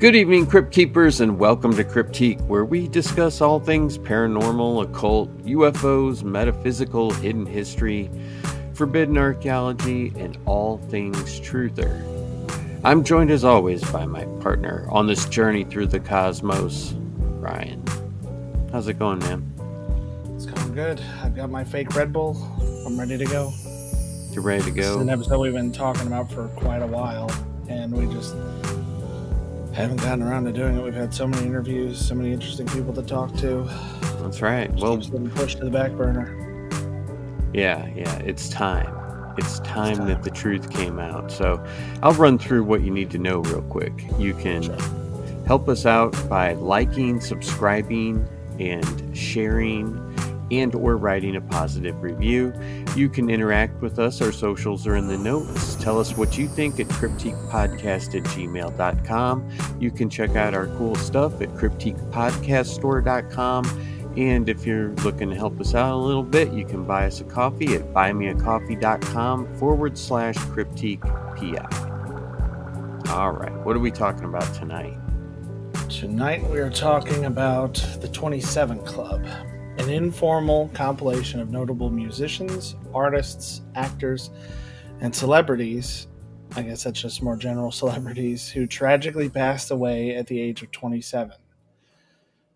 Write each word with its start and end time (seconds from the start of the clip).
Good 0.00 0.16
evening, 0.16 0.46
Crypt 0.46 0.72
Keepers, 0.72 1.20
and 1.20 1.38
welcome 1.38 1.76
to 1.76 1.84
Cryptique, 1.84 2.40
where 2.46 2.64
we 2.64 2.88
discuss 2.88 3.42
all 3.42 3.60
things 3.60 3.98
paranormal, 3.98 4.82
occult, 4.82 5.28
UFOs, 5.44 6.22
metaphysical, 6.22 7.10
hidden 7.10 7.44
history, 7.44 8.10
forbidden 8.72 9.18
archaeology, 9.18 10.10
and 10.16 10.38
all 10.46 10.78
things 10.88 11.38
truther. 11.40 12.02
I'm 12.82 13.04
joined 13.04 13.30
as 13.30 13.44
always 13.44 13.84
by 13.90 14.06
my 14.06 14.24
partner 14.40 14.86
on 14.88 15.06
this 15.06 15.28
journey 15.28 15.64
through 15.64 15.88
the 15.88 16.00
cosmos, 16.00 16.94
Ryan. 17.18 17.84
How's 18.72 18.88
it 18.88 18.98
going, 18.98 19.18
man? 19.18 19.52
It's 20.34 20.46
going 20.46 20.72
good. 20.72 20.98
I've 21.22 21.36
got 21.36 21.50
my 21.50 21.62
fake 21.62 21.94
Red 21.94 22.10
Bull. 22.10 22.38
I'm 22.86 22.98
ready 22.98 23.18
to 23.18 23.26
go. 23.26 23.52
You're 24.30 24.42
ready 24.42 24.62
to 24.62 24.70
This 24.70 24.86
is 24.86 24.96
go? 24.96 25.00
an 25.02 25.10
episode 25.10 25.40
we've 25.40 25.52
been 25.52 25.72
talking 25.72 26.06
about 26.06 26.32
for 26.32 26.48
quite 26.56 26.80
a 26.80 26.86
while, 26.86 27.30
and 27.68 27.92
we 27.92 28.06
just 28.14 28.34
haven't 29.72 29.98
gotten 29.98 30.22
around 30.22 30.44
to 30.44 30.52
doing 30.52 30.76
it. 30.76 30.82
We've 30.82 30.94
had 30.94 31.14
so 31.14 31.26
many 31.26 31.46
interviews, 31.46 31.98
so 32.04 32.14
many 32.14 32.32
interesting 32.32 32.66
people 32.66 32.92
to 32.94 33.02
talk 33.02 33.34
to. 33.36 33.68
That's 34.20 34.42
right. 34.42 34.70
Just 34.74 34.82
Well, 35.12 35.28
pushed 35.34 35.58
to 35.58 35.64
the 35.64 35.70
back 35.70 35.92
burner. 35.92 36.36
Yeah, 37.52 37.86
yeah, 37.94 38.14
it's 38.18 38.48
time. 38.48 38.96
It's 39.38 39.60
time, 39.60 39.96
time. 39.96 40.08
that 40.08 40.22
the 40.22 40.30
truth 40.30 40.70
came 40.70 40.98
out. 40.98 41.30
So 41.30 41.64
I'll 42.02 42.12
run 42.14 42.38
through 42.38 42.64
what 42.64 42.82
you 42.82 42.90
need 42.90 43.10
to 43.10 43.18
know 43.18 43.40
real 43.40 43.62
quick. 43.62 43.92
You 44.18 44.34
can 44.34 44.62
Sure. 44.62 44.76
help 45.46 45.68
us 45.68 45.86
out 45.86 46.16
by 46.28 46.54
liking, 46.54 47.20
subscribing, 47.20 48.26
and 48.58 49.16
sharing 49.16 49.96
and 50.50 50.74
or 50.74 50.96
writing 50.96 51.36
a 51.36 51.40
positive 51.40 52.02
review. 52.02 52.52
You 52.96 53.08
can 53.08 53.30
interact 53.30 53.80
with 53.80 53.98
us. 53.98 54.20
Our 54.20 54.32
socials 54.32 54.86
are 54.86 54.96
in 54.96 55.08
the 55.08 55.16
notes. 55.18 55.74
Tell 55.76 55.98
us 55.98 56.14
what 56.16 56.36
you 56.38 56.48
think 56.48 56.80
at 56.80 56.86
cryptiquepodcast 56.88 58.16
at 58.16 58.24
gmail.com. 58.24 59.48
You 59.80 59.90
can 59.90 60.10
check 60.10 60.36
out 60.36 60.54
our 60.54 60.66
cool 60.78 60.94
stuff 60.96 61.40
at 61.40 61.48
cryptiquepodcaststore.com. 61.50 63.86
And 64.16 64.48
if 64.48 64.66
you're 64.66 64.88
looking 64.96 65.30
to 65.30 65.36
help 65.36 65.60
us 65.60 65.72
out 65.74 65.94
a 65.94 65.96
little 65.96 66.24
bit, 66.24 66.52
you 66.52 66.64
can 66.64 66.84
buy 66.84 67.06
us 67.06 67.20
a 67.20 67.24
coffee 67.24 67.76
at 67.76 67.94
buymeacoffee.com 67.94 69.56
forward 69.56 69.96
slash 69.96 70.34
cryptique 70.36 71.02
PI. 71.36 71.86
All 73.12 73.30
right, 73.32 73.52
what 73.64 73.76
are 73.76 73.80
we 73.80 73.90
talking 73.90 74.24
about 74.24 74.52
tonight? 74.54 74.96
Tonight 75.88 76.48
we 76.50 76.58
are 76.60 76.70
talking 76.70 77.24
about 77.24 77.74
the 78.00 78.08
27 78.08 78.80
Club, 78.84 79.24
an 79.80 79.88
informal 79.88 80.68
compilation 80.74 81.40
of 81.40 81.50
notable 81.50 81.88
musicians, 81.88 82.76
artists, 82.92 83.62
actors, 83.74 84.30
and 85.00 85.16
celebrities. 85.16 86.06
I 86.54 86.62
guess 86.62 86.84
that's 86.84 87.00
just 87.00 87.22
more 87.22 87.36
general 87.36 87.72
celebrities 87.82 88.50
who 88.50 88.66
tragically 88.66 89.30
passed 89.30 89.70
away 89.70 90.14
at 90.14 90.26
the 90.26 90.38
age 90.38 90.62
of 90.62 90.70
27. 90.70 91.32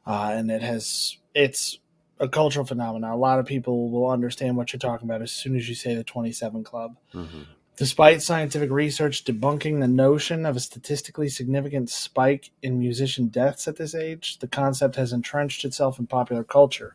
Uh, 0.07 0.31
and 0.35 0.51
it 0.51 0.61
has, 0.61 1.17
it's 1.35 1.79
a 2.21 2.29
cultural 2.29 2.67
phenomenon. 2.67 3.11
A 3.11 3.17
lot 3.17 3.39
of 3.39 3.47
people 3.47 3.89
will 3.89 4.11
understand 4.11 4.59
what 4.59 4.75
you're 4.75 4.79
talking 4.79 5.09
about 5.09 5.23
as 5.23 5.33
soon 5.33 5.57
as 5.57 5.67
you 5.67 5.75
say 5.75 5.95
the 5.95 6.05
27 6.05 6.63
Club. 6.63 6.99
Mm-hmm. 7.15 7.43
Despite 7.77 8.23
scientific 8.23 8.71
research 8.71 9.25
debunking 9.25 9.81
the 9.81 9.89
notion 9.89 10.45
of 10.45 10.57
a 10.57 10.61
statistically 10.61 11.31
significant 11.31 11.89
spike 11.89 12.51
in 12.63 12.79
musician 12.79 13.29
deaths 13.29 13.67
at 13.67 13.77
this 13.77 13.95
age, 13.95 14.39
the 14.41 14.47
concept 14.47 14.97
has 14.97 15.13
entrenched 15.13 15.65
itself 15.65 15.99
in 15.99 16.07
popular 16.07 16.45
culture, 16.45 16.95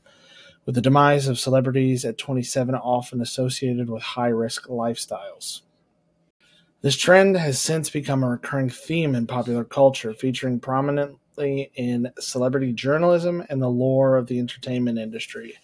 with 0.66 0.76
the 0.76 0.82
demise 0.82 1.28
of 1.28 1.40
celebrities 1.40 2.06
at 2.06 2.18
27 2.18 2.76
often 2.76 3.22
associated 3.22 3.90
with 3.90 4.02
high 4.02 4.28
risk 4.28 4.68
lifestyles. 4.68 5.62
This 6.82 6.96
trend 6.96 7.36
has 7.36 7.60
since 7.60 7.90
become 7.90 8.24
a 8.24 8.30
recurring 8.30 8.70
theme 8.70 9.16
in 9.16 9.28
popular 9.28 9.66
culture, 9.66 10.14
featuring 10.14 10.60
prominently 10.60 11.72
in 11.76 12.12
celebrity 12.20 12.72
journalism 12.72 13.44
and 13.50 13.62
the 13.62 13.70
lore 13.70 14.16
of 14.16 14.28
the 14.28 14.40
entertainment 14.40 14.98
industry. 14.98 15.56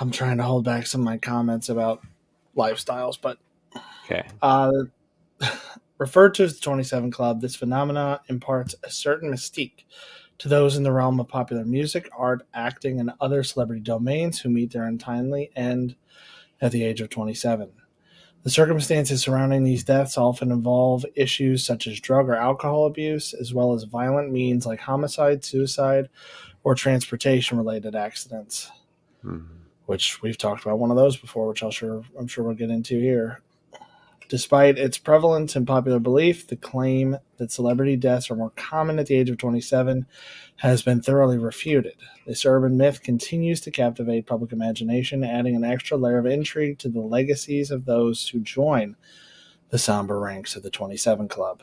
I'm 0.00 0.10
trying 0.10 0.36
to 0.36 0.42
hold 0.42 0.64
back 0.64 0.86
some 0.86 1.00
of 1.00 1.06
my 1.06 1.18
comments 1.18 1.68
about 1.68 2.02
lifestyles, 2.56 3.18
but 3.20 3.38
Okay. 4.04 4.26
uh, 4.42 4.72
referred 5.98 6.34
to 6.34 6.44
as 6.44 6.54
the 6.54 6.60
27 6.60 7.10
Club, 7.10 7.40
this 7.40 7.56
phenomena 7.56 8.20
imparts 8.28 8.74
a 8.82 8.90
certain 8.90 9.30
mystique 9.30 9.84
to 10.38 10.48
those 10.48 10.76
in 10.76 10.82
the 10.84 10.92
realm 10.92 11.18
of 11.20 11.28
popular 11.28 11.64
music, 11.64 12.08
art, 12.16 12.46
acting, 12.54 13.00
and 13.00 13.12
other 13.20 13.42
celebrity 13.42 13.82
domains 13.82 14.40
who 14.40 14.48
meet 14.50 14.72
their 14.72 14.84
untimely 14.84 15.50
end 15.56 15.96
at 16.60 16.72
the 16.72 16.84
age 16.84 17.00
of 17.00 17.10
27. 17.10 17.70
The 18.44 18.50
circumstances 18.50 19.20
surrounding 19.20 19.64
these 19.64 19.82
deaths 19.84 20.16
often 20.16 20.52
involve 20.52 21.04
issues 21.16 21.66
such 21.66 21.86
as 21.86 22.00
drug 22.00 22.28
or 22.28 22.36
alcohol 22.36 22.86
abuse, 22.86 23.34
as 23.34 23.52
well 23.52 23.74
as 23.74 23.82
violent 23.84 24.30
means 24.30 24.64
like 24.64 24.80
homicide, 24.80 25.44
suicide, 25.44 26.08
or 26.62 26.74
transportation 26.74 27.58
related 27.58 27.94
accidents 27.94 28.70
Mhm. 29.24 29.46
which 29.86 30.22
we've 30.22 30.38
talked 30.38 30.64
about 30.64 30.78
one 30.78 30.90
of 30.90 30.96
those 30.96 31.16
before, 31.16 31.48
which 31.48 31.62
I'll 31.62 31.70
sure 31.70 32.04
I'm 32.18 32.26
sure 32.28 32.44
we'll 32.44 32.54
get 32.54 32.70
into 32.70 32.98
here. 33.00 33.40
Despite 34.28 34.78
its 34.78 34.98
prevalence 34.98 35.56
and 35.56 35.66
popular 35.66 35.98
belief, 35.98 36.46
the 36.46 36.56
claim 36.56 37.16
that 37.38 37.50
celebrity 37.50 37.96
deaths 37.96 38.30
are 38.30 38.36
more 38.36 38.50
common 38.50 38.98
at 38.98 39.06
the 39.06 39.14
age 39.14 39.30
of 39.30 39.38
27 39.38 40.04
has 40.56 40.82
been 40.82 41.00
thoroughly 41.00 41.38
refuted. 41.38 41.94
This 42.26 42.44
urban 42.44 42.76
myth 42.76 43.02
continues 43.02 43.62
to 43.62 43.70
captivate 43.70 44.26
public 44.26 44.52
imagination, 44.52 45.24
adding 45.24 45.56
an 45.56 45.64
extra 45.64 45.96
layer 45.96 46.18
of 46.18 46.26
intrigue 46.26 46.78
to 46.80 46.90
the 46.90 47.00
legacies 47.00 47.70
of 47.70 47.86
those 47.86 48.28
who 48.28 48.40
join 48.40 48.96
the 49.70 49.78
somber 49.78 50.20
ranks 50.20 50.56
of 50.56 50.62
the 50.62 50.70
27 50.70 51.28
Club. 51.28 51.62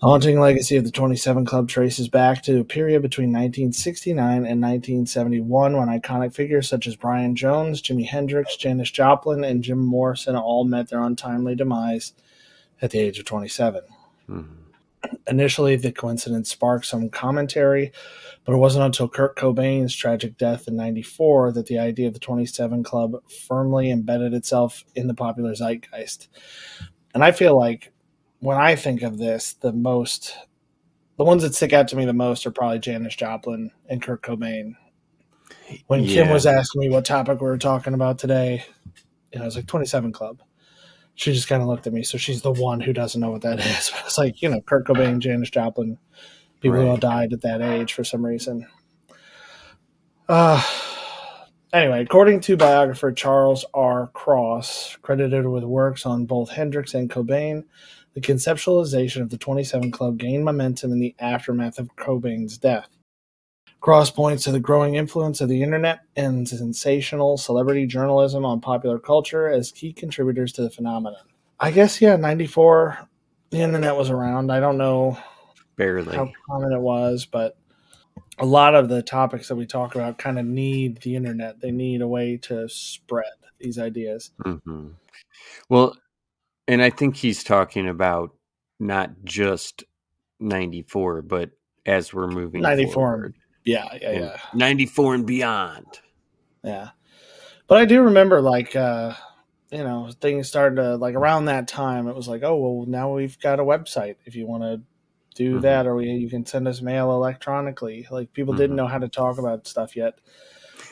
The 0.00 0.06
haunting 0.06 0.38
legacy 0.38 0.76
of 0.76 0.84
the 0.84 0.92
27 0.92 1.44
Club 1.44 1.68
traces 1.68 2.08
back 2.08 2.44
to 2.44 2.60
a 2.60 2.64
period 2.64 3.02
between 3.02 3.30
1969 3.30 4.16
and 4.16 4.62
1971 4.62 5.76
when 5.76 5.88
iconic 5.88 6.32
figures 6.32 6.68
such 6.68 6.86
as 6.86 6.94
Brian 6.94 7.34
Jones, 7.34 7.82
Jimi 7.82 8.06
Hendrix, 8.06 8.56
Janis 8.56 8.92
Joplin, 8.92 9.42
and 9.42 9.64
Jim 9.64 9.80
Morrison 9.80 10.36
all 10.36 10.64
met 10.64 10.88
their 10.88 11.02
untimely 11.02 11.56
demise 11.56 12.12
at 12.80 12.92
the 12.92 13.00
age 13.00 13.18
of 13.18 13.24
27. 13.24 13.82
Mhm. 14.28 14.46
Initially, 15.26 15.74
the 15.74 15.90
coincidence 15.90 16.48
sparked 16.48 16.86
some 16.86 17.08
commentary, 17.08 17.90
but 18.44 18.52
it 18.52 18.58
wasn't 18.58 18.84
until 18.84 19.08
Kurt 19.08 19.36
Cobain's 19.36 19.96
tragic 19.96 20.38
death 20.38 20.68
in 20.68 20.76
94 20.76 21.50
that 21.52 21.66
the 21.66 21.78
idea 21.80 22.06
of 22.06 22.14
the 22.14 22.20
27 22.20 22.84
Club 22.84 23.16
firmly 23.28 23.90
embedded 23.90 24.32
itself 24.32 24.84
in 24.94 25.08
the 25.08 25.14
popular 25.14 25.54
zeitgeist. 25.56 26.28
And 27.14 27.24
I 27.24 27.32
feel 27.32 27.58
like 27.58 27.92
when 28.40 28.56
I 28.56 28.76
think 28.76 29.02
of 29.02 29.18
this, 29.18 29.54
the 29.54 29.72
most, 29.72 30.36
the 31.16 31.24
ones 31.24 31.42
that 31.42 31.54
stick 31.54 31.72
out 31.72 31.88
to 31.88 31.96
me 31.96 32.04
the 32.04 32.12
most 32.12 32.46
are 32.46 32.50
probably 32.50 32.78
Janis 32.78 33.16
Joplin 33.16 33.70
and 33.88 34.02
Kurt 34.02 34.22
Cobain. 34.22 34.74
When 35.86 36.06
Kim 36.06 36.28
was 36.28 36.46
asking 36.46 36.80
me 36.82 36.88
what 36.90 37.04
topic 37.04 37.40
we 37.40 37.46
were 37.46 37.58
talking 37.58 37.94
about 37.94 38.18
today, 38.18 38.64
you 39.32 39.38
know, 39.38 39.42
I 39.42 39.46
was 39.46 39.56
like 39.56 39.66
27 39.66 40.12
Club. 40.12 40.40
She 41.14 41.32
just 41.32 41.48
kind 41.48 41.60
of 41.62 41.68
looked 41.68 41.86
at 41.86 41.92
me. 41.92 42.04
So 42.04 42.16
she's 42.16 42.42
the 42.42 42.52
one 42.52 42.80
who 42.80 42.92
doesn't 42.92 43.20
know 43.20 43.30
what 43.30 43.42
that 43.42 43.58
is. 43.66 43.90
But 43.90 44.02
it's 44.06 44.18
like, 44.18 44.40
you 44.40 44.48
know, 44.48 44.60
Kurt 44.60 44.86
Cobain, 44.86 45.18
Janis 45.18 45.50
Joplin, 45.50 45.98
people 46.60 46.78
who 46.78 46.86
all 46.86 46.92
Right. 46.92 47.00
died 47.00 47.32
at 47.32 47.42
that 47.42 47.60
age 47.60 47.92
for 47.92 48.04
some 48.04 48.24
reason. 48.24 48.66
Uh, 50.28 50.62
anyway, 51.72 52.02
according 52.02 52.40
to 52.40 52.56
biographer 52.56 53.12
Charles 53.12 53.64
R. 53.74 54.08
Cross, 54.08 54.98
credited 55.02 55.46
with 55.46 55.64
works 55.64 56.06
on 56.06 56.26
both 56.26 56.50
Hendrix 56.50 56.94
and 56.94 57.10
Cobain, 57.10 57.64
the 58.20 58.32
conceptualization 58.32 59.22
of 59.22 59.30
the 59.30 59.38
27 59.38 59.92
Club 59.92 60.18
gained 60.18 60.44
momentum 60.44 60.90
in 60.90 60.98
the 60.98 61.14
aftermath 61.20 61.78
of 61.78 61.94
Cobain's 61.94 62.58
death. 62.58 62.88
Cross 63.80 64.10
points 64.10 64.42
to 64.42 64.50
the 64.50 64.58
growing 64.58 64.96
influence 64.96 65.40
of 65.40 65.48
the 65.48 65.62
internet 65.62 66.00
and 66.16 66.48
sensational 66.48 67.36
celebrity 67.36 67.86
journalism 67.86 68.44
on 68.44 68.60
popular 68.60 68.98
culture 68.98 69.48
as 69.48 69.70
key 69.70 69.92
contributors 69.92 70.52
to 70.52 70.62
the 70.62 70.70
phenomenon. 70.70 71.22
I 71.60 71.70
guess, 71.70 72.00
yeah, 72.00 72.16
94, 72.16 72.98
the 73.50 73.60
internet 73.60 73.96
was 73.96 74.10
around. 74.10 74.50
I 74.50 74.58
don't 74.58 74.78
know 74.78 75.16
Barely. 75.76 76.16
how 76.16 76.32
common 76.48 76.72
it 76.72 76.80
was, 76.80 77.24
but 77.24 77.56
a 78.38 78.46
lot 78.46 78.74
of 78.74 78.88
the 78.88 79.02
topics 79.02 79.46
that 79.46 79.56
we 79.56 79.64
talk 79.64 79.94
about 79.94 80.18
kind 80.18 80.40
of 80.40 80.44
need 80.44 81.02
the 81.02 81.14
internet. 81.14 81.60
They 81.60 81.70
need 81.70 82.02
a 82.02 82.08
way 82.08 82.36
to 82.38 82.68
spread 82.68 83.26
these 83.60 83.78
ideas. 83.78 84.32
hmm 84.42 84.88
Well, 85.68 85.96
and 86.68 86.82
I 86.82 86.90
think 86.90 87.16
he's 87.16 87.42
talking 87.42 87.88
about 87.88 88.30
not 88.78 89.10
just 89.24 89.82
94, 90.40 91.22
but 91.22 91.50
as 91.86 92.12
we're 92.14 92.28
moving 92.28 92.62
94. 92.62 92.92
forward. 92.92 93.34
Yeah, 93.64 93.86
yeah, 94.00 94.12
yeah. 94.12 94.36
94 94.54 95.14
and 95.16 95.26
beyond. 95.26 95.86
Yeah. 96.62 96.90
But 97.66 97.78
I 97.78 97.84
do 97.84 98.02
remember 98.02 98.40
like 98.40 98.76
uh 98.76 99.14
you 99.70 99.84
know, 99.84 100.10
things 100.20 100.48
started 100.48 100.76
to 100.76 100.96
like 100.96 101.14
around 101.14 101.46
that 101.46 101.68
time 101.68 102.08
it 102.08 102.14
was 102.16 102.28
like, 102.28 102.42
oh 102.42 102.56
well 102.56 102.86
now 102.86 103.12
we've 103.14 103.38
got 103.40 103.60
a 103.60 103.64
website 103.64 104.16
if 104.24 104.34
you 104.36 104.46
want 104.46 104.62
to 104.62 104.80
do 105.34 105.58
Mhm. 105.58 105.62
that 105.62 105.86
or 105.86 105.94
we, 105.96 106.06
you 106.10 106.28
can 106.30 106.46
send 106.46 106.66
us 106.66 106.80
mail 106.80 107.12
electronically. 107.12 108.06
Like 108.10 108.32
people 108.32 108.54
Mhm. 108.54 108.58
didn't 108.58 108.76
know 108.76 108.86
how 108.86 108.98
to 108.98 109.08
talk 109.08 109.38
about 109.38 109.66
stuff 109.66 109.96
yet. 109.96 110.18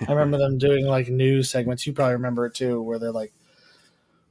I 0.07 0.11
remember 0.13 0.37
them 0.39 0.59
doing 0.59 0.85
like 0.87 1.09
news 1.09 1.49
segments. 1.51 1.87
You 1.87 1.93
probably 1.95 2.15
remember 2.15 2.47
it 2.47 2.55
too, 2.55 2.83
where 2.83 2.99
they're 2.99 3.13
like, 3.13 3.33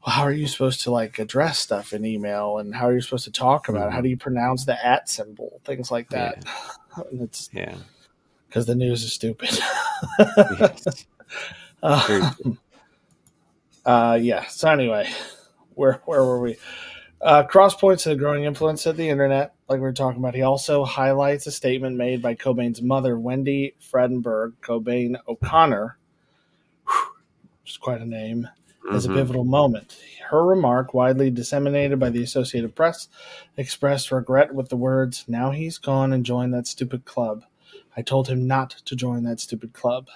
how 0.05 0.21
are 0.23 0.31
you 0.31 0.47
supposed 0.47 0.81
to 0.81 0.91
like 0.91 1.17
address 1.19 1.59
stuff 1.59 1.91
in 1.93 2.05
email 2.05 2.59
and 2.59 2.75
how 2.75 2.87
are 2.87 2.93
you 2.93 3.01
supposed 3.01 3.25
to 3.25 3.31
talk 3.31 3.69
about 3.69 3.87
it? 3.87 3.93
How 3.93 4.01
do 4.01 4.09
you 4.09 4.17
pronounce 4.17 4.65
the 4.65 4.85
at 4.85 5.09
symbol? 5.09 5.61
Things 5.65 5.89
like 5.91 6.09
that. 6.09 6.45
And 7.11 7.21
it's 7.21 7.49
Yeah. 7.53 7.75
because 8.47 8.65
the 8.65 8.75
news 8.75 9.03
is 9.03 9.13
stupid. 9.13 9.49
Yes. 10.59 11.05
Very 12.07 12.21
uh, 13.85 14.19
yeah. 14.21 14.45
So 14.47 14.69
anyway, 14.69 15.09
where 15.75 16.01
where 16.05 16.23
were 16.23 16.39
we? 16.39 16.57
Uh, 17.21 17.43
cross 17.43 17.73
points 17.75 18.03
to 18.03 18.09
the 18.09 18.15
growing 18.15 18.43
influence 18.43 18.85
of 18.85 18.97
the 18.97 19.07
internet, 19.07 19.53
like 19.69 19.77
we 19.77 19.81
were 19.83 19.93
talking 19.93 20.19
about. 20.19 20.35
He 20.35 20.41
also 20.41 20.83
highlights 20.83 21.47
a 21.47 21.51
statement 21.51 21.95
made 21.95 22.21
by 22.21 22.35
Cobain's 22.35 22.81
mother, 22.81 23.17
Wendy 23.17 23.75
Fradenburg 23.79 24.53
Cobain 24.61 25.15
O'Connor, 25.27 25.97
which 27.63 27.71
is 27.71 27.77
quite 27.77 28.01
a 28.01 28.05
name, 28.05 28.47
as 28.91 29.05
a 29.05 29.09
Mhm. 29.09 29.15
pivotal 29.15 29.43
moment. 29.43 29.97
Her 30.29 30.43
remark, 30.45 30.93
widely 30.93 31.29
disseminated 31.29 31.99
by 31.99 32.09
the 32.09 32.23
Associated 32.23 32.75
Press, 32.75 33.07
expressed 33.57 34.11
regret 34.11 34.53
with 34.53 34.69
the 34.69 34.75
words, 34.75 35.23
Now 35.27 35.51
he's 35.51 35.77
gone 35.77 36.11
and 36.13 36.25
joined 36.25 36.53
that 36.53 36.67
stupid 36.67 37.05
club. 37.05 37.43
I 37.95 38.01
told 38.01 38.27
him 38.27 38.47
not 38.47 38.71
to 38.85 38.95
join 38.95 39.23
that 39.23 39.39
stupid 39.39 39.73
club. 39.73 40.07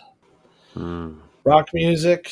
Mm. 0.76 1.18
Rock 1.44 1.70
music, 1.74 2.32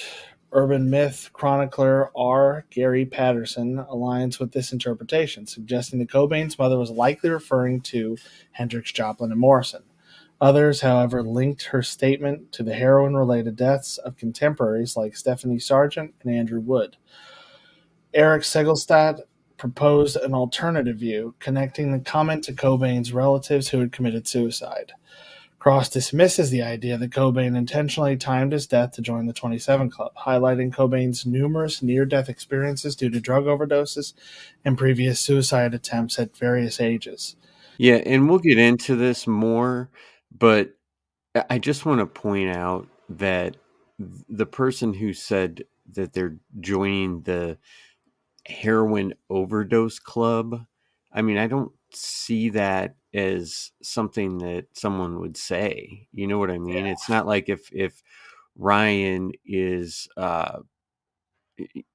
urban 0.51 0.89
myth 0.89 1.29
chronicler 1.33 2.11
R. 2.17 2.65
Gary 2.69 3.05
Patterson 3.05 3.77
aligns 3.77 4.39
with 4.39 4.51
this 4.51 4.71
interpretation, 4.71 5.45
suggesting 5.47 5.99
that 5.99 6.09
Cobain's 6.09 6.59
mother 6.59 6.77
was 6.77 6.89
likely 6.89 7.29
referring 7.29 7.81
to 7.81 8.17
Hendrix, 8.51 8.91
Joplin, 8.91 9.31
and 9.31 9.39
Morrison. 9.39 9.83
Others, 10.39 10.81
however, 10.81 11.23
linked 11.23 11.63
her 11.63 11.81
statement 11.81 12.51
to 12.51 12.63
the 12.63 12.75
heroin 12.75 13.15
related 13.15 13.55
deaths 13.55 13.97
of 13.97 14.17
contemporaries 14.17 14.95
like 14.95 15.15
Stephanie 15.15 15.59
Sargent 15.59 16.13
and 16.21 16.33
Andrew 16.33 16.59
Wood. 16.59 16.97
Eric 18.13 18.43
Segalstad 18.43 19.21
proposed 19.57 20.15
an 20.17 20.33
alternative 20.33 20.97
view, 20.97 21.33
connecting 21.39 21.91
the 21.91 21.99
comment 21.99 22.43
to 22.43 22.53
Cobain's 22.53 23.11
relatives 23.11 23.69
who 23.69 23.79
had 23.79 23.91
committed 23.91 24.27
suicide. 24.27 24.93
Cross 25.59 25.89
dismisses 25.89 26.51
the 26.51 26.61
idea 26.61 26.97
that 26.97 27.09
Cobain 27.09 27.57
intentionally 27.57 28.15
timed 28.15 28.53
his 28.53 28.67
death 28.67 28.91
to 28.91 29.01
join 29.01 29.25
the 29.25 29.33
27 29.33 29.89
Club, 29.89 30.13
highlighting 30.15 30.73
Cobain's 30.73 31.25
numerous 31.25 31.81
near 31.81 32.05
death 32.05 32.29
experiences 32.29 32.95
due 32.95 33.09
to 33.09 33.19
drug 33.19 33.45
overdoses 33.45 34.13
and 34.63 34.77
previous 34.77 35.19
suicide 35.19 35.73
attempts 35.73 36.19
at 36.19 36.37
various 36.37 36.79
ages. 36.79 37.35
Yeah, 37.79 37.95
and 37.95 38.29
we'll 38.29 38.39
get 38.39 38.59
into 38.59 38.95
this 38.95 39.25
more, 39.25 39.89
but 40.31 40.73
I- 41.49 41.59
just 41.59 41.85
want 41.85 41.99
to 41.99 42.05
point 42.05 42.55
out 42.55 42.87
that 43.09 43.57
the 44.29 44.45
person 44.45 44.93
who 44.93 45.13
said 45.13 45.65
that 45.93 46.13
they're 46.13 46.37
joining 46.59 47.21
the 47.21 47.57
heroin 48.45 49.13
overdose 49.29 49.99
club, 49.99 50.65
I 51.11 51.21
mean, 51.21 51.37
I 51.37 51.47
don't 51.47 51.71
see 51.93 52.49
that 52.49 52.95
as 53.13 53.71
something 53.81 54.39
that 54.39 54.67
someone 54.73 55.19
would 55.19 55.37
say. 55.37 56.07
You 56.11 56.27
know 56.27 56.39
what 56.39 56.51
I 56.51 56.57
mean? 56.57 56.85
Yeah. 56.85 56.91
It's 56.91 57.09
not 57.09 57.25
like 57.25 57.49
if 57.49 57.71
if 57.73 58.01
Ryan 58.55 59.31
is 59.45 60.07
uh 60.17 60.59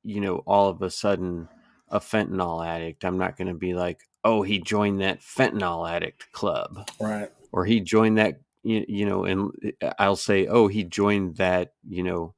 you 0.02 0.20
know, 0.20 0.38
all 0.38 0.69
of 0.69 0.82
a 0.82 0.90
sudden 0.90 1.49
a 1.88 2.00
fentanyl 2.00 2.67
addict, 2.67 3.05
I'm 3.05 3.19
not 3.19 3.37
going 3.37 3.49
to 3.49 3.55
be 3.55 3.75
like, 3.75 4.00
"Oh, 4.25 4.43
he 4.43 4.58
joined 4.58 5.00
that 5.00 5.20
fentanyl 5.20 5.88
addict 5.90 6.32
club." 6.32 6.88
Right. 7.00 7.31
Or 7.52 7.64
he 7.64 7.81
joined 7.81 8.19
that 8.19 8.40
you, 8.62 8.84
you 8.88 9.06
know 9.06 9.25
and 9.25 9.52
i'll 9.99 10.16
say 10.16 10.46
oh 10.46 10.69
he 10.69 10.84
joined 10.84 11.37
that 11.37 11.72
you 11.88 12.02
know 12.02 12.34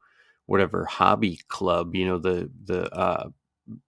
whatever 0.46 0.84
hobby 0.84 1.38
club 1.49 1.94
you 1.94 2.06
know 2.06 2.19
the 2.19 2.50
the 2.64 2.90
uh 2.94 3.28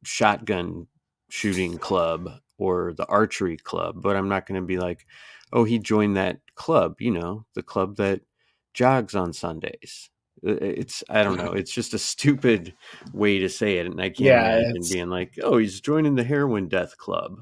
shotgun 0.04 0.86
shooting 1.28 1.78
club 1.78 2.30
or 2.58 2.94
the 2.96 3.06
archery 3.06 3.56
club 3.56 4.00
but 4.00 4.16
i'm 4.16 4.28
not 4.28 4.46
going 4.46 4.60
to 4.60 4.66
be 4.66 4.78
like 4.78 5.06
oh 5.52 5.64
he 5.64 5.78
joined 5.78 6.16
that 6.16 6.38
club 6.54 6.96
you 7.00 7.10
know 7.10 7.44
the 7.54 7.62
club 7.62 7.96
that 7.96 8.20
jogs 8.74 9.14
on 9.14 9.32
sundays. 9.32 10.10
It's 10.42 11.02
i 11.08 11.22
don't 11.22 11.38
know 11.38 11.52
it's 11.52 11.72
just 11.72 11.94
a 11.94 11.98
stupid 11.98 12.74
way 13.12 13.38
to 13.38 13.48
say 13.48 13.78
it 13.78 13.86
and 13.86 14.00
i 14.00 14.08
can't 14.10 14.18
Yeah, 14.26 14.56
imagine 14.58 14.82
being 14.90 15.08
like 15.08 15.38
oh 15.42 15.58
he's 15.58 15.80
joining 15.80 16.14
the 16.14 16.24
heroin 16.24 16.68
death 16.68 16.96
club. 16.98 17.38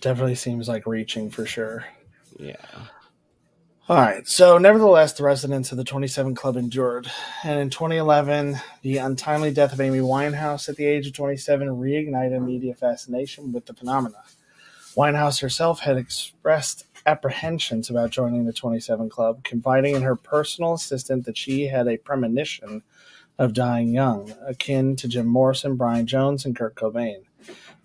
Definitely 0.00 0.34
seems 0.34 0.68
like 0.68 0.86
reaching 0.86 1.30
for 1.30 1.46
sure. 1.46 1.84
yeah 2.38 2.56
All 3.86 3.98
right. 3.98 4.26
So, 4.26 4.56
nevertheless, 4.56 5.12
the 5.12 5.24
residents 5.24 5.70
of 5.70 5.76
the 5.76 5.84
27 5.84 6.34
Club 6.34 6.56
endured. 6.56 7.10
And 7.44 7.60
in 7.60 7.68
2011, 7.68 8.58
the 8.80 8.96
untimely 8.96 9.52
death 9.52 9.74
of 9.74 9.80
Amy 9.80 9.98
Winehouse 9.98 10.70
at 10.70 10.76
the 10.76 10.86
age 10.86 11.06
of 11.06 11.12
27 11.12 11.68
reignited 11.68 12.42
media 12.42 12.74
fascination 12.74 13.52
with 13.52 13.66
the 13.66 13.74
phenomena. 13.74 14.22
Winehouse 14.96 15.42
herself 15.42 15.80
had 15.80 15.98
expressed 15.98 16.86
apprehensions 17.04 17.90
about 17.90 18.08
joining 18.08 18.46
the 18.46 18.54
27 18.54 19.10
Club, 19.10 19.44
confiding 19.44 19.94
in 19.94 20.00
her 20.00 20.16
personal 20.16 20.72
assistant 20.72 21.26
that 21.26 21.36
she 21.36 21.66
had 21.66 21.86
a 21.86 21.98
premonition 21.98 22.82
of 23.38 23.52
dying 23.52 23.92
young, 23.92 24.32
akin 24.46 24.96
to 24.96 25.08
Jim 25.08 25.26
Morrison, 25.26 25.76
Brian 25.76 26.06
Jones, 26.06 26.46
and 26.46 26.56
Kurt 26.56 26.74
Cobain. 26.74 27.24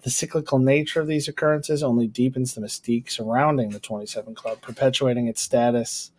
The 0.03 0.09
cyclical 0.09 0.59
nature 0.59 1.01
of 1.01 1.07
these 1.07 1.27
occurrences 1.27 1.83
only 1.83 2.07
deepens 2.07 2.53
the 2.53 2.61
mystique 2.61 3.09
surrounding 3.09 3.69
the 3.71 3.79
27 3.79 4.33
Club, 4.35 4.61
perpetuating 4.61 5.27
its 5.27 5.41
status 5.41 6.11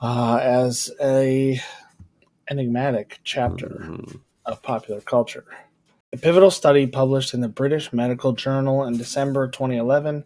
uh, 0.00 0.38
as 0.40 0.90
a 1.00 1.60
enigmatic 2.48 3.20
chapter 3.24 3.68
Mhm. 3.68 4.20
of 4.46 4.62
popular 4.62 5.00
culture. 5.00 5.44
A 6.12 6.16
pivotal 6.16 6.50
study 6.50 6.86
published 6.86 7.34
in 7.34 7.40
the 7.40 7.48
British 7.48 7.92
Medical 7.92 8.32
Journal 8.32 8.84
in 8.84 8.96
December 8.96 9.48
2011 9.48 10.24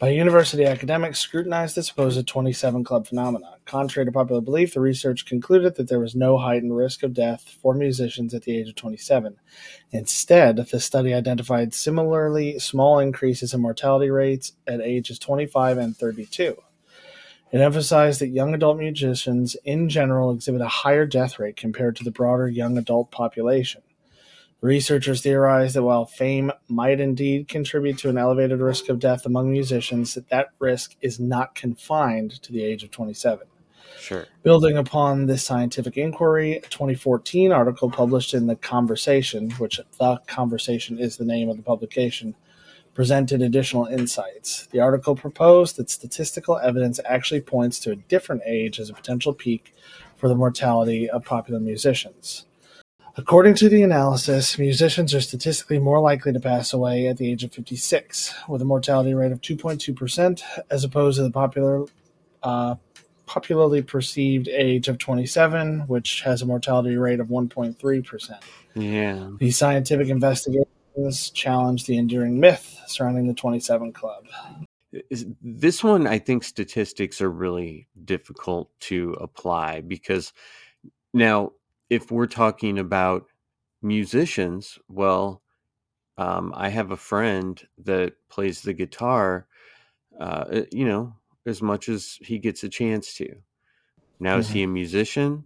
by 0.00 0.08
university 0.08 0.64
academics 0.64 1.18
scrutinized 1.18 1.74
the 1.74 1.82
supposed 1.82 2.26
27 2.26 2.82
Club 2.84 3.06
phenomena. 3.06 3.56
Contrary 3.66 4.06
to 4.06 4.10
popular 4.10 4.40
belief, 4.40 4.72
the 4.72 4.80
research 4.80 5.26
concluded 5.26 5.74
that 5.74 5.88
there 5.88 6.00
was 6.00 6.14
no 6.14 6.38
heightened 6.38 6.74
risk 6.74 7.02
of 7.02 7.12
death 7.12 7.54
for 7.60 7.74
musicians 7.74 8.32
at 8.32 8.44
the 8.44 8.56
age 8.56 8.70
of 8.70 8.74
27. 8.76 9.36
Instead, 9.90 10.56
the 10.56 10.80
study 10.80 11.12
identified 11.12 11.74
similarly 11.74 12.58
small 12.58 12.98
increases 12.98 13.52
in 13.52 13.60
mortality 13.60 14.08
rates 14.08 14.52
at 14.66 14.80
ages 14.80 15.18
25 15.18 15.76
and 15.76 15.94
32. 15.94 16.56
It 17.52 17.60
emphasized 17.60 18.22
that 18.22 18.28
young 18.28 18.54
adult 18.54 18.78
musicians 18.78 19.54
in 19.66 19.90
general 19.90 20.30
exhibit 20.30 20.62
a 20.62 20.68
higher 20.68 21.04
death 21.04 21.38
rate 21.38 21.56
compared 21.56 21.94
to 21.96 22.04
the 22.04 22.10
broader 22.10 22.48
young 22.48 22.78
adult 22.78 23.10
population. 23.10 23.82
Researchers 24.60 25.22
theorize 25.22 25.72
that 25.72 25.82
while 25.82 26.04
fame 26.04 26.52
might 26.68 27.00
indeed 27.00 27.48
contribute 27.48 27.96
to 27.98 28.10
an 28.10 28.18
elevated 28.18 28.60
risk 28.60 28.90
of 28.90 28.98
death 28.98 29.24
among 29.24 29.50
musicians, 29.50 30.12
that, 30.14 30.28
that 30.28 30.48
risk 30.58 30.96
is 31.00 31.18
not 31.18 31.54
confined 31.54 32.42
to 32.42 32.52
the 32.52 32.62
age 32.62 32.84
of 32.84 32.90
27. 32.90 33.46
sure 33.98 34.26
Building 34.42 34.76
upon 34.76 35.24
this 35.24 35.42
scientific 35.42 35.96
inquiry, 35.96 36.58
a 36.58 36.60
2014 36.60 37.52
article 37.52 37.90
published 37.90 38.34
in 38.34 38.48
The 38.48 38.56
Conversation, 38.56 39.50
which 39.52 39.80
The 39.98 40.18
Conversation 40.26 40.98
is 40.98 41.16
the 41.16 41.24
name 41.24 41.48
of 41.48 41.56
the 41.56 41.62
publication, 41.62 42.34
presented 42.92 43.40
additional 43.40 43.86
insights. 43.86 44.66
The 44.72 44.80
article 44.80 45.16
proposed 45.16 45.76
that 45.76 45.88
statistical 45.88 46.58
evidence 46.58 47.00
actually 47.06 47.40
points 47.40 47.78
to 47.80 47.92
a 47.92 47.96
different 47.96 48.42
age 48.44 48.78
as 48.78 48.90
a 48.90 48.94
potential 48.94 49.32
peak 49.32 49.72
for 50.16 50.28
the 50.28 50.34
mortality 50.34 51.08
of 51.08 51.24
popular 51.24 51.60
musicians. 51.60 52.44
According 53.20 53.56
to 53.56 53.68
the 53.68 53.82
analysis, 53.82 54.58
musicians 54.58 55.14
are 55.14 55.20
statistically 55.20 55.78
more 55.78 56.00
likely 56.00 56.32
to 56.32 56.40
pass 56.40 56.72
away 56.72 57.06
at 57.06 57.18
the 57.18 57.30
age 57.30 57.44
of 57.44 57.52
56, 57.52 58.34
with 58.48 58.62
a 58.62 58.64
mortality 58.64 59.12
rate 59.12 59.30
of 59.30 59.42
2.2%, 59.42 60.42
as 60.70 60.84
opposed 60.84 61.18
to 61.18 61.24
the 61.24 61.30
popular 61.30 61.84
uh, 62.42 62.76
popularly 63.26 63.82
perceived 63.82 64.48
age 64.48 64.88
of 64.88 64.96
27, 64.96 65.80
which 65.80 66.22
has 66.22 66.40
a 66.40 66.46
mortality 66.46 66.96
rate 66.96 67.20
of 67.20 67.26
1.3%. 67.26 68.40
yeah 68.74 69.28
These 69.38 69.58
scientific 69.58 70.08
investigations 70.08 71.28
challenge 71.28 71.84
the 71.84 71.98
enduring 71.98 72.40
myth 72.40 72.80
surrounding 72.86 73.28
the 73.28 73.34
27 73.34 73.92
Club. 73.92 74.24
this 75.42 75.84
one 75.84 76.06
i 76.06 76.18
think 76.18 76.42
statistics 76.42 77.20
are 77.20 77.30
really 77.30 77.86
difficult 78.04 78.70
to 78.80 79.12
apply 79.20 79.82
because 79.82 80.32
now 81.14 81.52
if 81.90 82.10
we're 82.10 82.26
talking 82.26 82.78
about 82.78 83.26
musicians 83.82 84.78
well 84.88 85.42
um, 86.18 86.52
i 86.56 86.68
have 86.68 86.90
a 86.90 86.96
friend 86.96 87.66
that 87.78 88.14
plays 88.28 88.62
the 88.62 88.72
guitar 88.72 89.46
uh, 90.18 90.44
uh, 90.52 90.62
you 90.72 90.86
know 90.86 91.14
as 91.46 91.62
much 91.62 91.88
as 91.88 92.18
he 92.20 92.38
gets 92.38 92.62
a 92.62 92.68
chance 92.68 93.14
to. 93.14 93.26
Now 94.18 94.36
is 94.36 94.50
he 94.50 94.62
a 94.62 94.68
musician? 94.68 95.44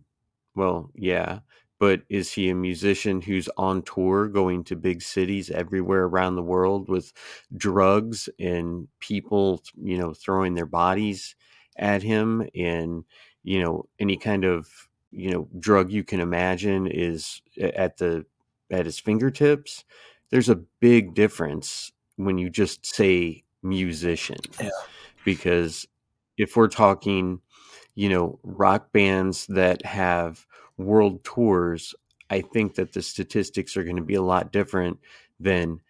Well 0.54 0.90
yeah 0.94 1.40
but 1.80 2.02
is 2.08 2.32
he 2.32 2.48
a 2.48 2.54
musician 2.54 3.20
who's 3.20 3.48
on 3.56 3.82
tour 3.82 4.28
going 4.28 4.64
to 4.64 4.76
big 4.76 5.02
cities 5.02 5.50
everywhere 5.50 6.04
around 6.04 6.36
the 6.36 6.42
world 6.42 6.88
with 6.88 7.12
drugs 7.56 8.28
and 8.38 8.88
people 9.00 9.62
you 9.76 9.98
know 9.98 10.14
throwing 10.14 10.54
their 10.54 10.66
bodies 10.66 11.34
at 11.76 12.02
him 12.02 12.48
and 12.54 13.04
you 13.42 13.60
know 13.60 13.86
any 13.98 14.16
kind 14.16 14.44
of 14.44 14.88
you 15.14 15.30
know 15.30 15.48
drug 15.58 15.90
you 15.90 16.04
can 16.04 16.20
imagine 16.20 16.86
is 16.86 17.40
at 17.60 17.96
the 17.98 18.24
at 18.70 18.86
his 18.86 18.98
fingertips. 18.98 19.84
There's 20.30 20.48
a 20.48 20.56
big 20.80 21.14
difference 21.14 21.92
when 22.16 22.38
you 22.38 22.50
just 22.50 22.84
say 22.86 23.44
musician. 23.62 24.38
Yeah. 24.60 24.70
Because 25.24 25.86
if 26.36 26.56
we're 26.56 26.68
talking, 26.68 27.40
you 27.94 28.08
know, 28.08 28.38
rock 28.42 28.92
bands 28.92 29.46
that 29.46 29.84
have 29.84 30.46
world 30.76 31.22
tours, 31.24 31.94
I 32.30 32.40
think 32.40 32.74
that 32.74 32.92
the 32.92 33.02
statistics 33.02 33.76
are 33.76 33.84
going 33.84 33.96
to 33.96 34.02
be 34.02 34.14
a 34.14 34.22
lot 34.22 34.52
different 34.52 34.98
than 35.38 35.80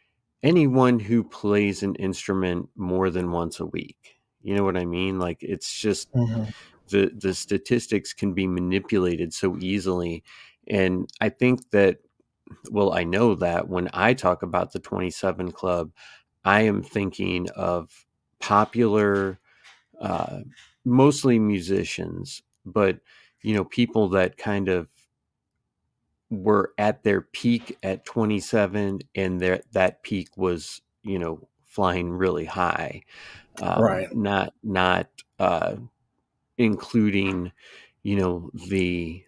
anyone 0.42 0.98
who 0.98 1.24
plays 1.24 1.82
an 1.82 1.94
instrument 1.94 2.68
more 2.76 3.10
than 3.10 3.32
once 3.32 3.60
a 3.60 3.66
week. 3.66 4.16
You 4.42 4.54
know 4.54 4.64
what 4.64 4.76
I 4.76 4.84
mean? 4.84 5.18
Like 5.18 5.38
it's 5.42 5.72
just 5.72 6.12
Mhm. 6.12 6.52
The 6.90 7.10
the 7.16 7.34
statistics 7.34 8.12
can 8.12 8.34
be 8.34 8.46
manipulated 8.46 9.32
so 9.32 9.56
easily 9.60 10.22
and 10.68 11.08
I 11.20 11.28
think 11.30 11.70
that 11.70 11.98
well 12.70 12.92
I 12.92 13.04
know 13.04 13.34
that 13.36 13.68
when 13.68 13.88
I 13.94 14.14
talk 14.14 14.42
about 14.42 14.72
the 14.72 14.78
27 14.80 15.52
club 15.52 15.92
I 16.44 16.62
am 16.62 16.82
thinking 16.82 17.48
of 17.50 18.06
popular 18.40 19.38
uh 20.00 20.40
mostly 20.84 21.38
musicians 21.38 22.42
but 22.66 23.00
you 23.42 23.54
know 23.54 23.64
people 23.64 24.08
that 24.10 24.36
kind 24.38 24.68
of 24.68 24.88
were 26.30 26.72
at 26.78 27.02
their 27.02 27.20
peak 27.20 27.76
at 27.82 28.04
27 28.04 29.00
and 29.14 29.40
their 29.40 29.62
that 29.72 30.02
peak 30.02 30.28
was 30.36 30.80
you 31.02 31.18
know 31.18 31.48
flying 31.64 32.10
really 32.10 32.44
high 32.44 33.02
um, 33.62 33.82
Right. 33.82 34.08
not 34.12 34.54
not 34.62 35.08
uh 35.38 35.76
including 36.58 37.52
you 38.02 38.16
know 38.16 38.50
the 38.68 39.22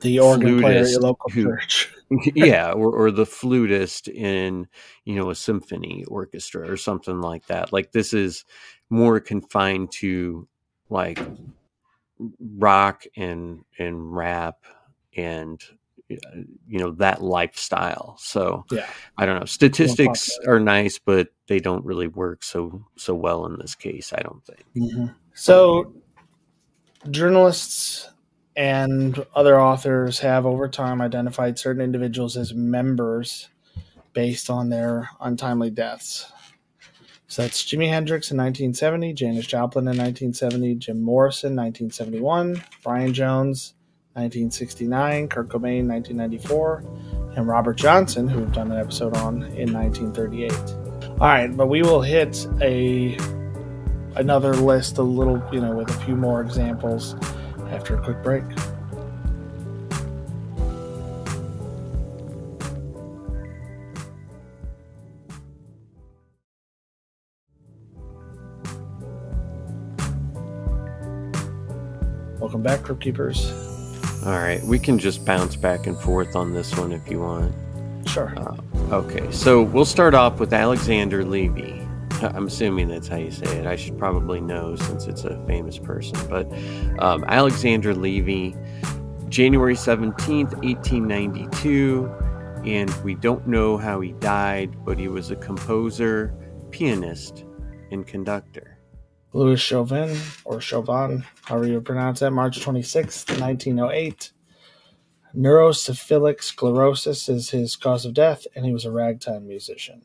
The 0.00 0.18
organ 0.20 0.60
player 0.60 0.80
at 0.82 0.88
your 0.90 1.00
local 1.00 1.30
who- 1.30 1.44
church. 1.44 1.90
yeah 2.34 2.70
or, 2.70 2.92
or 2.92 3.10
the 3.10 3.24
flutist 3.26 4.08
in 4.08 4.68
you 5.04 5.14
know 5.16 5.30
a 5.30 5.34
symphony 5.34 6.04
orchestra 6.06 6.70
or 6.70 6.76
something 6.76 7.20
like 7.20 7.46
that 7.46 7.72
like 7.72 7.92
this 7.92 8.12
is 8.12 8.44
more 8.90 9.18
confined 9.20 9.90
to 9.90 10.46
like 10.90 11.18
rock 12.58 13.04
and 13.16 13.64
and 13.78 14.14
rap 14.14 14.58
and 15.16 15.60
you 16.08 16.78
know 16.78 16.90
that 16.92 17.22
lifestyle 17.22 18.14
so 18.18 18.64
Yeah. 18.70 18.86
i 19.16 19.24
don't 19.26 19.40
know 19.40 19.46
statistics 19.46 20.30
are 20.46 20.60
nice 20.60 20.98
but 20.98 21.28
they 21.48 21.58
don't 21.58 21.84
really 21.84 22.06
work 22.08 22.44
so 22.44 22.84
so 22.96 23.14
well 23.14 23.46
in 23.46 23.56
this 23.58 23.74
case 23.74 24.12
i 24.12 24.20
don't 24.20 24.44
think 24.44 24.64
Mhm. 24.76 25.14
So, 25.36 25.92
journalists 27.10 28.08
and 28.56 29.24
other 29.34 29.60
authors 29.60 30.20
have 30.20 30.46
over 30.46 30.68
time 30.68 31.00
identified 31.00 31.58
certain 31.58 31.82
individuals 31.82 32.36
as 32.36 32.54
members 32.54 33.48
based 34.12 34.48
on 34.48 34.68
their 34.68 35.10
untimely 35.20 35.70
deaths. 35.70 36.30
So 37.26 37.42
that's 37.42 37.64
Jimi 37.64 37.88
Hendrix 37.88 38.30
in 38.30 38.36
1970, 38.36 39.12
Janis 39.14 39.46
Joplin 39.46 39.84
in 39.84 39.98
1970, 39.98 40.76
Jim 40.76 41.02
Morrison 41.02 41.56
1971, 41.56 42.62
Brian 42.82 43.12
Jones 43.12 43.74
1969, 44.12 45.28
Kurt 45.28 45.48
Cobain 45.48 45.88
1994, 45.88 46.84
and 47.36 47.48
Robert 47.48 47.76
Johnson, 47.76 48.28
who 48.28 48.40
we've 48.40 48.52
done 48.52 48.70
an 48.70 48.78
episode 48.78 49.16
on 49.16 49.42
in 49.54 49.72
1938. 49.72 50.52
All 51.10 51.16
right, 51.18 51.56
but 51.56 51.66
we 51.66 51.82
will 51.82 52.02
hit 52.02 52.46
a 52.60 53.16
another 54.16 54.54
list 54.54 54.98
a 54.98 55.02
little, 55.02 55.42
you 55.52 55.60
know, 55.60 55.72
with 55.72 55.90
a 55.90 56.04
few 56.04 56.16
more 56.16 56.40
examples 56.40 57.14
after 57.70 57.96
a 57.96 58.02
quick 58.02 58.22
break. 58.22 58.44
Welcome 72.40 72.62
back, 72.62 72.82
Crypt 72.82 73.00
Keepers. 73.00 73.50
all 74.26 74.32
right 74.32 74.62
we 74.64 74.78
can 74.78 74.98
just 74.98 75.24
bounce 75.24 75.56
back 75.56 75.86
and 75.86 75.98
forth 75.98 76.36
on 76.36 76.52
this 76.52 76.76
one 76.76 76.92
if 76.92 77.10
you 77.10 77.20
want 77.20 77.54
Sure. 78.06 78.32
Uh, 78.36 78.56
okay, 78.92 79.30
so 79.32 79.62
we'll 79.62 79.84
start 79.84 80.14
off 80.14 80.38
with 80.38 80.52
Alexander 80.52 81.24
Levy. 81.24 81.83
I'm 82.22 82.46
assuming 82.46 82.88
that's 82.88 83.08
how 83.08 83.16
you 83.16 83.30
say 83.30 83.58
it. 83.58 83.66
I 83.66 83.76
should 83.76 83.98
probably 83.98 84.40
know 84.40 84.76
since 84.76 85.06
it's 85.06 85.24
a 85.24 85.42
famous 85.46 85.78
person. 85.78 86.16
But 86.28 86.50
um, 86.98 87.24
Alexander 87.28 87.94
Levy, 87.94 88.56
January 89.28 89.74
17th, 89.74 90.54
1892. 90.62 92.12
And 92.64 92.90
we 93.04 93.14
don't 93.14 93.46
know 93.46 93.76
how 93.76 94.00
he 94.00 94.12
died, 94.12 94.84
but 94.84 94.98
he 94.98 95.08
was 95.08 95.30
a 95.30 95.36
composer, 95.36 96.34
pianist, 96.70 97.44
and 97.90 98.06
conductor. 98.06 98.78
Louis 99.34 99.60
Chauvin, 99.60 100.16
or 100.44 100.60
Chauvin, 100.60 101.24
however 101.42 101.66
you 101.66 101.80
pronounce 101.80 102.20
that, 102.20 102.30
March 102.30 102.60
26th, 102.60 103.40
1908. 103.40 104.32
Neurosyphilitic 105.36 106.40
sclerosis 106.40 107.28
is 107.28 107.50
his 107.50 107.74
cause 107.74 108.06
of 108.06 108.14
death, 108.14 108.46
and 108.54 108.64
he 108.64 108.72
was 108.72 108.84
a 108.84 108.92
ragtime 108.92 109.48
musician. 109.48 110.02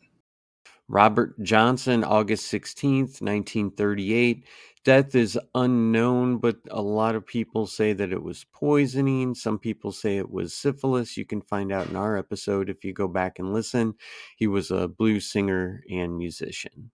Robert 0.89 1.39
Johnson, 1.43 2.03
August 2.03 2.51
16th, 2.51 3.21
1938. 3.21 4.43
Death 4.83 5.13
is 5.13 5.37
unknown, 5.53 6.37
but 6.37 6.57
a 6.71 6.81
lot 6.81 7.13
of 7.13 7.27
people 7.27 7.67
say 7.67 7.93
that 7.93 8.11
it 8.11 8.23
was 8.23 8.45
poisoning. 8.51 9.35
Some 9.35 9.59
people 9.59 9.91
say 9.91 10.17
it 10.17 10.31
was 10.31 10.53
syphilis. 10.53 11.15
You 11.15 11.25
can 11.25 11.41
find 11.41 11.71
out 11.71 11.87
in 11.87 11.95
our 11.95 12.17
episode 12.17 12.69
if 12.69 12.83
you 12.83 12.91
go 12.91 13.07
back 13.07 13.37
and 13.37 13.53
listen. 13.53 13.93
He 14.35 14.47
was 14.47 14.71
a 14.71 14.87
blues 14.87 15.31
singer 15.31 15.83
and 15.91 16.17
musician. 16.17 16.89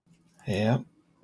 Yeah. 0.46 0.80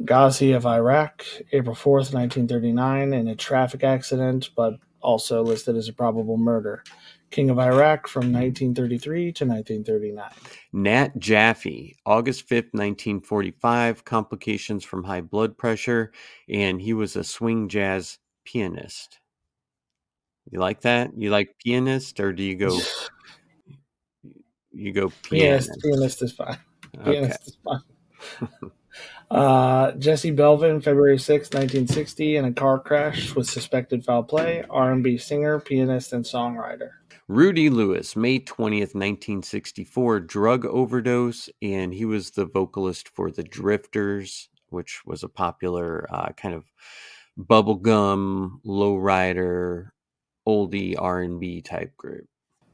Ghazi 0.05 0.53
of 0.53 0.65
Iraq, 0.65 1.25
April 1.51 1.75
4th, 1.75 2.13
1939, 2.13 3.13
in 3.13 3.27
a 3.27 3.35
traffic 3.35 3.83
accident, 3.83 4.49
but 4.55 4.75
also 5.01 5.43
listed 5.43 5.75
as 5.75 5.89
a 5.89 5.93
probable 5.93 6.37
murder. 6.37 6.83
King 7.31 7.49
of 7.49 7.59
Iraq 7.59 8.07
from 8.07 8.31
1933 8.33 9.31
to 9.33 9.45
1939. 9.45 10.29
Nat 10.73 11.17
Jaffe, 11.17 11.97
August 12.05 12.47
5th, 12.47 12.73
1945, 12.73 14.03
complications 14.03 14.83
from 14.83 15.05
high 15.05 15.21
blood 15.21 15.57
pressure, 15.57 16.11
and 16.49 16.81
he 16.81 16.93
was 16.93 17.15
a 17.15 17.23
swing 17.23 17.69
jazz 17.69 18.19
pianist. 18.45 19.19
You 20.49 20.59
like 20.59 20.81
that? 20.81 21.11
You 21.17 21.29
like 21.29 21.55
pianist, 21.63 22.19
or 22.19 22.33
do 22.33 22.43
you 22.43 22.55
go 22.55 22.77
you 24.71 24.91
go 24.91 25.09
pianist? 25.23 25.69
Pianist, 25.69 25.81
pianist 25.81 26.21
is 26.23 26.31
fine. 26.33 26.57
Okay. 26.99 27.11
Pianist 27.11 27.47
is 27.47 27.57
fine. 27.63 28.71
uh, 29.31 29.91
Jesse 29.93 30.31
Belvin, 30.31 30.83
February 30.83 31.19
6, 31.19 31.49
1960, 31.49 32.35
in 32.35 32.45
a 32.45 32.51
car 32.51 32.79
crash 32.79 33.33
with 33.35 33.49
suspected 33.49 34.03
foul 34.03 34.23
play. 34.23 34.63
R&B 34.69 35.17
singer, 35.17 35.59
pianist, 35.59 36.11
and 36.11 36.25
songwriter. 36.25 36.91
Rudy 37.31 37.69
Lewis, 37.69 38.17
May 38.17 38.41
20th, 38.41 38.93
1964, 38.93 40.19
drug 40.19 40.65
overdose, 40.65 41.49
and 41.61 41.93
he 41.93 42.03
was 42.03 42.31
the 42.31 42.43
vocalist 42.43 43.07
for 43.07 43.31
the 43.31 43.41
Drifters, 43.41 44.49
which 44.67 45.05
was 45.05 45.23
a 45.23 45.29
popular 45.29 46.05
uh, 46.13 46.33
kind 46.35 46.53
of 46.53 46.65
bubblegum, 47.39 48.59
lowrider, 48.65 49.91
oldie 50.45 50.97
R&B 50.99 51.61
type 51.61 51.95
group. 51.95 52.25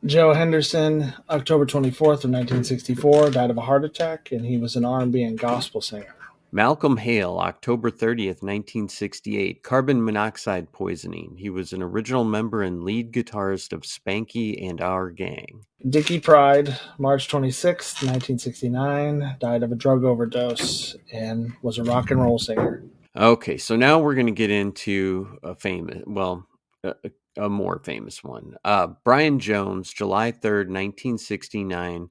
Joe 0.04 0.34
Henderson, 0.34 1.14
October 1.30 1.68
24th 1.68 2.24
of 2.24 2.32
1964, 2.32 3.30
died 3.30 3.52
of 3.52 3.60
a 3.60 3.62
heart 3.62 3.86
attack, 3.86 4.32
and 4.32 4.44
he 4.44 4.58
was 4.58 4.76
an 4.76 4.84
R&B 4.84 5.22
and 5.22 5.38
gospel 5.38 5.82
singer. 5.82 6.16
Malcolm 6.52 6.98
Hale, 6.98 7.38
October 7.40 7.92
30th, 7.92 8.42
1968, 8.42 9.64
carbon 9.64 10.04
monoxide 10.04 10.72
poisoning. 10.72 11.36
He 11.38 11.50
was 11.50 11.74
an 11.74 11.84
original 11.84 12.24
member 12.24 12.64
and 12.64 12.84
lead 12.84 13.12
guitarist 13.12 13.74
of 13.74 13.82
Spanky 13.82 14.68
and 14.68 14.80
Our 14.80 15.10
Gang. 15.10 15.66
Dickie 15.90 16.22
Pride, 16.22 16.80
March 16.98 17.28
26th, 17.28 18.02
1969, 18.02 19.38
died 19.40 19.64
of 19.64 19.72
a 19.72 19.76
drug 19.76 20.06
overdose 20.06 20.96
and 21.12 21.52
was 21.62 21.78
a 21.78 21.84
rock 21.84 22.12
and 22.12 22.22
roll 22.22 22.40
singer. 22.40 22.84
Okay, 23.16 23.58
so 23.58 23.76
now 23.76 24.00
we're 24.00 24.16
going 24.16 24.28
to 24.28 24.32
get 24.32 24.52
into 24.52 25.40
a 25.44 25.56
famous, 25.56 26.02
well, 26.06 26.48
a, 26.84 26.94
a 27.36 27.50
more 27.50 27.80
famous 27.84 28.24
one. 28.24 28.56
Uh, 28.64 28.88
Brian 29.04 29.40
Jones, 29.40 29.92
July 29.92 30.32
3rd, 30.32 30.70
1969, 30.70 32.10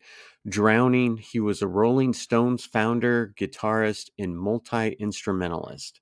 drowning. 0.48 1.16
He 1.16 1.40
was 1.40 1.62
a 1.62 1.68
Rolling 1.68 2.12
Stones 2.12 2.64
founder, 2.64 3.34
guitarist, 3.38 4.10
and 4.18 4.38
multi 4.38 4.96
instrumentalist. 4.98 6.00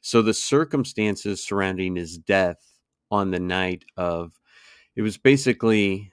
So 0.00 0.22
the 0.22 0.34
circumstances 0.34 1.44
surrounding 1.44 1.96
his 1.96 2.18
death 2.18 2.58
on 3.10 3.30
the 3.30 3.40
night 3.40 3.84
of, 3.96 4.32
it 4.96 5.02
was 5.02 5.16
basically 5.16 6.12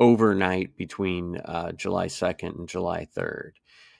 overnight 0.00 0.76
between 0.76 1.36
uh, 1.44 1.72
July 1.72 2.06
2nd 2.06 2.58
and 2.58 2.68
July 2.68 3.06
3rd. 3.16 3.52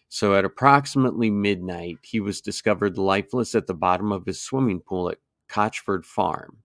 So 0.09 0.35
at 0.35 0.45
approximately 0.45 1.31
midnight, 1.31 1.99
he 2.03 2.21
was 2.21 2.41
discovered 2.41 2.99
lifeless 2.99 3.55
at 3.55 3.67
the 3.67 3.75
bottom 3.75 4.13
of 4.13 4.27
his 4.27 4.41
swimming 4.41 4.81
pool 4.81 5.11
at 5.11 5.19
Cotchford 5.49 6.05
Farm. 6.05 6.64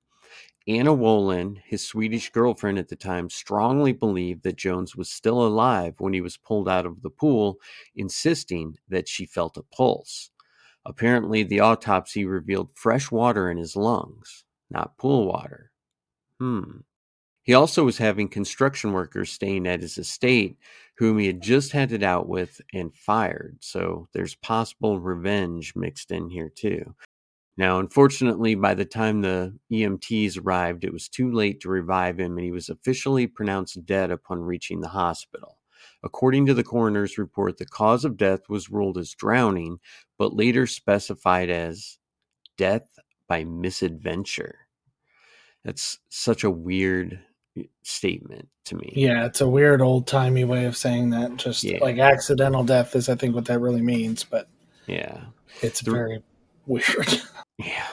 Anna 0.69 0.95
Wohlin, 0.95 1.57
his 1.65 1.83
Swedish 1.83 2.29
girlfriend 2.29 2.77
at 2.77 2.89
the 2.89 2.95
time, 2.95 3.27
strongly 3.27 3.91
believed 3.91 4.43
that 4.43 4.55
Jones 4.55 4.95
was 4.95 5.09
still 5.09 5.41
alive 5.41 5.95
when 5.97 6.13
he 6.13 6.21
was 6.21 6.37
pulled 6.37 6.69
out 6.69 6.85
of 6.85 7.01
the 7.01 7.09
pool, 7.09 7.57
insisting 7.95 8.77
that 8.87 9.07
she 9.07 9.25
felt 9.25 9.57
a 9.57 9.63
pulse. 9.63 10.29
Apparently, 10.85 11.41
the 11.41 11.59
autopsy 11.59 12.23
revealed 12.23 12.69
fresh 12.75 13.09
water 13.09 13.49
in 13.49 13.57
his 13.57 13.75
lungs, 13.75 14.43
not 14.69 14.95
pool 14.99 15.27
water. 15.27 15.71
Hmm. 16.39 16.81
He 17.41 17.55
also 17.55 17.83
was 17.83 17.97
having 17.97 18.27
construction 18.27 18.91
workers 18.91 19.31
staying 19.31 19.65
at 19.65 19.81
his 19.81 19.97
estate 19.97 20.59
whom 20.97 21.17
he 21.17 21.25
had 21.25 21.41
just 21.41 21.71
had 21.71 21.91
it 21.93 22.03
out 22.03 22.27
with 22.27 22.61
and 22.73 22.93
fired. 22.93 23.57
So 23.61 24.07
there's 24.13 24.35
possible 24.35 24.99
revenge 24.99 25.73
mixed 25.75 26.11
in 26.11 26.29
here 26.29 26.49
too. 26.49 26.93
Now, 27.59 27.79
unfortunately, 27.79 28.55
by 28.55 28.73
the 28.73 28.85
time 28.85 29.19
the 29.19 29.53
EMTs 29.69 30.39
arrived, 30.39 30.85
it 30.85 30.93
was 30.93 31.09
too 31.09 31.29
late 31.29 31.59
to 31.59 31.67
revive 31.67 32.17
him, 32.17 32.37
and 32.37 32.45
he 32.45 32.53
was 32.53 32.69
officially 32.69 33.27
pronounced 33.27 33.85
dead 33.85 34.11
upon 34.11 34.39
reaching 34.39 34.79
the 34.79 34.87
hospital. 34.87 35.57
According 36.01 36.45
to 36.45 36.53
the 36.53 36.63
coroner's 36.63 37.17
report, 37.17 37.57
the 37.57 37.65
cause 37.65 38.05
of 38.05 38.15
death 38.15 38.47
was 38.47 38.69
ruled 38.69 38.97
as 38.97 39.13
drowning, 39.13 39.79
but 40.17 40.33
later 40.33 40.65
specified 40.67 41.49
as 41.49 41.97
death 42.55 42.97
by 43.27 43.43
misadventure. 43.43 44.59
That's 45.65 45.99
such 46.07 46.45
a 46.45 46.49
weird 46.49 47.19
eh, 47.57 47.63
statement 47.83 48.47
to 48.67 48.77
me. 48.77 48.93
Yeah, 48.95 49.25
it's 49.25 49.41
a 49.41 49.49
weird 49.49 49.81
old 49.81 50.07
timey 50.07 50.45
way 50.45 50.63
of 50.63 50.77
saying 50.77 51.09
that. 51.09 51.35
Just 51.35 51.65
yeah. 51.65 51.79
like 51.81 51.99
accidental 51.99 52.63
death 52.63 52.95
is, 52.95 53.09
I 53.09 53.15
think, 53.15 53.35
what 53.35 53.45
that 53.45 53.59
really 53.59 53.81
means. 53.81 54.23
But 54.23 54.47
yeah, 54.87 55.25
it's 55.61 55.81
the, 55.81 55.91
very 55.91 56.23
weird. 56.69 57.21
Yeah. 57.57 57.87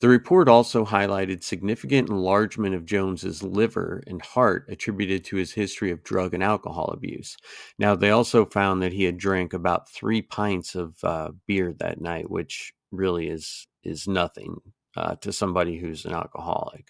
The 0.00 0.08
report 0.08 0.48
also 0.48 0.84
highlighted 0.84 1.44
significant 1.44 2.08
enlargement 2.08 2.74
of 2.74 2.84
Jones's 2.84 3.44
liver 3.44 4.02
and 4.08 4.20
heart 4.20 4.66
attributed 4.68 5.24
to 5.26 5.36
his 5.36 5.52
history 5.52 5.92
of 5.92 6.02
drug 6.02 6.34
and 6.34 6.42
alcohol 6.42 6.90
abuse. 6.92 7.36
Now, 7.78 7.94
they 7.94 8.10
also 8.10 8.44
found 8.44 8.82
that 8.82 8.92
he 8.92 9.04
had 9.04 9.18
drank 9.18 9.52
about 9.52 9.88
three 9.88 10.20
pints 10.20 10.74
of 10.74 10.96
uh, 11.04 11.30
beer 11.46 11.72
that 11.78 12.00
night, 12.00 12.28
which 12.28 12.72
really 12.90 13.28
is 13.28 13.68
is 13.84 14.08
nothing 14.08 14.56
uh, 14.96 15.16
to 15.16 15.32
somebody 15.32 15.78
who's 15.78 16.04
an 16.04 16.12
alcoholic. 16.12 16.88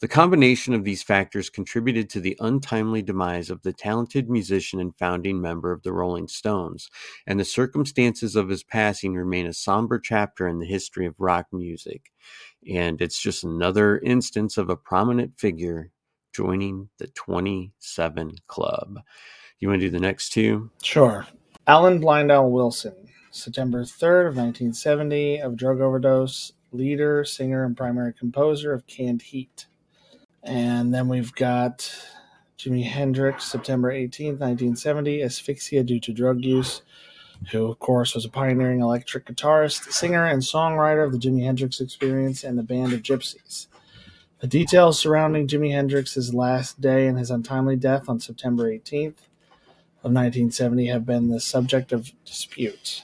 The 0.00 0.08
combination 0.08 0.74
of 0.74 0.84
these 0.84 1.02
factors 1.02 1.50
contributed 1.50 2.10
to 2.10 2.20
the 2.20 2.36
untimely 2.40 3.02
demise 3.02 3.50
of 3.50 3.62
the 3.62 3.72
talented 3.72 4.30
musician 4.30 4.80
and 4.80 4.96
founding 4.96 5.40
member 5.40 5.72
of 5.72 5.82
the 5.82 5.92
Rolling 5.92 6.28
Stones, 6.28 6.90
and 7.26 7.40
the 7.40 7.44
circumstances 7.44 8.36
of 8.36 8.48
his 8.48 8.62
passing 8.62 9.14
remain 9.14 9.46
a 9.46 9.52
somber 9.52 9.98
chapter 9.98 10.48
in 10.48 10.58
the 10.58 10.66
history 10.66 11.06
of 11.06 11.14
rock 11.18 11.46
music. 11.52 12.12
And 12.70 13.00
it's 13.00 13.20
just 13.20 13.44
another 13.44 13.98
instance 14.00 14.58
of 14.58 14.70
a 14.70 14.76
prominent 14.76 15.38
figure 15.38 15.90
joining 16.32 16.88
the 16.98 17.08
27 17.08 18.32
Club. 18.46 19.00
You 19.58 19.68
want 19.68 19.80
to 19.80 19.86
do 19.86 19.90
the 19.90 20.00
next 20.00 20.30
two? 20.30 20.70
Sure. 20.82 21.26
Alan 21.66 22.00
Blind 22.00 22.30
Owl 22.30 22.50
Wilson, 22.50 22.94
September 23.30 23.82
3rd 23.82 24.28
of 24.28 24.36
1970, 24.36 25.38
of 25.40 25.56
drug 25.56 25.80
overdose 25.80 26.52
leader, 26.72 27.24
singer, 27.24 27.64
and 27.64 27.76
primary 27.76 28.12
composer 28.12 28.72
of 28.72 28.86
Canned 28.86 29.22
Heat. 29.22 29.66
And 30.42 30.94
then 30.94 31.08
we've 31.08 31.34
got 31.34 31.92
Jimi 32.58 32.84
Hendrix, 32.84 33.44
September 33.44 33.92
18th, 33.92 34.40
1970, 34.40 35.22
asphyxia 35.22 35.82
due 35.84 36.00
to 36.00 36.12
drug 36.12 36.44
use, 36.44 36.82
who, 37.52 37.66
of 37.66 37.78
course, 37.78 38.14
was 38.14 38.24
a 38.24 38.30
pioneering 38.30 38.80
electric 38.80 39.26
guitarist, 39.26 39.92
singer, 39.92 40.24
and 40.24 40.42
songwriter 40.42 41.04
of 41.04 41.12
the 41.12 41.18
Jimi 41.18 41.44
Hendrix 41.44 41.80
Experience 41.80 42.42
and 42.44 42.58
the 42.58 42.62
Band 42.62 42.92
of 42.92 43.02
Gypsies. 43.02 43.68
The 44.40 44.46
details 44.46 44.98
surrounding 44.98 45.48
Jimi 45.48 45.72
Hendrix's 45.72 46.32
last 46.32 46.80
day 46.80 47.06
and 47.06 47.18
his 47.18 47.30
untimely 47.30 47.76
death 47.76 48.08
on 48.08 48.20
September 48.20 48.70
18th 48.70 49.26
of 50.04 50.12
1970 50.12 50.86
have 50.86 51.04
been 51.04 51.28
the 51.28 51.40
subject 51.40 51.92
of 51.92 52.12
dispute. 52.24 53.02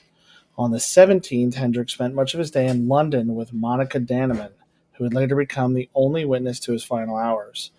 On 0.57 0.71
the 0.71 0.79
17th, 0.79 1.55
Hendrix 1.55 1.93
spent 1.93 2.15
much 2.15 2.35
of 2.35 2.39
his 2.39 2.51
day 2.51 2.67
in 2.67 2.89
London 2.89 3.35
with 3.35 3.53
Monica 3.53 3.99
Dannemann, 3.99 4.53
who 4.93 5.05
would 5.05 5.15
later 5.15 5.35
become 5.35 5.75
the 5.75 5.91
only 5.95 6.25
witness 6.25 6.61
to 6.61 6.73
his 6.73 6.85
final 6.85 7.17
hours. 7.17 7.73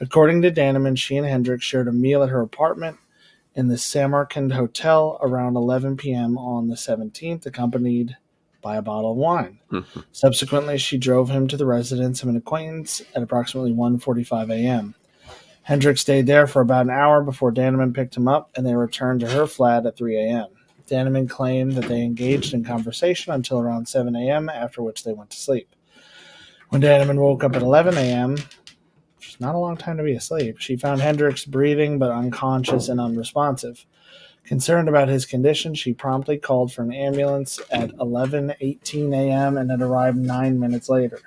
According 0.00 0.42
to 0.42 0.50
Dannemann, 0.50 0.96
she 0.96 1.16
and 1.16 1.26
Hendrix 1.26 1.64
shared 1.64 1.88
a 1.88 1.92
meal 1.92 2.22
at 2.22 2.28
her 2.28 2.40
apartment 2.40 2.98
in 3.54 3.68
the 3.68 3.78
Samarkand 3.78 4.52
Hotel 4.52 5.18
around 5.22 5.56
11 5.56 5.96
p.m. 5.96 6.36
on 6.36 6.68
the 6.68 6.76
17th, 6.76 7.46
accompanied 7.46 8.16
by 8.60 8.76
a 8.76 8.82
bottle 8.82 9.12
of 9.12 9.16
wine. 9.16 9.58
Mm-hmm. 9.72 10.00
Subsequently, 10.12 10.78
she 10.78 10.98
drove 10.98 11.30
him 11.30 11.48
to 11.48 11.56
the 11.56 11.66
residence 11.66 12.22
of 12.22 12.28
an 12.28 12.36
acquaintance 12.36 13.02
at 13.14 13.22
approximately 13.22 13.72
1:45 13.72 14.52
a.m. 14.52 14.94
Hendrix 15.62 16.00
stayed 16.00 16.26
there 16.26 16.46
for 16.46 16.60
about 16.60 16.86
an 16.86 16.90
hour 16.90 17.22
before 17.22 17.52
Dannemann 17.52 17.94
picked 17.94 18.16
him 18.16 18.28
up, 18.28 18.50
and 18.54 18.66
they 18.66 18.74
returned 18.74 19.20
to 19.20 19.28
her 19.28 19.46
flat 19.46 19.86
at 19.86 19.96
3 19.96 20.16
a.m. 20.16 20.48
Dannemann 20.88 21.28
claimed 21.28 21.72
that 21.74 21.88
they 21.88 22.02
engaged 22.02 22.54
in 22.54 22.64
conversation 22.64 23.32
until 23.32 23.58
around 23.58 23.88
7 23.88 24.14
a.m., 24.16 24.48
after 24.48 24.82
which 24.82 25.04
they 25.04 25.12
went 25.12 25.30
to 25.30 25.36
sleep. 25.36 25.74
When 26.70 26.82
Dannemann 26.82 27.18
woke 27.18 27.44
up 27.44 27.56
at 27.56 27.62
11 27.62 27.96
a.m., 27.96 28.32
which 29.16 29.28
is 29.28 29.40
not 29.40 29.54
a 29.54 29.58
long 29.58 29.76
time 29.76 29.96
to 29.96 30.02
be 30.02 30.14
asleep, 30.14 30.58
she 30.58 30.76
found 30.76 31.00
Hendrix 31.00 31.44
breathing 31.44 31.98
but 31.98 32.10
unconscious 32.10 32.88
and 32.88 33.00
unresponsive. 33.00 33.86
Concerned 34.44 34.88
about 34.88 35.08
his 35.08 35.26
condition, 35.26 35.74
she 35.74 35.92
promptly 35.92 36.38
called 36.38 36.72
for 36.72 36.82
an 36.82 36.92
ambulance 36.92 37.60
at 37.70 37.90
11:18 37.96 39.12
a.m. 39.12 39.58
and 39.58 39.70
it 39.70 39.82
arrived 39.82 40.16
9 40.16 40.58
minutes 40.58 40.88
later. 40.88 41.20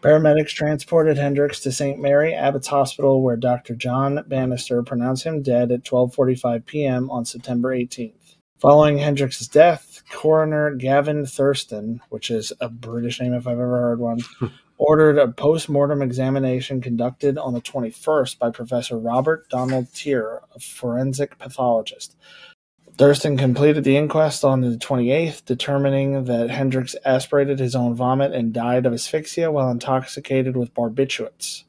Paramedics 0.00 0.48
transported 0.48 1.16
Hendrix 1.16 1.60
to 1.60 1.70
St. 1.70 2.00
Mary 2.00 2.34
Abbots 2.34 2.66
Hospital 2.66 3.22
where 3.22 3.36
Dr. 3.36 3.76
John 3.76 4.24
Bannister 4.26 4.82
pronounced 4.82 5.22
him 5.22 5.42
dead 5.42 5.70
at 5.70 5.84
12:45 5.84 6.66
p.m. 6.66 7.08
on 7.10 7.24
September 7.24 7.72
18th. 7.76 8.21
Following 8.62 8.98
Hendrix's 8.98 9.48
death, 9.48 10.04
coroner 10.12 10.72
Gavin 10.72 11.26
Thurston, 11.26 12.00
which 12.10 12.30
is 12.30 12.52
a 12.60 12.68
British 12.68 13.20
name 13.20 13.34
if 13.34 13.48
I've 13.48 13.58
ever 13.58 13.80
heard 13.80 13.98
one, 13.98 14.20
ordered 14.78 15.18
a 15.18 15.32
post-mortem 15.32 16.00
examination 16.00 16.80
conducted 16.80 17.36
on 17.38 17.54
the 17.54 17.60
21st 17.60 18.38
by 18.38 18.50
Professor 18.50 18.96
Robert 18.96 19.48
Donald 19.48 19.88
Teare, 19.92 20.42
a 20.54 20.60
forensic 20.60 21.40
pathologist. 21.40 22.14
Thurston 22.96 23.36
completed 23.36 23.82
the 23.82 23.96
inquest 23.96 24.44
on 24.44 24.60
the 24.60 24.76
28th, 24.76 25.44
determining 25.44 26.26
that 26.26 26.50
Hendrix 26.50 26.94
aspirated 27.04 27.58
his 27.58 27.74
own 27.74 27.96
vomit 27.96 28.30
and 28.30 28.52
died 28.52 28.86
of 28.86 28.92
asphyxia 28.92 29.50
while 29.50 29.72
intoxicated 29.72 30.56
with 30.56 30.72
barbiturates. 30.72 31.64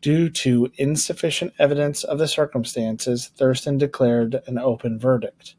Due 0.00 0.28
to 0.28 0.72
insufficient 0.76 1.52
evidence 1.60 2.02
of 2.02 2.18
the 2.18 2.26
circumstances, 2.26 3.28
Thurston 3.28 3.78
declared 3.78 4.42
an 4.48 4.58
open 4.58 4.98
verdict. 4.98 5.54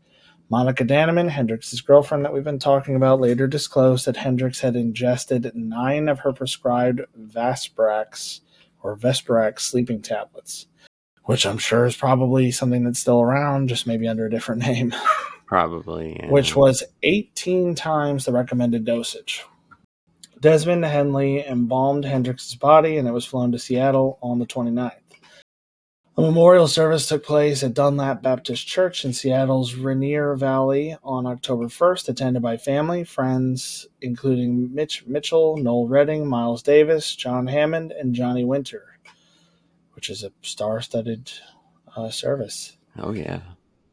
Monika 0.54 0.88
Dannemann, 0.88 1.30
Hendrix's 1.30 1.82
girlfriend 1.82 2.24
that 2.24 2.32
we've 2.32 2.44
been 2.44 2.60
talking 2.60 2.96
about, 2.96 3.20
later 3.20 3.48
disclosed 3.48 4.06
that 4.06 4.16
Hendrix 4.16 4.60
had 4.60 4.76
ingested 4.76 5.52
nine 5.56 6.08
of 6.08 6.20
her 6.20 6.32
prescribed 6.32 7.02
Vasprax 7.20 8.42
or 8.84 8.96
Vesparax 8.96 9.62
sleeping 9.62 10.00
tablets, 10.00 10.68
which 11.24 11.48
I'm 11.48 11.58
sure 11.58 11.88
is 11.88 11.96
probably 11.96 12.52
something 12.52 12.84
that's 12.84 13.00
still 13.00 13.20
around, 13.20 13.68
just 13.68 13.88
maybe 13.88 14.08
under 14.08 14.28
a 14.28 14.30
different 14.30 14.62
name. 14.68 14.94
Probably. 15.48 16.18
Yeah. 16.20 16.30
Which 16.30 16.56
was 16.56 16.84
18 17.02 17.74
times 17.74 18.26
the 18.26 18.32
recommended 18.32 18.86
dosage. 18.86 19.44
Desmond 20.40 20.86
Henley 20.86 21.44
embalmed 21.48 22.04
Hendrix's 22.04 22.54
body 22.54 22.98
and 22.98 23.08
it 23.08 23.12
was 23.12 23.26
flown 23.26 23.52
to 23.54 23.58
Seattle 23.58 24.20
on 24.22 24.38
the 24.38 24.46
29th. 24.46 24.92
A 26.16 26.22
memorial 26.22 26.68
service 26.68 27.08
took 27.08 27.26
place 27.26 27.64
at 27.64 27.74
Dunlap 27.74 28.22
Baptist 28.22 28.68
Church 28.68 29.04
in 29.04 29.14
Seattle's 29.14 29.74
Rainier 29.74 30.36
Valley 30.36 30.96
on 31.04 31.26
October 31.26 31.66
1st, 31.66 32.08
attended 32.08 32.44
by 32.44 32.56
family, 32.56 33.04
friends, 33.04 33.88
including 34.00 34.72
Mitch 34.76 35.08
Mitchell, 35.08 35.58
Noel 35.58 35.88
Redding, 35.88 36.28
Miles 36.28 36.62
Davis, 36.62 37.16
John 37.16 37.48
Hammond, 37.48 37.92
and 37.92 38.14
Johnny 38.14 38.46
Winter, 38.46 39.00
which 39.94 40.12
is 40.12 40.24
a 40.24 40.32
star 40.44 40.82
studded 40.82 41.32
uh, 41.96 42.12
service. 42.12 42.78
Oh, 43.00 43.14
yeah. 43.14 43.42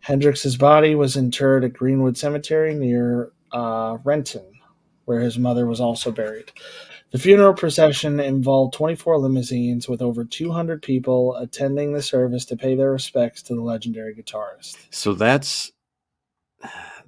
Hendrix's 0.00 0.58
body 0.58 0.94
was 0.94 1.16
interred 1.16 1.64
at 1.64 1.72
Greenwood 1.72 2.18
Cemetery 2.18 2.74
near 2.74 3.32
uh, 3.50 3.96
Renton, 4.04 4.60
where 5.06 5.20
his 5.20 5.38
mother 5.38 5.64
was 5.64 5.80
also 5.80 6.12
buried. 6.12 6.52
The 7.10 7.18
funeral 7.18 7.54
procession 7.54 8.20
involved 8.20 8.74
24 8.74 9.18
limousines 9.18 9.88
with 9.88 10.00
over 10.00 10.24
200 10.24 10.80
people 10.80 11.34
attending 11.36 11.92
the 11.92 12.02
service 12.02 12.44
to 12.46 12.56
pay 12.56 12.76
their 12.76 12.92
respects 12.92 13.42
to 13.42 13.54
the 13.54 13.62
legendary 13.62 14.14
guitarist. 14.14 14.76
So 14.90 15.14
that's 15.14 15.72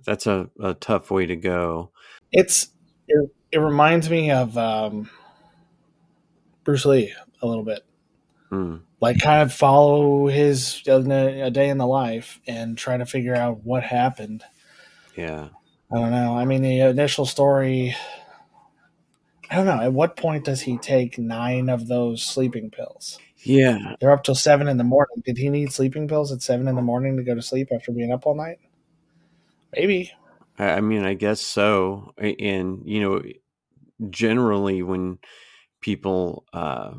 that's 0.04 0.26
a, 0.26 0.50
a 0.60 0.74
tough 0.74 1.10
way 1.10 1.26
to 1.26 1.36
go. 1.36 1.92
It's 2.32 2.68
it, 3.06 3.30
it 3.52 3.58
reminds 3.58 4.10
me 4.10 4.32
of 4.32 4.58
um, 4.58 5.08
Bruce 6.64 6.84
Lee 6.84 7.14
a 7.40 7.46
little 7.46 7.64
bit. 7.64 7.84
Hmm. 8.50 8.76
Like 9.00 9.20
kind 9.20 9.42
of 9.42 9.52
follow 9.52 10.26
his 10.26 10.82
a 10.86 11.50
day 11.50 11.68
in 11.68 11.78
the 11.78 11.86
life 11.86 12.40
and 12.46 12.76
try 12.76 12.96
to 12.96 13.06
figure 13.06 13.34
out 13.34 13.64
what 13.64 13.82
happened. 13.82 14.42
Yeah. 15.16 15.48
I 15.92 15.98
don't 15.98 16.10
know. 16.10 16.36
I 16.36 16.44
mean, 16.44 16.62
the 16.62 16.80
initial 16.80 17.26
story 17.26 17.94
I 19.52 19.56
don't 19.56 19.66
know. 19.66 19.82
At 19.82 19.92
what 19.92 20.16
point 20.16 20.46
does 20.46 20.62
he 20.62 20.78
take 20.78 21.18
nine 21.18 21.68
of 21.68 21.86
those 21.86 22.22
sleeping 22.22 22.70
pills? 22.70 23.18
Yeah. 23.44 23.96
They're 24.00 24.10
up 24.10 24.24
till 24.24 24.34
seven 24.34 24.66
in 24.66 24.78
the 24.78 24.84
morning. 24.84 25.22
Did 25.26 25.36
he 25.36 25.50
need 25.50 25.70
sleeping 25.70 26.08
pills 26.08 26.32
at 26.32 26.40
seven 26.40 26.68
in 26.68 26.74
the 26.74 26.80
morning 26.80 27.18
to 27.18 27.22
go 27.22 27.34
to 27.34 27.42
sleep 27.42 27.68
after 27.70 27.92
being 27.92 28.12
up 28.12 28.26
all 28.26 28.34
night? 28.34 28.60
Maybe. 29.76 30.10
I 30.58 30.80
mean, 30.80 31.04
I 31.04 31.12
guess 31.12 31.42
so. 31.42 32.14
And, 32.16 32.80
you 32.86 33.02
know, 33.02 33.22
generally 34.08 34.82
when 34.82 35.18
people 35.82 36.46
uh, 36.54 36.92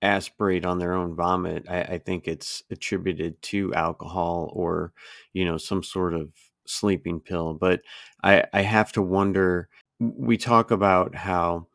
aspirate 0.00 0.64
on 0.64 0.78
their 0.78 0.94
own 0.94 1.14
vomit, 1.14 1.66
I, 1.68 1.82
I 1.82 1.98
think 1.98 2.26
it's 2.26 2.62
attributed 2.70 3.42
to 3.42 3.74
alcohol 3.74 4.50
or, 4.54 4.94
you 5.34 5.44
know, 5.44 5.58
some 5.58 5.82
sort 5.82 6.14
of 6.14 6.30
sleeping 6.66 7.20
pill. 7.20 7.52
But 7.52 7.82
I, 8.24 8.44
I 8.54 8.62
have 8.62 8.92
to 8.92 9.02
wonder 9.02 9.68
we 9.98 10.36
talk 10.36 10.70
about 10.70 11.14
how 11.14 11.66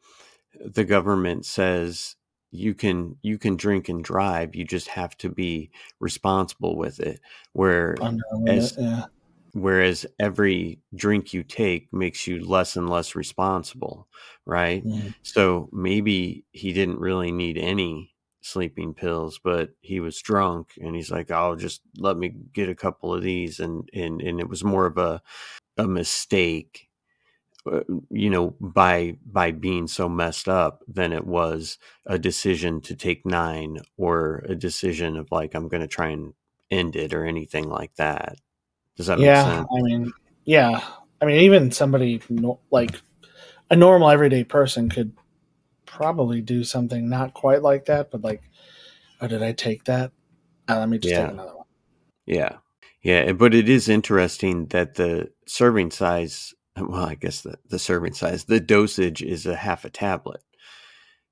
the 0.65 0.83
government 0.83 1.45
says 1.45 2.15
you 2.51 2.73
can 2.73 3.15
you 3.21 3.37
can 3.37 3.55
drink 3.55 3.89
and 3.89 4.03
drive 4.03 4.55
you 4.55 4.63
just 4.63 4.87
have 4.87 5.15
to 5.17 5.29
be 5.29 5.69
responsible 5.99 6.77
with 6.77 6.99
it 6.99 7.19
where 7.53 7.95
as, 8.47 8.75
yeah. 8.79 9.03
whereas 9.53 10.05
every 10.19 10.79
drink 10.95 11.33
you 11.33 11.43
take 11.43 11.91
makes 11.91 12.25
you 12.25 12.45
less 12.45 12.75
and 12.75 12.89
less 12.89 13.15
responsible 13.15 14.07
right 14.45 14.85
mm. 14.85 15.13
so 15.23 15.69
maybe 15.73 16.45
he 16.51 16.71
didn't 16.71 16.99
really 16.99 17.31
need 17.31 17.57
any 17.57 18.13
sleeping 18.41 18.93
pills 18.93 19.39
but 19.43 19.71
he 19.81 19.99
was 19.99 20.21
drunk 20.21 20.71
and 20.81 20.95
he's 20.95 21.11
like 21.11 21.29
oh 21.31 21.55
just 21.55 21.81
let 21.97 22.17
me 22.17 22.33
get 22.53 22.69
a 22.69 22.75
couple 22.75 23.13
of 23.13 23.21
these 23.21 23.59
and 23.59 23.89
and 23.93 24.21
and 24.21 24.39
it 24.39 24.47
was 24.47 24.63
more 24.63 24.85
of 24.85 24.97
a 24.97 25.21
a 25.77 25.85
mistake 25.85 26.86
you 28.09 28.29
know 28.29 28.55
by 28.59 29.17
by 29.25 29.51
being 29.51 29.87
so 29.87 30.07
messed 30.07 30.47
up 30.47 30.83
than 30.87 31.13
it 31.13 31.25
was 31.25 31.77
a 32.05 32.17
decision 32.17 32.81
to 32.81 32.95
take 32.95 33.25
nine 33.25 33.79
or 33.97 34.43
a 34.47 34.55
decision 34.55 35.17
of 35.17 35.31
like 35.31 35.53
i'm 35.53 35.67
going 35.67 35.81
to 35.81 35.87
try 35.87 36.09
and 36.09 36.33
end 36.71 36.95
it 36.95 37.13
or 37.13 37.25
anything 37.25 37.69
like 37.69 37.95
that. 37.95 38.37
Does 38.95 39.07
that 39.07 39.19
yeah, 39.19 39.43
make 39.43 39.55
sense? 39.55 39.67
I 39.71 39.81
mean 39.81 40.13
yeah. 40.45 40.83
I 41.21 41.25
mean 41.25 41.41
even 41.41 41.71
somebody 41.71 42.21
like 42.71 43.01
a 43.69 43.75
normal 43.75 44.09
everyday 44.09 44.43
person 44.43 44.89
could 44.89 45.13
probably 45.85 46.41
do 46.41 46.63
something 46.63 47.09
not 47.09 47.33
quite 47.33 47.63
like 47.63 47.85
that 47.85 48.11
but 48.11 48.21
like 48.21 48.43
oh 49.21 49.27
did 49.27 49.41
i 49.43 49.51
take 49.51 49.85
that? 49.85 50.11
Uh, 50.67 50.79
let 50.79 50.89
me 50.89 50.97
just 50.97 51.13
yeah. 51.13 51.23
take 51.23 51.33
another 51.33 51.55
one. 51.55 51.65
Yeah. 52.25 52.57
Yeah 53.01 53.31
but 53.33 53.53
it 53.53 53.69
is 53.69 53.89
interesting 53.89 54.67
that 54.67 54.95
the 54.95 55.31
serving 55.47 55.91
size 55.91 56.53
well, 56.79 57.05
I 57.05 57.15
guess 57.15 57.41
the, 57.41 57.57
the 57.69 57.79
serving 57.79 58.13
size, 58.13 58.45
the 58.45 58.59
dosage 58.59 59.21
is 59.21 59.45
a 59.45 59.55
half 59.55 59.85
a 59.85 59.89
tablet. 59.89 60.41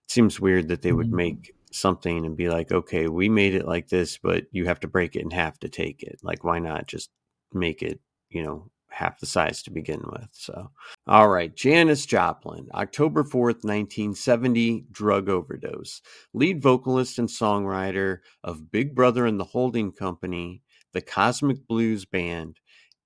It 0.06 0.12
seems 0.12 0.40
weird 0.40 0.68
that 0.70 0.82
they 0.82 0.92
would 0.92 1.08
mm-hmm. 1.08 1.16
make 1.16 1.56
something 1.72 2.26
and 2.26 2.38
be 2.38 2.50
like, 2.50 2.72
okay, 2.72 3.08
we 3.08 3.30
made 3.30 3.54
it 3.54 3.68
like 3.68 3.90
this, 3.90 4.18
but 4.18 4.46
you 4.52 4.66
have 4.66 4.80
to 4.82 4.88
break 4.88 5.16
it 5.16 5.22
in 5.22 5.32
half 5.32 5.60
to 5.60 5.70
take 5.70 6.04
it. 6.04 6.20
Like, 6.24 6.44
why 6.44 6.60
not 6.60 6.88
just 6.88 7.10
make 7.54 7.82
it, 7.82 8.00
you 8.30 8.44
know, 8.44 8.70
half 8.90 9.20
the 9.20 9.26
size 9.26 9.62
to 9.64 9.72
begin 9.72 10.02
with? 10.06 10.30
So, 10.32 10.72
all 11.08 11.28
right, 11.28 11.54
Janis 11.54 12.06
Joplin, 12.06 12.68
October 12.74 13.24
4th, 13.24 13.64
1970, 13.64 14.86
drug 14.92 15.28
overdose. 15.28 16.02
Lead 16.34 16.62
vocalist 16.62 17.20
and 17.20 17.28
songwriter 17.28 18.20
of 18.44 18.72
Big 18.72 18.96
Brother 18.96 19.26
and 19.26 19.40
the 19.40 19.44
Holding 19.44 19.92
Company, 19.92 20.62
the 20.94 21.02
Cosmic 21.02 21.68
Blues 21.68 22.06
Band, 22.06 22.60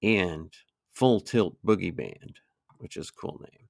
and 0.04 0.54
Full 1.00 1.22
Tilt 1.22 1.56
Boogie 1.66 1.96
Band, 1.96 2.42
which 2.80 2.98
is 2.98 3.08
a 3.08 3.14
cool 3.14 3.40
name. 3.40 3.70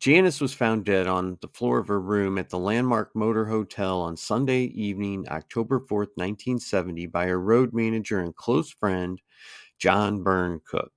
Janis 0.00 0.40
was 0.40 0.52
found 0.52 0.84
dead 0.84 1.06
on 1.06 1.38
the 1.40 1.46
floor 1.46 1.78
of 1.78 1.86
her 1.86 2.00
room 2.00 2.38
at 2.38 2.50
the 2.50 2.58
Landmark 2.58 3.14
Motor 3.14 3.44
Hotel 3.44 4.00
on 4.00 4.16
Sunday 4.16 4.64
evening, 4.64 5.24
October 5.30 5.78
4th, 5.78 6.10
1970, 6.16 7.06
by 7.06 7.26
her 7.26 7.40
road 7.40 7.72
manager 7.72 8.18
and 8.18 8.34
close 8.34 8.72
friend, 8.72 9.22
John 9.78 10.24
Byrne 10.24 10.60
Cook. 10.64 10.90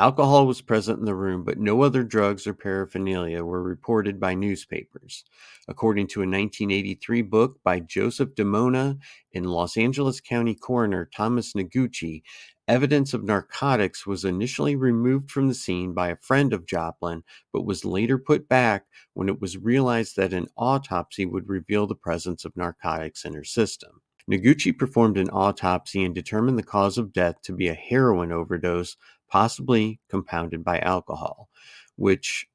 Alcohol 0.00 0.46
was 0.46 0.60
present 0.60 1.00
in 1.00 1.06
the 1.06 1.14
room, 1.14 1.42
but 1.42 1.58
no 1.58 1.82
other 1.82 2.04
drugs 2.04 2.46
or 2.46 2.54
paraphernalia 2.54 3.42
were 3.42 3.60
reported 3.60 4.20
by 4.20 4.32
newspapers. 4.32 5.24
According 5.66 6.06
to 6.08 6.20
a 6.20 6.22
1983 6.22 7.22
book 7.22 7.56
by 7.64 7.80
Joseph 7.80 8.36
DiMona 8.36 8.96
and 9.34 9.46
Los 9.46 9.76
Angeles 9.76 10.20
County 10.20 10.54
Coroner 10.54 11.10
Thomas 11.12 11.52
Noguchi, 11.54 12.22
evidence 12.68 13.12
of 13.12 13.24
narcotics 13.24 14.06
was 14.06 14.24
initially 14.24 14.76
removed 14.76 15.32
from 15.32 15.48
the 15.48 15.54
scene 15.54 15.94
by 15.94 16.10
a 16.10 16.16
friend 16.16 16.52
of 16.52 16.64
Joplin, 16.64 17.24
but 17.52 17.66
was 17.66 17.84
later 17.84 18.18
put 18.18 18.48
back 18.48 18.84
when 19.14 19.28
it 19.28 19.40
was 19.40 19.58
realized 19.58 20.14
that 20.14 20.32
an 20.32 20.46
autopsy 20.56 21.26
would 21.26 21.48
reveal 21.48 21.88
the 21.88 21.96
presence 21.96 22.44
of 22.44 22.56
narcotics 22.56 23.24
in 23.24 23.34
her 23.34 23.42
system. 23.42 24.00
Noguchi 24.30 24.76
performed 24.76 25.16
an 25.16 25.30
autopsy 25.30 26.04
and 26.04 26.14
determined 26.14 26.58
the 26.58 26.62
cause 26.62 26.98
of 26.98 27.14
death 27.14 27.40
to 27.42 27.52
be 27.52 27.68
a 27.68 27.74
heroin 27.74 28.30
overdose 28.30 28.94
possibly 29.28 30.00
compounded 30.08 30.64
by 30.64 30.78
alcohol, 30.80 31.48
which 31.96 32.46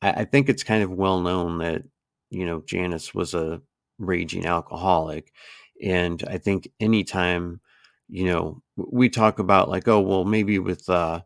I, 0.00 0.10
I 0.10 0.24
think 0.24 0.48
it's 0.48 0.64
kind 0.64 0.82
of 0.82 0.90
well 0.90 1.20
known 1.20 1.58
that, 1.58 1.82
you 2.30 2.46
know, 2.46 2.62
Janis 2.66 3.14
was 3.14 3.34
a 3.34 3.60
raging 3.98 4.46
alcoholic. 4.46 5.32
And 5.82 6.22
I 6.28 6.38
think 6.38 6.68
anytime, 6.80 7.60
you 8.08 8.24
know, 8.24 8.62
we 8.76 9.08
talk 9.08 9.38
about 9.38 9.68
like, 9.68 9.88
oh, 9.88 10.00
well, 10.00 10.24
maybe 10.24 10.58
with, 10.58 10.88
uh, 10.88 11.22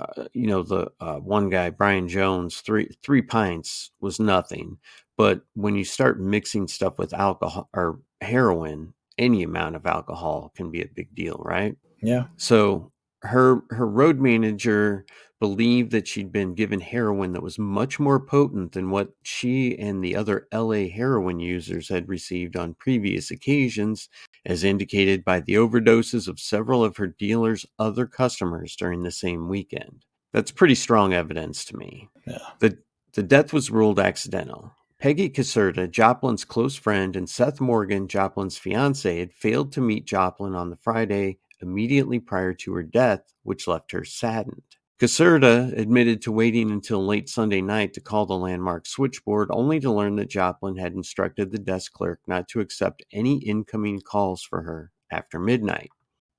uh, 0.00 0.24
you 0.32 0.46
know 0.46 0.62
the 0.62 0.90
uh, 1.00 1.16
one 1.16 1.50
guy 1.50 1.68
Brian 1.68 2.08
Jones 2.08 2.60
three 2.60 2.88
three 3.02 3.20
pints 3.20 3.90
was 4.00 4.18
nothing 4.18 4.78
but 5.18 5.42
when 5.54 5.74
you 5.74 5.84
start 5.84 6.18
mixing 6.18 6.66
stuff 6.68 6.98
with 6.98 7.12
alcohol 7.12 7.68
or 7.74 8.00
heroin 8.22 8.94
any 9.18 9.42
amount 9.42 9.76
of 9.76 9.84
alcohol 9.84 10.52
can 10.56 10.70
be 10.70 10.80
a 10.80 10.88
big 10.94 11.14
deal 11.14 11.42
right 11.44 11.76
yeah 12.00 12.24
so 12.38 12.89
her 13.22 13.62
her 13.70 13.86
road 13.86 14.18
manager 14.18 15.04
believed 15.40 15.90
that 15.90 16.06
she'd 16.06 16.30
been 16.30 16.54
given 16.54 16.80
heroin 16.80 17.32
that 17.32 17.42
was 17.42 17.58
much 17.58 17.98
more 17.98 18.20
potent 18.20 18.72
than 18.72 18.90
what 18.90 19.08
she 19.22 19.76
and 19.78 20.04
the 20.04 20.14
other 20.14 20.46
LA 20.52 20.86
heroin 20.88 21.40
users 21.40 21.88
had 21.88 22.08
received 22.08 22.56
on 22.56 22.74
previous 22.74 23.30
occasions, 23.30 24.10
as 24.44 24.64
indicated 24.64 25.24
by 25.24 25.40
the 25.40 25.54
overdoses 25.54 26.28
of 26.28 26.38
several 26.38 26.84
of 26.84 26.98
her 26.98 27.06
dealer's 27.06 27.64
other 27.78 28.06
customers 28.06 28.76
during 28.76 29.02
the 29.02 29.10
same 29.10 29.48
weekend. 29.48 30.04
That's 30.32 30.52
pretty 30.52 30.74
strong 30.74 31.14
evidence 31.14 31.64
to 31.66 31.76
me. 31.76 32.08
Yeah. 32.26 32.38
The 32.60 32.78
the 33.14 33.22
death 33.22 33.52
was 33.52 33.70
ruled 33.70 33.98
accidental. 33.98 34.72
Peggy 35.00 35.30
Caserta, 35.30 35.90
Joplin's 35.90 36.44
close 36.44 36.76
friend, 36.76 37.16
and 37.16 37.28
Seth 37.28 37.58
Morgan, 37.60 38.06
Joplin's 38.06 38.58
fiance, 38.58 39.18
had 39.18 39.32
failed 39.32 39.72
to 39.72 39.80
meet 39.80 40.04
Joplin 40.04 40.54
on 40.54 40.68
the 40.68 40.76
Friday 40.76 41.38
immediately 41.62 42.20
prior 42.20 42.54
to 42.54 42.74
her 42.74 42.82
death, 42.82 43.32
which 43.42 43.68
left 43.68 43.92
her 43.92 44.04
saddened. 44.04 44.62
Caserta 45.00 45.72
admitted 45.78 46.22
to 46.22 46.32
waiting 46.32 46.70
until 46.70 47.04
late 47.06 47.28
Sunday 47.28 47.62
night 47.62 47.94
to 47.94 48.00
call 48.02 48.26
the 48.26 48.36
landmark 48.36 48.86
switchboard, 48.86 49.48
only 49.50 49.80
to 49.80 49.92
learn 49.92 50.16
that 50.16 50.30
Joplin 50.30 50.76
had 50.76 50.94
instructed 50.94 51.52
the 51.52 51.58
desk 51.58 51.92
clerk 51.92 52.20
not 52.26 52.48
to 52.48 52.60
accept 52.60 53.04
any 53.12 53.38
incoming 53.38 54.00
calls 54.02 54.42
for 54.42 54.62
her 54.62 54.92
after 55.10 55.38
midnight. 55.40 55.90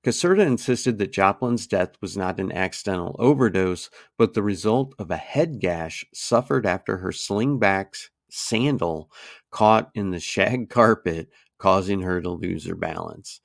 Caserta 0.03 0.45
insisted 0.45 0.97
that 0.99 1.11
Joplin's 1.13 1.67
death 1.67 1.91
was 2.01 2.17
not 2.17 2.39
an 2.39 2.51
accidental 2.51 3.15
overdose, 3.19 3.89
but 4.17 4.33
the 4.33 4.43
result 4.43 4.95
of 4.99 5.11
a 5.11 5.17
head 5.17 5.59
gash 5.59 6.05
suffered 6.13 6.65
after 6.65 6.97
her 6.97 7.11
slingback 7.11 7.95
sandal 8.31 9.11
caught 9.51 9.91
in 9.93 10.11
the 10.11 10.19
shag 10.19 10.69
carpet, 10.71 11.29
causing 11.59 12.01
her 12.01 12.21
to 12.21 12.29
lose 12.31 12.65
her 12.67 12.75
balance. 12.75 13.41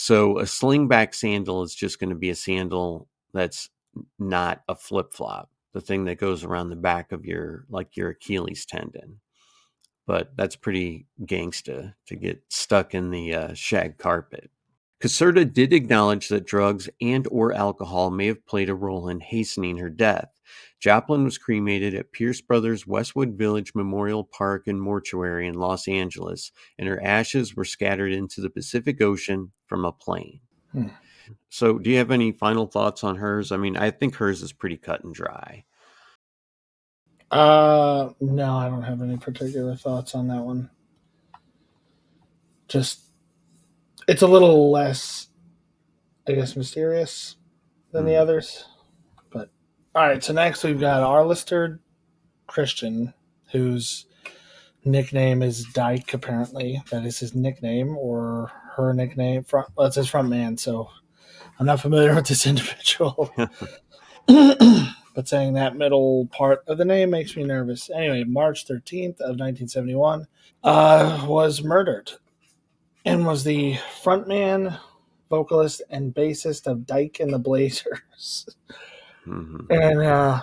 So 0.00 0.38
a 0.38 0.44
slingback 0.44 1.12
sandal 1.12 1.64
is 1.64 1.74
just 1.74 1.98
going 1.98 2.10
to 2.10 2.16
be 2.16 2.30
a 2.30 2.34
sandal 2.36 3.08
that's 3.34 3.68
not 4.16 4.62
a 4.68 4.76
flip 4.76 5.12
flop, 5.12 5.50
the 5.72 5.80
thing 5.80 6.04
that 6.04 6.20
goes 6.20 6.44
around 6.44 6.70
the 6.70 6.76
back 6.76 7.10
of 7.10 7.26
your 7.26 7.66
like 7.68 7.96
your 7.96 8.10
Achilles 8.10 8.64
tendon. 8.64 9.18
But 10.06 10.36
that's 10.36 10.54
pretty 10.54 11.06
gangsta 11.22 11.94
to 12.06 12.14
get 12.14 12.40
stuck 12.48 12.94
in 12.94 13.10
the 13.10 13.34
uh, 13.34 13.54
shag 13.54 13.98
carpet. 13.98 14.52
Caserta 15.00 15.52
did 15.52 15.72
acknowledge 15.72 16.28
that 16.28 16.46
drugs 16.46 16.88
and 17.00 17.26
or 17.32 17.52
alcohol 17.52 18.12
may 18.12 18.26
have 18.28 18.46
played 18.46 18.70
a 18.70 18.76
role 18.76 19.08
in 19.08 19.18
hastening 19.18 19.78
her 19.78 19.90
death, 19.90 20.30
Joplin 20.80 21.24
was 21.24 21.38
cremated 21.38 21.94
at 21.94 22.12
Pierce 22.12 22.40
Brothers 22.40 22.86
Westwood 22.86 23.36
Village 23.36 23.74
Memorial 23.74 24.22
Park 24.22 24.68
and 24.68 24.80
Mortuary 24.80 25.48
in 25.48 25.54
Los 25.54 25.88
Angeles, 25.88 26.52
and 26.78 26.88
her 26.88 27.02
ashes 27.02 27.56
were 27.56 27.64
scattered 27.64 28.12
into 28.12 28.40
the 28.40 28.50
Pacific 28.50 29.02
Ocean 29.02 29.52
from 29.68 29.84
a 29.84 29.92
plane. 29.92 30.40
Hmm. 30.72 30.88
So, 31.50 31.78
do 31.78 31.90
you 31.90 31.98
have 31.98 32.10
any 32.10 32.32
final 32.32 32.66
thoughts 32.66 33.04
on 33.04 33.16
hers? 33.16 33.52
I 33.52 33.56
mean, 33.56 33.76
I 33.76 33.90
think 33.90 34.16
hers 34.16 34.42
is 34.42 34.52
pretty 34.52 34.76
cut 34.76 35.04
and 35.04 35.14
dry. 35.14 35.64
Uh, 37.30 38.10
no, 38.20 38.56
I 38.56 38.68
don't 38.68 38.82
have 38.82 39.02
any 39.02 39.18
particular 39.18 39.76
thoughts 39.76 40.14
on 40.14 40.28
that 40.28 40.42
one. 40.42 40.70
Just, 42.68 43.00
it's 44.06 44.22
a 44.22 44.26
little 44.26 44.70
less, 44.70 45.28
I 46.26 46.32
guess, 46.32 46.56
mysterious 46.56 47.36
than 47.92 48.06
the 48.06 48.16
others. 48.16 48.64
But, 49.30 49.50
All 49.94 50.06
right, 50.06 50.24
so 50.24 50.32
next 50.32 50.64
we've 50.64 50.80
got 50.80 51.02
Arlester 51.02 51.80
Christian, 52.46 53.12
whose 53.52 54.06
nickname 54.84 55.42
is 55.42 55.64
Dyke. 55.66 56.14
Apparently, 56.14 56.82
that 56.90 57.04
is 57.04 57.18
his 57.18 57.34
nickname 57.34 57.96
or 57.96 58.50
her 58.84 58.94
nickname. 58.94 59.44
Front, 59.44 59.68
it's 59.78 59.96
his 59.96 60.08
front 60.08 60.28
man. 60.28 60.56
So 60.56 60.90
I'm 61.58 61.66
not 61.66 61.80
familiar 61.80 62.14
with 62.16 62.26
this 62.26 62.46
individual. 62.46 63.32
but 64.26 65.26
saying 65.26 65.54
that 65.54 65.76
middle 65.76 66.26
part 66.26 66.62
of 66.66 66.78
the 66.78 66.84
name 66.84 67.10
makes 67.10 67.36
me 67.36 67.44
nervous. 67.44 67.90
Anyway, 67.90 68.24
March 68.24 68.66
13th 68.66 69.20
of 69.20 69.38
1971 69.38 70.26
uh, 70.62 71.24
was 71.26 71.62
murdered 71.62 72.12
and 73.04 73.26
was 73.26 73.44
the 73.44 73.74
frontman, 74.02 74.78
vocalist, 75.30 75.82
and 75.90 76.14
bassist 76.14 76.66
of 76.66 76.86
Dyke 76.86 77.18
and 77.20 77.32
the 77.32 77.38
Blazers. 77.38 78.48
Mm-hmm. 79.26 79.70
And 79.70 80.02
uh, 80.02 80.42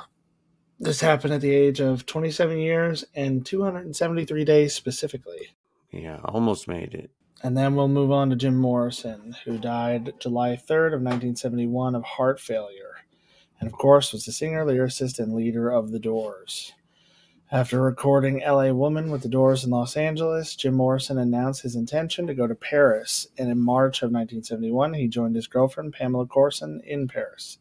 this 0.80 1.00
happened 1.00 1.34
at 1.34 1.42
the 1.42 1.54
age 1.54 1.80
of 1.80 2.06
27 2.06 2.58
years 2.58 3.06
and 3.16 3.46
273 3.46 4.46
days 4.46 4.74
specifically. 4.74 5.56
Yeah, 5.92 6.20
almost 6.26 6.68
made 6.68 6.94
it. 6.94 7.12
And 7.46 7.56
then 7.56 7.76
we'll 7.76 7.88
move 7.88 8.12
on 8.12 8.32
to 8.32 8.36
Jim 8.36 8.58
Morrison, 8.58 9.36
who 9.46 9.60
died 9.60 10.14
July 10.18 10.54
3rd 10.56 10.96
of 10.96 11.02
1971 11.04 11.94
of 11.94 12.04
heart 12.04 12.40
failure, 12.40 12.96
and 13.60 13.68
of 13.68 13.78
course 13.78 14.12
was 14.12 14.26
the 14.26 14.32
singer, 14.32 14.66
lyricist, 14.66 15.20
and 15.20 15.32
leader 15.32 15.70
of 15.70 15.92
The 15.92 16.00
Doors. 16.00 16.74
After 17.52 17.80
recording 17.84 18.40
LA 18.40 18.72
Woman 18.72 19.12
with 19.12 19.22
The 19.22 19.30
Doors 19.30 19.64
in 19.64 19.70
Los 19.70 19.96
Angeles, 19.96 20.56
Jim 20.56 20.74
Morrison 20.74 21.20
announced 21.20 21.62
his 21.62 21.76
intention 21.76 22.26
to 22.26 22.34
go 22.34 22.48
to 22.48 22.56
Paris, 22.56 23.28
and 23.38 23.52
in 23.52 23.60
March 23.60 24.02
of 24.02 24.08
1971 24.08 24.96
he 24.96 25.08
joined 25.08 25.36
his 25.36 25.46
girlfriend 25.46 25.94
Pamela 25.94 26.26
Courson 26.26 26.82
in 26.84 27.08
Paris. 27.08 27.60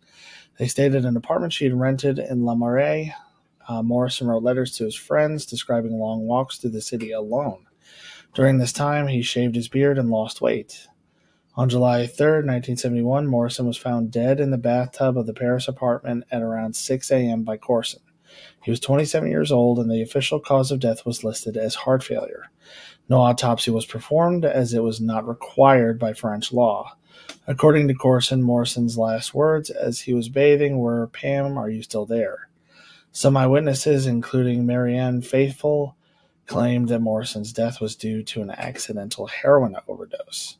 They 0.59 0.67
stayed 0.67 0.95
at 0.95 1.05
an 1.05 1.19
apartment 1.19 1.53
she 1.53 1.67
had 1.67 1.79
rented 1.79 2.19
in 2.19 2.47
La 2.47 2.55
Marais. 2.55 3.15
Uh, 3.69 3.83
Morrison 3.83 4.29
wrote 4.29 4.43
letters 4.43 4.75
to 4.79 4.85
his 4.87 4.97
friends 4.97 5.45
describing 5.45 5.99
long 5.99 6.23
walks 6.23 6.57
through 6.57 6.71
the 6.71 6.81
city 6.81 7.13
alone. 7.13 7.67
During 8.35 8.59
this 8.59 8.73
time, 8.73 9.07
he 9.07 9.23
shaved 9.23 9.55
his 9.55 9.69
beard 9.69 9.97
and 9.97 10.11
lost 10.11 10.41
weight. 10.41 10.89
On 11.55 11.69
July 11.69 12.09
3, 12.09 12.27
1971, 12.27 13.29
Morrison 13.29 13.65
was 13.65 13.77
found 13.77 14.11
dead 14.11 14.41
in 14.41 14.51
the 14.51 14.59
bathtub 14.59 15.17
of 15.17 15.27
the 15.27 15.33
Paris 15.33 15.69
apartment 15.69 16.25
at 16.33 16.43
around 16.43 16.75
6 16.75 17.13
a.m. 17.13 17.45
by 17.45 17.57
Courson. 17.57 18.01
He 18.65 18.73
was 18.73 18.81
27 18.81 19.31
years 19.31 19.53
old, 19.53 19.79
and 19.79 19.89
the 19.89 20.03
official 20.03 20.41
cause 20.41 20.73
of 20.73 20.81
death 20.81 21.07
was 21.07 21.23
listed 21.23 21.57
as 21.57 21.77
heart 21.77 22.03
failure. 22.03 22.51
No 23.09 23.21
autopsy 23.21 23.71
was 23.71 23.87
performed, 23.87 24.45
as 24.45 24.75
it 24.75 24.83
was 24.83 25.01
not 25.01 25.29
required 25.29 26.01
by 26.01 26.13
French 26.13 26.53
law. 26.53 26.97
According 27.47 27.87
to 27.87 27.95
Courson, 27.95 28.43
Morrison's 28.43 28.99
last 28.99 29.33
words 29.33 29.71
as 29.71 30.01
he 30.01 30.13
was 30.13 30.29
bathing 30.29 30.79
were, 30.79 31.07
Pam, 31.07 31.57
are 31.57 31.71
you 31.71 31.85
still 31.85 32.05
there? 32.05 32.49
Some 33.13 33.37
eyewitnesses, 33.37 34.09
including 34.09 34.67
Marianne 34.67 35.23
Faithfull, 35.23 35.97
claimed 36.47 36.89
that 36.89 37.01
Morrison's 37.01 37.53
death 37.53 37.81
was 37.81 37.97
due 37.97 38.23
to 38.23 38.43
an 38.43 38.51
accidental 38.51 39.27
heroin 39.27 39.77
overdose. 39.89 40.59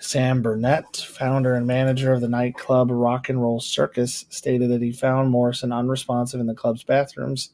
Sam 0.00 0.42
Bernett, 0.42 0.96
founder 0.96 1.54
and 1.54 1.66
manager 1.66 2.12
of 2.12 2.20
the 2.20 2.28
nightclub 2.28 2.90
Rock 2.90 3.28
and 3.28 3.40
Roll 3.40 3.60
Circus, 3.60 4.26
stated 4.28 4.70
that 4.70 4.82
he 4.82 4.92
found 4.92 5.30
Morrison 5.30 5.72
unresponsive 5.72 6.40
in 6.40 6.46
the 6.46 6.54
club's 6.54 6.82
bathrooms 6.82 7.50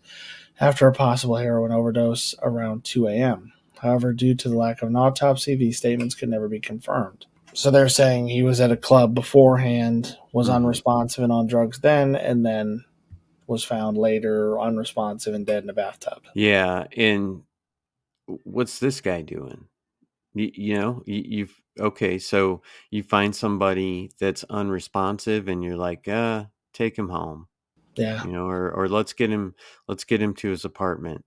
after 0.59 0.89
a 0.89 0.93
possible 0.93 1.37
heroin 1.37 1.71
overdose 1.71 2.35
around 2.43 2.85
2 2.85 3.07
a.m. 3.07 3.53
However, 3.79 4.13
due 4.13 4.35
to 4.35 4.49
the 4.49 4.57
lack 4.57 4.83
of 4.83 4.89
an 4.89 4.97
autopsy, 4.97 5.55
these 5.55 5.79
statements 5.79 6.15
could 6.15 6.29
never 6.29 6.49
be 6.49 6.61
confirmed. 6.61 7.27
So 7.53 7.71
they're 7.71 7.89
saying 7.89 8.29
he 8.29 8.43
was 8.43 8.61
at 8.61 8.71
a 8.71 8.77
club 8.77 9.15
beforehand, 9.15 10.17
was 10.33 10.49
mm-hmm. 10.49 10.57
unresponsive 10.57 11.25
and 11.25 11.33
on 11.33 11.47
drugs 11.47 11.81
then, 11.81 12.15
and 12.15 12.45
then 12.45 12.85
was 13.47 13.65
found 13.65 13.97
later 13.97 14.59
unresponsive 14.61 15.35
and 15.35 15.47
dead 15.47 15.65
in 15.65 15.71
a 15.71 15.75
bathtub. 15.75 16.23
Yeah, 16.35 16.85
and 16.97 17.43
what's 18.45 18.79
this 18.79 19.01
guy 19.01 19.23
doing? 19.23 19.67
You, 20.35 20.51
you 20.55 20.79
know, 20.79 21.03
you, 21.07 21.25
you've 21.27 21.61
okay, 21.79 22.19
so 22.19 22.63
you 22.91 23.03
find 23.03 23.35
somebody 23.35 24.11
that's 24.21 24.45
unresponsive, 24.45 25.49
and 25.49 25.63
you're 25.65 25.77
like, 25.77 26.07
uh, 26.09 26.45
take 26.73 26.97
him 26.97 27.09
home. 27.09 27.47
Yeah, 27.97 28.25
you 28.25 28.33
know, 28.33 28.47
or 28.47 28.71
or 28.71 28.89
let's 28.89 29.13
get 29.13 29.31
him, 29.31 29.55
let's 29.89 30.05
get 30.05 30.23
him 30.23 30.35
to 30.35 30.51
his 30.51 30.65
apartment. 30.65 31.25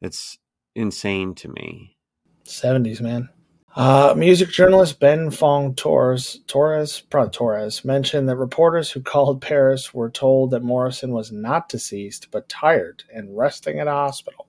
It's 0.00 0.38
insane 0.74 1.34
to 1.36 1.48
me. 1.48 1.96
Seventies, 2.44 3.00
man. 3.00 3.28
Uh, 3.76 4.14
music 4.16 4.50
journalist 4.50 5.00
Ben 5.00 5.32
Fong 5.32 5.74
Torres, 5.74 6.40
Torres, 6.46 7.00
probably 7.00 7.30
Torres, 7.32 7.84
mentioned 7.84 8.28
that 8.28 8.36
reporters 8.36 8.88
who 8.88 9.00
called 9.00 9.40
Paris 9.40 9.92
were 9.92 10.10
told 10.10 10.52
that 10.52 10.62
Morrison 10.62 11.10
was 11.10 11.32
not 11.32 11.68
deceased 11.68 12.30
but 12.30 12.48
tired 12.48 13.02
and 13.12 13.36
resting 13.36 13.80
at 13.80 13.88
a 13.88 13.90
hospital. 13.90 14.46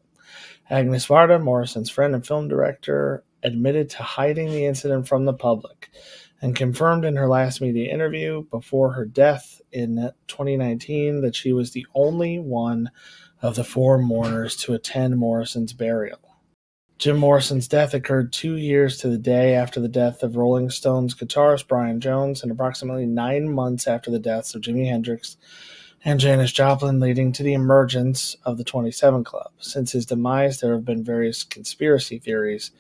Agnes 0.69 1.06
Varda, 1.06 1.41
Morrison's 1.41 1.89
friend 1.89 2.15
and 2.15 2.25
film 2.25 2.47
director, 2.47 3.23
admitted 3.43 3.89
to 3.91 4.04
hiding 4.04 4.49
the 4.49 4.65
incident 4.65 5.08
from 5.08 5.25
the 5.25 5.34
public 5.34 5.91
and 6.41 6.56
confirmed 6.56 7.06
in 7.06 7.15
her 7.15 7.28
last 7.28 7.62
media 7.62 7.93
interview 7.93 8.43
before 8.49 8.91
her 8.93 9.06
death 9.06 9.62
in 9.71 10.12
2019 10.28 11.21
that 11.21 11.36
she 11.36 11.54
was 11.54 11.71
the 11.71 11.86
only 11.93 12.39
one 12.39 12.89
of 13.41 13.56
the 13.56 13.63
four 13.63 13.97
mourners 13.97 14.56
to 14.56 14.73
attend 14.73 15.17
Morrison's 15.17 15.73
burial. 15.73 16.19
Jim 16.97 17.17
Morrison's 17.17 17.67
death 17.67 17.93
occurred 17.93 18.32
two 18.32 18.56
years 18.56 18.97
to 18.97 19.10
the 19.10 19.17
day 19.17 19.54
after 19.54 19.82
the 19.82 19.89
death 19.89 20.23
of 20.23 20.38
Rolling 20.38 20.69
Stones 20.69 21.13
guitarist 21.13 21.67
Brian 21.67 21.99
Jones 21.99 22.41
and 22.41 22.51
approximately 22.51 23.06
nine 23.06 23.49
months 23.49 23.86
after 23.86 24.10
the 24.10 24.19
deaths 24.19 24.56
of 24.56 24.62
Jimi 24.62 24.88
Hendrix 24.88 25.36
and 26.06 26.20
Janis 26.20 26.52
Joplin, 26.52 27.00
leading 27.00 27.32
to 27.34 27.44
the 27.44 27.54
emergence 27.54 28.38
of 28.46 28.58
the 28.58 28.63
27 28.63 29.24
Club. 29.24 29.52
Since 29.58 29.91
his 29.91 30.06
demise, 30.06 30.60
there 30.60 30.74
have 30.74 30.86
been 30.86 31.04
various 31.04 31.44
conspiracy 31.44 32.20
theories 32.20 32.72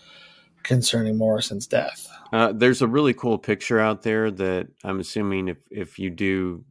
concerning 0.61 1.17
Morrison's 1.17 1.65
death. 1.65 2.07
Uh, 2.31 2.53
there's 2.53 2.83
a 2.83 2.87
really 2.87 3.13
cool 3.13 3.39
picture 3.39 3.79
out 3.79 4.03
there 4.03 4.29
that 4.29 4.67
I'm 4.83 4.99
assuming 4.99 5.47
if, 5.47 5.57
if 5.71 5.97
you 5.97 6.11
do 6.11 6.63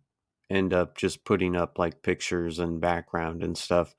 end 0.49 0.73
up 0.73 0.97
just 0.97 1.25
putting 1.25 1.57
up 1.57 1.79
like 1.79 2.03
pictures 2.03 2.61
and 2.61 2.81
background 2.81 3.43
and 3.43 3.59
stuff, 3.59 3.95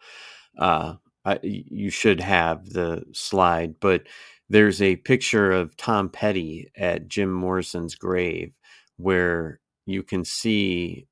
uh, 0.57 0.95
I, 1.25 1.39
you 1.43 1.89
should 1.89 2.21
have 2.21 2.69
the 2.69 3.03
slide. 3.11 3.75
But 3.81 4.03
there's 4.47 4.81
a 4.81 4.95
picture 4.95 5.51
of 5.51 5.75
Tom 5.75 6.07
Petty 6.07 6.71
at 6.77 7.09
Jim 7.09 7.33
Morrison's 7.33 7.95
grave 7.95 8.53
where 8.95 9.59
you 9.85 10.03
can 10.03 10.23
see 10.23 11.07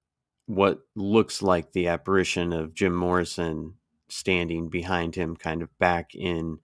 what 0.45 0.79
looks 0.95 1.41
like 1.41 1.71
the 1.71 1.87
apparition 1.87 2.53
of 2.53 2.73
Jim 2.73 2.93
Morrison 2.93 3.75
standing 4.09 4.69
behind 4.69 5.15
him, 5.15 5.35
kind 5.35 5.61
of 5.61 5.69
back 5.79 6.13
in 6.13 6.59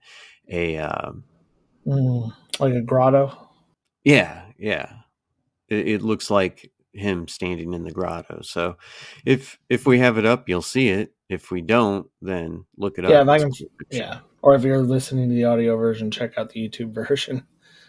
a 0.48 0.78
uh, 0.78 1.12
mm, 1.86 2.32
like 2.58 2.74
a 2.74 2.82
grotto. 2.82 3.48
Yeah, 4.04 4.42
yeah. 4.58 4.92
It, 5.68 5.88
it, 5.88 6.02
looks 6.02 6.30
like 6.30 6.70
him 6.92 7.28
standing 7.28 7.74
in 7.74 7.84
the 7.84 7.90
grotto. 7.90 8.40
So, 8.42 8.76
if 9.24 9.58
if 9.68 9.86
we 9.86 9.98
have 9.98 10.18
it 10.18 10.26
up, 10.26 10.48
you'll 10.48 10.62
see 10.62 10.88
it. 10.88 11.14
If 11.28 11.50
we 11.50 11.60
don't, 11.60 12.08
then 12.20 12.64
look 12.76 12.98
it 12.98 13.08
yeah, 13.08 13.20
up. 13.20 13.26
Yeah, 13.26 13.38
can, 13.38 13.52
yeah. 13.90 14.18
Or 14.42 14.54
if 14.54 14.64
you're 14.64 14.78
listening 14.78 15.28
to 15.28 15.34
the 15.34 15.44
audio 15.44 15.76
version, 15.76 16.10
check 16.10 16.36
out 16.36 16.50
the 16.50 16.68
YouTube 16.68 16.92
version. 16.94 17.46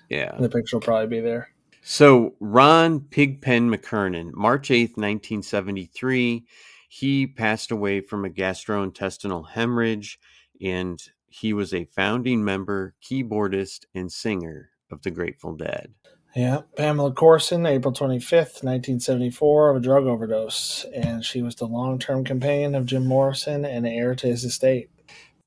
Yeah, 0.09 0.35
the 0.37 0.49
picture 0.49 0.75
will 0.75 0.81
probably 0.81 1.07
be 1.07 1.21
there. 1.21 1.49
So 1.81 2.35
Ron 2.39 3.01
Pigpen 3.01 3.69
McKernan, 3.69 4.33
March 4.33 4.69
8th, 4.69 4.97
1973, 4.97 6.45
he 6.87 7.25
passed 7.25 7.71
away 7.71 8.01
from 8.01 8.23
a 8.23 8.29
gastrointestinal 8.29 9.49
hemorrhage, 9.49 10.19
and 10.61 11.01
he 11.27 11.53
was 11.53 11.73
a 11.73 11.85
founding 11.85 12.43
member, 12.43 12.93
keyboardist, 13.03 13.85
and 13.95 14.11
singer 14.11 14.69
of 14.91 15.01
the 15.01 15.09
Grateful 15.09 15.55
Dead. 15.55 15.93
Yeah, 16.35 16.61
Pamela 16.77 17.13
Courson, 17.13 17.65
April 17.65 17.93
25th, 17.93 18.63
1974, 18.63 19.69
of 19.69 19.77
a 19.77 19.79
drug 19.79 20.05
overdose, 20.05 20.85
and 20.93 21.25
she 21.25 21.41
was 21.41 21.55
the 21.55 21.65
long 21.65 21.97
term 21.97 22.23
companion 22.23 22.75
of 22.75 22.85
Jim 22.85 23.07
Morrison 23.07 23.65
and 23.65 23.87
heir 23.87 24.13
to 24.15 24.27
his 24.27 24.43
estate. 24.43 24.89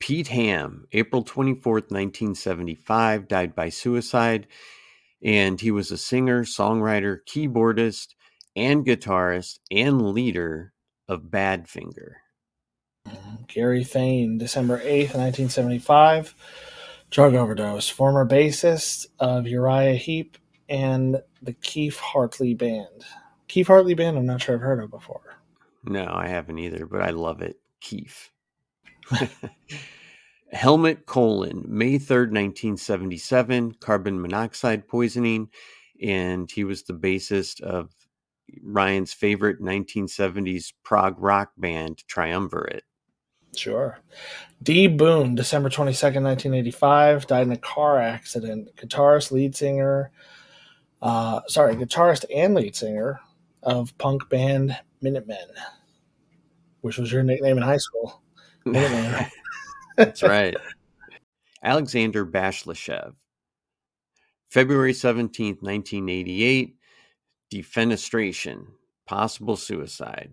Pete 0.00 0.28
Ham, 0.28 0.86
April 0.92 1.24
24th, 1.24 1.90
1975, 1.90 3.28
died 3.28 3.54
by 3.54 3.68
suicide 3.68 4.46
and 5.24 5.60
he 5.60 5.70
was 5.70 5.90
a 5.90 5.96
singer, 5.98 6.44
songwriter, 6.44 7.18
keyboardist, 7.26 8.08
and 8.54 8.86
guitarist 8.86 9.58
and 9.70 10.12
leader 10.12 10.72
of 11.08 11.22
Badfinger. 11.24 12.12
Mm, 13.08 13.48
Gary 13.48 13.84
Thain, 13.84 14.38
December 14.38 14.78
8th, 14.78 15.14
1975, 15.14 16.34
drug 17.10 17.34
overdose. 17.34 17.88
Former 17.88 18.26
bassist 18.26 19.06
of 19.18 19.46
Uriah 19.46 19.94
Heep 19.94 20.38
and 20.68 21.22
the 21.42 21.54
Keith 21.54 21.98
Hartley 21.98 22.54
Band. 22.54 23.04
Keith 23.48 23.66
Hartley 23.66 23.94
Band, 23.94 24.18
I'm 24.18 24.26
not 24.26 24.42
sure 24.42 24.54
I've 24.54 24.60
heard 24.62 24.82
of 24.82 24.90
before. 24.90 25.36
No, 25.84 26.06
I 26.10 26.28
haven't 26.28 26.58
either, 26.58 26.86
but 26.86 27.02
I 27.02 27.10
love 27.10 27.42
it. 27.42 27.56
Keith. 27.80 28.30
Helmut 30.54 31.06
Koehlen, 31.06 31.66
May 31.66 31.98
3rd, 31.98 32.30
1977, 32.30 33.74
carbon 33.80 34.20
monoxide 34.20 34.86
poisoning. 34.86 35.48
And 36.02 36.50
he 36.50 36.64
was 36.64 36.82
the 36.82 36.94
bassist 36.94 37.60
of 37.60 37.90
Ryan's 38.62 39.12
favorite 39.12 39.60
1970s 39.60 40.72
prog 40.82 41.16
rock 41.18 41.52
band, 41.56 42.04
Triumvirat. 42.08 42.80
Sure. 43.56 43.98
D. 44.62 44.86
Boon, 44.86 45.34
December 45.34 45.68
22nd, 45.68 46.22
1985, 46.22 47.26
died 47.26 47.46
in 47.46 47.52
a 47.52 47.56
car 47.56 48.00
accident. 48.00 48.74
Guitarist, 48.76 49.30
lead 49.30 49.54
singer, 49.54 50.10
uh, 51.02 51.40
sorry, 51.48 51.76
guitarist 51.76 52.24
and 52.34 52.54
lead 52.54 52.74
singer 52.74 53.20
of 53.62 53.96
punk 53.98 54.28
band 54.28 54.76
Minutemen, 55.00 55.36
which 56.80 56.98
was 56.98 57.12
your 57.12 57.22
nickname 57.22 57.56
in 57.56 57.62
high 57.62 57.76
school. 57.76 58.22
That's 59.96 60.22
right. 60.22 60.56
Alexander 61.62 62.26
Bashlachev. 62.26 63.14
February 64.50 64.92
17th, 64.92 65.62
1988, 65.62 66.76
defenestration, 67.52 68.66
possible 69.06 69.56
suicide. 69.56 70.30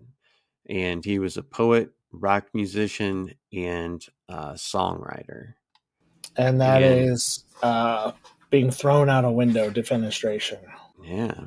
And 0.68 1.04
he 1.04 1.18
was 1.18 1.36
a 1.36 1.42
poet, 1.42 1.90
rock 2.12 2.46
musician, 2.54 3.34
and 3.52 4.04
uh, 4.28 4.52
songwriter. 4.52 5.54
And 6.36 6.60
that 6.60 6.82
and, 6.82 7.10
is 7.10 7.44
uh, 7.64 8.12
being 8.50 8.70
thrown 8.70 9.08
out 9.08 9.24
a 9.24 9.30
window, 9.30 9.70
defenestration. 9.70 10.60
Yeah. 11.02 11.46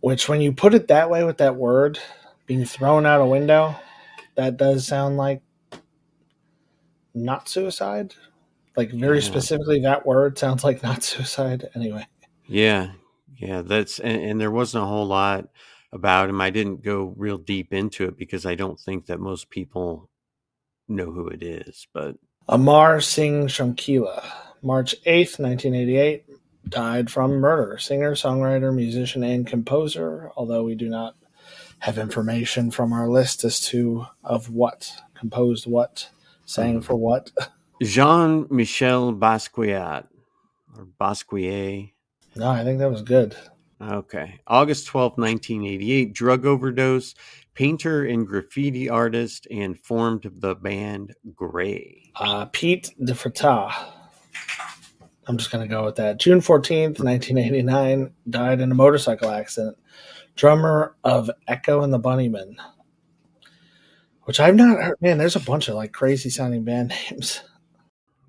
Which, 0.00 0.28
when 0.28 0.40
you 0.40 0.52
put 0.52 0.72
it 0.72 0.88
that 0.88 1.10
way 1.10 1.22
with 1.24 1.38
that 1.38 1.56
word, 1.56 1.98
being 2.46 2.64
thrown 2.64 3.04
out 3.04 3.20
a 3.20 3.26
window, 3.26 3.76
that 4.36 4.56
does 4.56 4.86
sound 4.86 5.16
like 5.16 5.42
not 7.16 7.48
suicide. 7.48 8.14
Like 8.76 8.90
very 8.90 9.20
yeah. 9.20 9.24
specifically, 9.24 9.80
that 9.80 10.06
word 10.06 10.38
sounds 10.38 10.62
like 10.62 10.82
not 10.82 11.02
suicide. 11.02 11.68
Anyway. 11.74 12.06
Yeah, 12.46 12.90
yeah. 13.36 13.62
That's 13.62 13.98
and, 13.98 14.22
and 14.22 14.40
there 14.40 14.50
wasn't 14.50 14.84
a 14.84 14.86
whole 14.86 15.06
lot 15.06 15.48
about 15.92 16.28
him. 16.28 16.40
I 16.40 16.50
didn't 16.50 16.84
go 16.84 17.14
real 17.16 17.38
deep 17.38 17.72
into 17.72 18.04
it 18.04 18.18
because 18.18 18.44
I 18.44 18.54
don't 18.54 18.78
think 18.78 19.06
that 19.06 19.18
most 19.18 19.48
people 19.50 20.10
know 20.88 21.10
who 21.10 21.28
it 21.28 21.42
is. 21.42 21.88
But 21.92 22.16
Amar 22.48 23.00
Singh 23.00 23.46
Shamkila, 23.46 24.22
March 24.62 24.94
eighth, 25.06 25.38
nineteen 25.38 25.74
eighty-eight, 25.74 26.26
died 26.68 27.10
from 27.10 27.32
murder. 27.32 27.78
Singer, 27.78 28.12
songwriter, 28.12 28.74
musician, 28.74 29.24
and 29.24 29.46
composer. 29.46 30.30
Although 30.36 30.64
we 30.64 30.74
do 30.74 30.90
not 30.90 31.16
have 31.78 31.98
information 31.98 32.70
from 32.70 32.92
our 32.92 33.08
list 33.08 33.42
as 33.42 33.60
to 33.60 34.06
of 34.22 34.50
what 34.50 34.92
composed 35.14 35.66
what, 35.66 36.10
sang 36.46 36.80
for 36.80 36.96
what. 36.96 37.30
Jean 37.82 38.46
Michel 38.50 39.12
Basquiat 39.12 40.06
or 40.76 40.88
Basquiat. 40.98 41.92
No, 42.34 42.48
I 42.48 42.64
think 42.64 42.78
that 42.78 42.90
was 42.90 43.02
good. 43.02 43.36
Okay. 43.80 44.40
August 44.46 44.88
12th, 44.88 45.18
1988, 45.18 46.14
drug 46.14 46.46
overdose, 46.46 47.14
painter 47.54 48.04
and 48.04 48.26
graffiti 48.26 48.88
artist, 48.88 49.46
and 49.50 49.78
formed 49.78 50.30
the 50.36 50.54
band 50.54 51.14
Gray. 51.34 52.10
Uh, 52.16 52.46
Pete 52.46 52.94
de 53.04 53.12
Frata. 53.12 53.72
I'm 55.26 55.36
just 55.36 55.50
going 55.50 55.66
to 55.66 55.74
go 55.74 55.84
with 55.84 55.96
that. 55.96 56.18
June 56.18 56.40
14th, 56.40 57.00
1989, 57.00 58.12
died 58.30 58.60
in 58.60 58.70
a 58.70 58.74
motorcycle 58.74 59.30
accident. 59.30 59.76
Drummer 60.36 60.94
of 61.02 61.30
Echo 61.48 61.82
and 61.82 61.92
the 61.92 61.98
Bunnymen. 61.98 62.56
Which 64.26 64.40
I've 64.40 64.56
not 64.56 64.82
heard. 64.82 64.96
Man, 65.00 65.18
there's 65.18 65.36
a 65.36 65.40
bunch 65.40 65.68
of 65.68 65.76
like 65.76 65.92
crazy 65.92 66.30
sounding 66.30 66.64
band 66.64 66.92
names. 67.10 67.42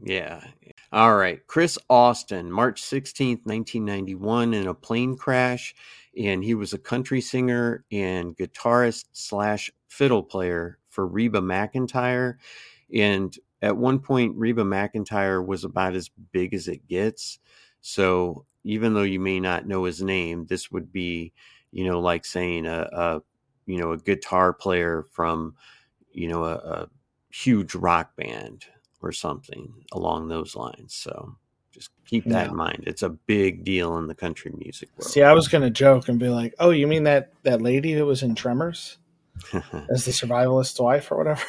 Yeah. 0.03 0.43
All 0.91 1.15
right. 1.15 1.45
Chris 1.47 1.77
Austin, 1.89 2.51
March 2.51 2.83
16th, 2.83 3.45
1991, 3.45 4.53
in 4.53 4.67
a 4.67 4.75
plane 4.75 5.17
crash. 5.17 5.73
And 6.15 6.43
he 6.43 6.53
was 6.53 6.73
a 6.73 6.77
country 6.77 7.19
singer 7.19 7.83
and 7.91 8.37
guitarist 8.37 9.05
slash 9.11 9.71
fiddle 9.87 10.21
player 10.21 10.77
for 10.89 11.05
Reba 11.07 11.41
McEntire. 11.41 12.35
And 12.93 13.35
at 13.63 13.75
one 13.75 13.97
point, 13.97 14.35
Reba 14.37 14.63
McEntire 14.63 15.43
was 15.43 15.63
about 15.63 15.95
as 15.95 16.11
big 16.31 16.53
as 16.53 16.67
it 16.67 16.87
gets. 16.87 17.39
So 17.81 18.45
even 18.63 18.93
though 18.93 19.01
you 19.01 19.19
may 19.19 19.39
not 19.39 19.67
know 19.67 19.85
his 19.85 20.03
name, 20.03 20.45
this 20.45 20.71
would 20.71 20.91
be, 20.91 21.33
you 21.71 21.85
know, 21.85 21.99
like 21.99 22.23
saying 22.23 22.67
a, 22.67 22.87
a 22.91 23.21
you 23.65 23.77
know, 23.79 23.93
a 23.93 23.97
guitar 23.97 24.53
player 24.53 25.03
from, 25.11 25.55
you 26.17 26.27
know, 26.27 26.43
a, 26.43 26.55
a 26.55 26.89
huge 27.29 27.75
rock 27.75 28.15
band 28.15 28.65
or 29.01 29.11
something 29.11 29.73
along 29.91 30.27
those 30.27 30.55
lines. 30.55 30.93
So 30.95 31.35
just 31.71 31.91
keep 32.05 32.25
that 32.25 32.45
yeah. 32.45 32.49
in 32.49 32.55
mind. 32.55 32.83
It's 32.87 33.03
a 33.03 33.09
big 33.09 33.63
deal 33.63 33.97
in 33.97 34.07
the 34.07 34.15
country 34.15 34.51
music 34.57 34.89
world. 34.97 35.11
See, 35.11 35.21
I 35.21 35.33
was 35.33 35.47
going 35.47 35.63
to 35.63 35.69
joke 35.69 36.09
and 36.09 36.19
be 36.19 36.29
like, 36.29 36.55
"Oh, 36.59 36.71
you 36.71 36.87
mean 36.87 37.03
that 37.03 37.31
that 37.43 37.61
lady 37.61 37.93
who 37.93 38.05
was 38.05 38.23
in 38.23 38.35
Tremors 38.35 38.97
as 39.89 40.05
the 40.05 40.11
survivalist's 40.11 40.79
wife 40.79 41.11
or 41.11 41.17
whatever?" 41.17 41.43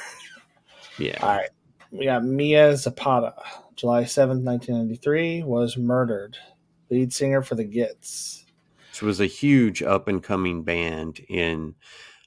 yeah. 0.98 1.18
All 1.22 1.36
right. 1.36 1.50
We 1.90 2.04
got 2.04 2.22
Mia 2.22 2.76
Zapata, 2.76 3.34
July 3.74 4.02
7th, 4.02 4.44
1993, 4.44 5.42
was 5.44 5.78
murdered. 5.78 6.36
Lead 6.90 7.14
singer 7.14 7.40
for 7.40 7.54
the 7.54 7.64
Gits. 7.64 8.44
Which 8.90 9.00
was 9.00 9.20
a 9.20 9.26
huge 9.26 9.82
up 9.82 10.06
and 10.06 10.22
coming 10.22 10.64
band 10.64 11.20
in 11.30 11.74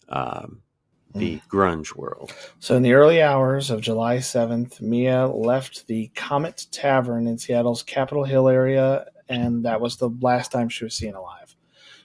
um, 0.10 0.64
the 1.14 1.36
mm. 1.36 1.42
grunge 1.48 1.96
world. 1.96 2.34
So, 2.60 2.76
in 2.76 2.84
the 2.84 2.94
early 2.94 3.22
hours 3.22 3.70
of 3.70 3.82
July 3.82 4.18
7th, 4.18 4.82
Mia 4.82 5.28
left 5.28 5.88
the 5.88 6.12
Comet 6.16 6.68
Tavern 6.72 7.28
in 7.28 7.38
Seattle's 7.38 7.84
Capitol 7.84 8.24
Hill 8.24 8.48
area, 8.48 9.06
and 9.30 9.66
that 9.66 9.82
was 9.82 9.98
the 9.98 10.10
last 10.22 10.52
time 10.52 10.70
she 10.70 10.84
was 10.84 10.96
seen 10.96 11.16
alive. 11.16 11.56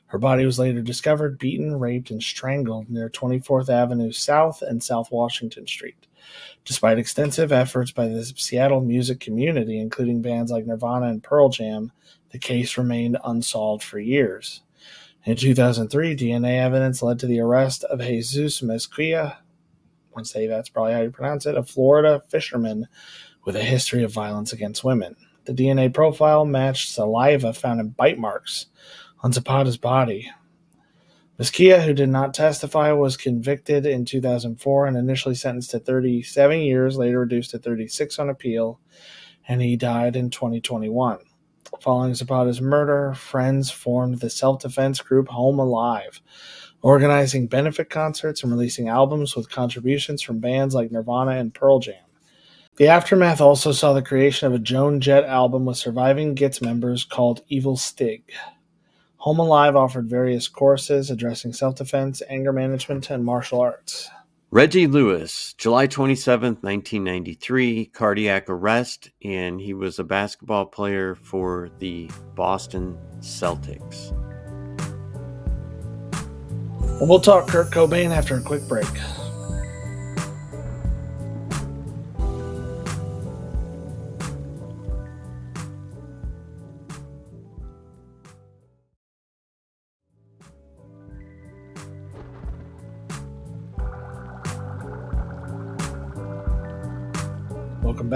Her 0.07 0.19
body 0.19 0.45
was 0.47 0.59
later 0.59 0.83
discovered 0.83 1.39
beaten, 1.39 1.79
raped, 1.79 2.11
and 2.11 2.23
strangled 2.23 2.89
near 2.89 3.11
24th 3.11 3.69
Avenue 3.69 4.13
South 4.13 4.63
and 4.63 4.83
South 4.83 5.11
Washington 5.11 5.67
Street. 5.67 6.07
Despite 6.65 6.99
extensive 6.99 7.53
efforts 7.53 7.91
by 7.91 8.09
the 8.09 8.25
Seattle 8.25 8.81
music 8.81 9.21
community, 9.21 9.79
including 9.79 10.23
bands 10.23 10.51
like 10.51 10.67
Nirvana 10.67 11.07
and 11.07 11.23
Pearl 11.23 11.49
Jam, 11.49 11.93
the 12.31 12.39
case 12.39 12.77
remained 12.77 13.19
unsolved 13.25 13.83
for 13.83 13.99
years. 13.99 14.63
In 15.27 15.35
2003, 15.35 16.15
DNA 16.15 16.61
evidence 16.61 17.03
led 17.03 17.19
to 17.19 17.27
the 17.27 17.41
arrest 17.41 17.83
of 17.83 17.99
Jesus 18.01 18.61
Mezquia, 18.61 19.33
I 19.33 19.39
would 20.15 20.25
say 20.25 20.47
that's 20.47 20.69
probably 20.69 20.93
how 20.93 21.01
you 21.01 21.11
pronounce 21.11 21.47
it, 21.47 21.57
a 21.57 21.65
Florida 21.65 22.23
fisherman 22.29 22.87
with 23.45 23.57
a 23.57 23.63
history 23.65 24.05
of 24.05 24.13
violence 24.13 24.53
against 24.53 24.85
women. 24.85 25.17
The 25.45 25.53
DNA 25.53 25.93
profile 25.93 26.45
matched 26.45 26.93
saliva 26.93 27.53
found 27.53 27.81
in 27.81 27.89
bite 27.89 28.21
marks 28.21 28.67
on 29.25 29.33
Zapata's 29.33 29.77
body. 29.77 30.31
Mezquia, 31.41 31.83
who 31.83 31.93
did 31.93 32.09
not 32.09 32.33
testify, 32.33 32.93
was 32.93 33.17
convicted 33.17 33.85
in 33.85 34.05
2004 34.05 34.87
and 34.87 34.97
initially 34.97 35.35
sentenced 35.35 35.73
to 35.73 35.81
37 35.81 36.61
years, 36.61 36.97
later 36.97 37.19
reduced 37.19 37.51
to 37.51 37.59
36 37.59 38.21
on 38.21 38.31
appeal, 38.31 38.79
and 39.49 39.61
he 39.61 39.75
died 39.75 40.15
in 40.15 40.31
2021. 40.31 41.19
Following 41.81 42.15
Zapata's 42.15 42.61
murder, 42.61 43.15
friends 43.15 43.71
formed 43.71 44.21
the 44.21 44.31
self 44.31 44.61
defense 44.61 45.01
group 45.01 45.29
Home 45.29 45.59
Alive, 45.59 46.21
organizing 46.83 47.47
benefit 47.47 47.91
concerts 47.91 48.43
and 48.43 48.53
releasing 48.53 48.89
albums 48.89 49.35
with 49.35 49.51
contributions 49.51 50.23
from 50.23 50.39
bands 50.39 50.75
like 50.75 50.91
Nirvana 50.91 51.33
and 51.33 51.53
Pearl 51.53 51.79
Jam. 51.79 51.95
The 52.77 52.89
aftermath 52.89 53.41
also 53.41 53.73
saw 53.73 53.93
the 53.93 54.03
creation 54.03 54.47
of 54.47 54.55
a 54.55 54.59
Joan 54.59 55.01
Jett 55.01 55.25
album 55.25 55.65
with 55.65 55.79
surviving 55.79 56.35
Gits 56.35 56.61
members 56.61 57.05
called 57.05 57.43
Evil 57.49 57.77
Stig. 57.77 58.23
Home 59.19 59.39
Alive 59.39 59.75
offered 59.75 60.09
various 60.09 60.47
courses 60.47 61.11
addressing 61.11 61.53
self 61.53 61.77
defense, 61.77 62.23
anger 62.29 62.53
management, 62.53 63.11
and 63.11 63.25
martial 63.25 63.61
arts. 63.61 64.11
Reggie 64.57 64.87
Lewis, 64.87 65.53
July 65.59 65.87
27th, 65.87 66.63
1993, 66.63 67.85
cardiac 67.93 68.49
arrest, 68.49 69.11
and 69.23 69.61
he 69.61 69.75
was 69.75 69.99
a 69.99 70.03
basketball 70.03 70.65
player 70.65 71.15
for 71.15 71.69
the 71.79 72.11
Boston 72.35 72.97
Celtics. 73.19 74.13
And 76.99 77.07
we'll 77.07 77.21
talk 77.21 77.49
Kurt 77.49 77.71
Cobain 77.71 78.09
after 78.13 78.39
a 78.39 78.41
quick 78.41 78.67
break. 78.67 78.89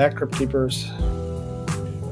Back, 0.01 0.17
Crypt 0.17 0.39
Keepers. 0.39 0.87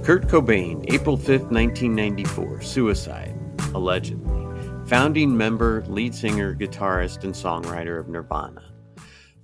Kurt 0.04 0.28
Cobain, 0.28 0.84
April 0.92 1.16
5th, 1.16 1.50
1994, 1.50 2.60
suicide, 2.60 3.34
allegedly. 3.72 4.46
Founding 4.88 5.34
member, 5.34 5.82
lead 5.88 6.14
singer, 6.14 6.54
guitarist, 6.54 7.24
and 7.24 7.32
songwriter 7.32 7.98
of 7.98 8.10
Nirvana. 8.10 8.62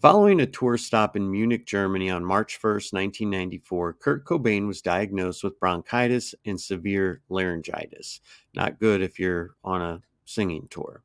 Following 0.03 0.43
a 0.43 0.47
tour 0.47 0.77
stop 0.77 1.17
in 1.17 1.31
Munich, 1.31 1.65
Germany 1.65 2.11
on 2.11 2.23
March 2.23 2.61
1st, 2.61 2.93
1994, 2.93 3.95
Kurt 3.95 4.27
Cobain 4.27 4.67
was 4.67 4.83
diagnosed 4.83 5.43
with 5.43 5.59
bronchitis 5.59 6.35
and 6.45 6.61
severe 6.61 7.23
laryngitis. 7.31 8.21
Not 8.55 8.79
good 8.79 9.01
if 9.01 9.19
you're 9.19 9.55
on 9.65 9.81
a 9.81 10.03
singing 10.27 10.69
tour. 10.69 11.03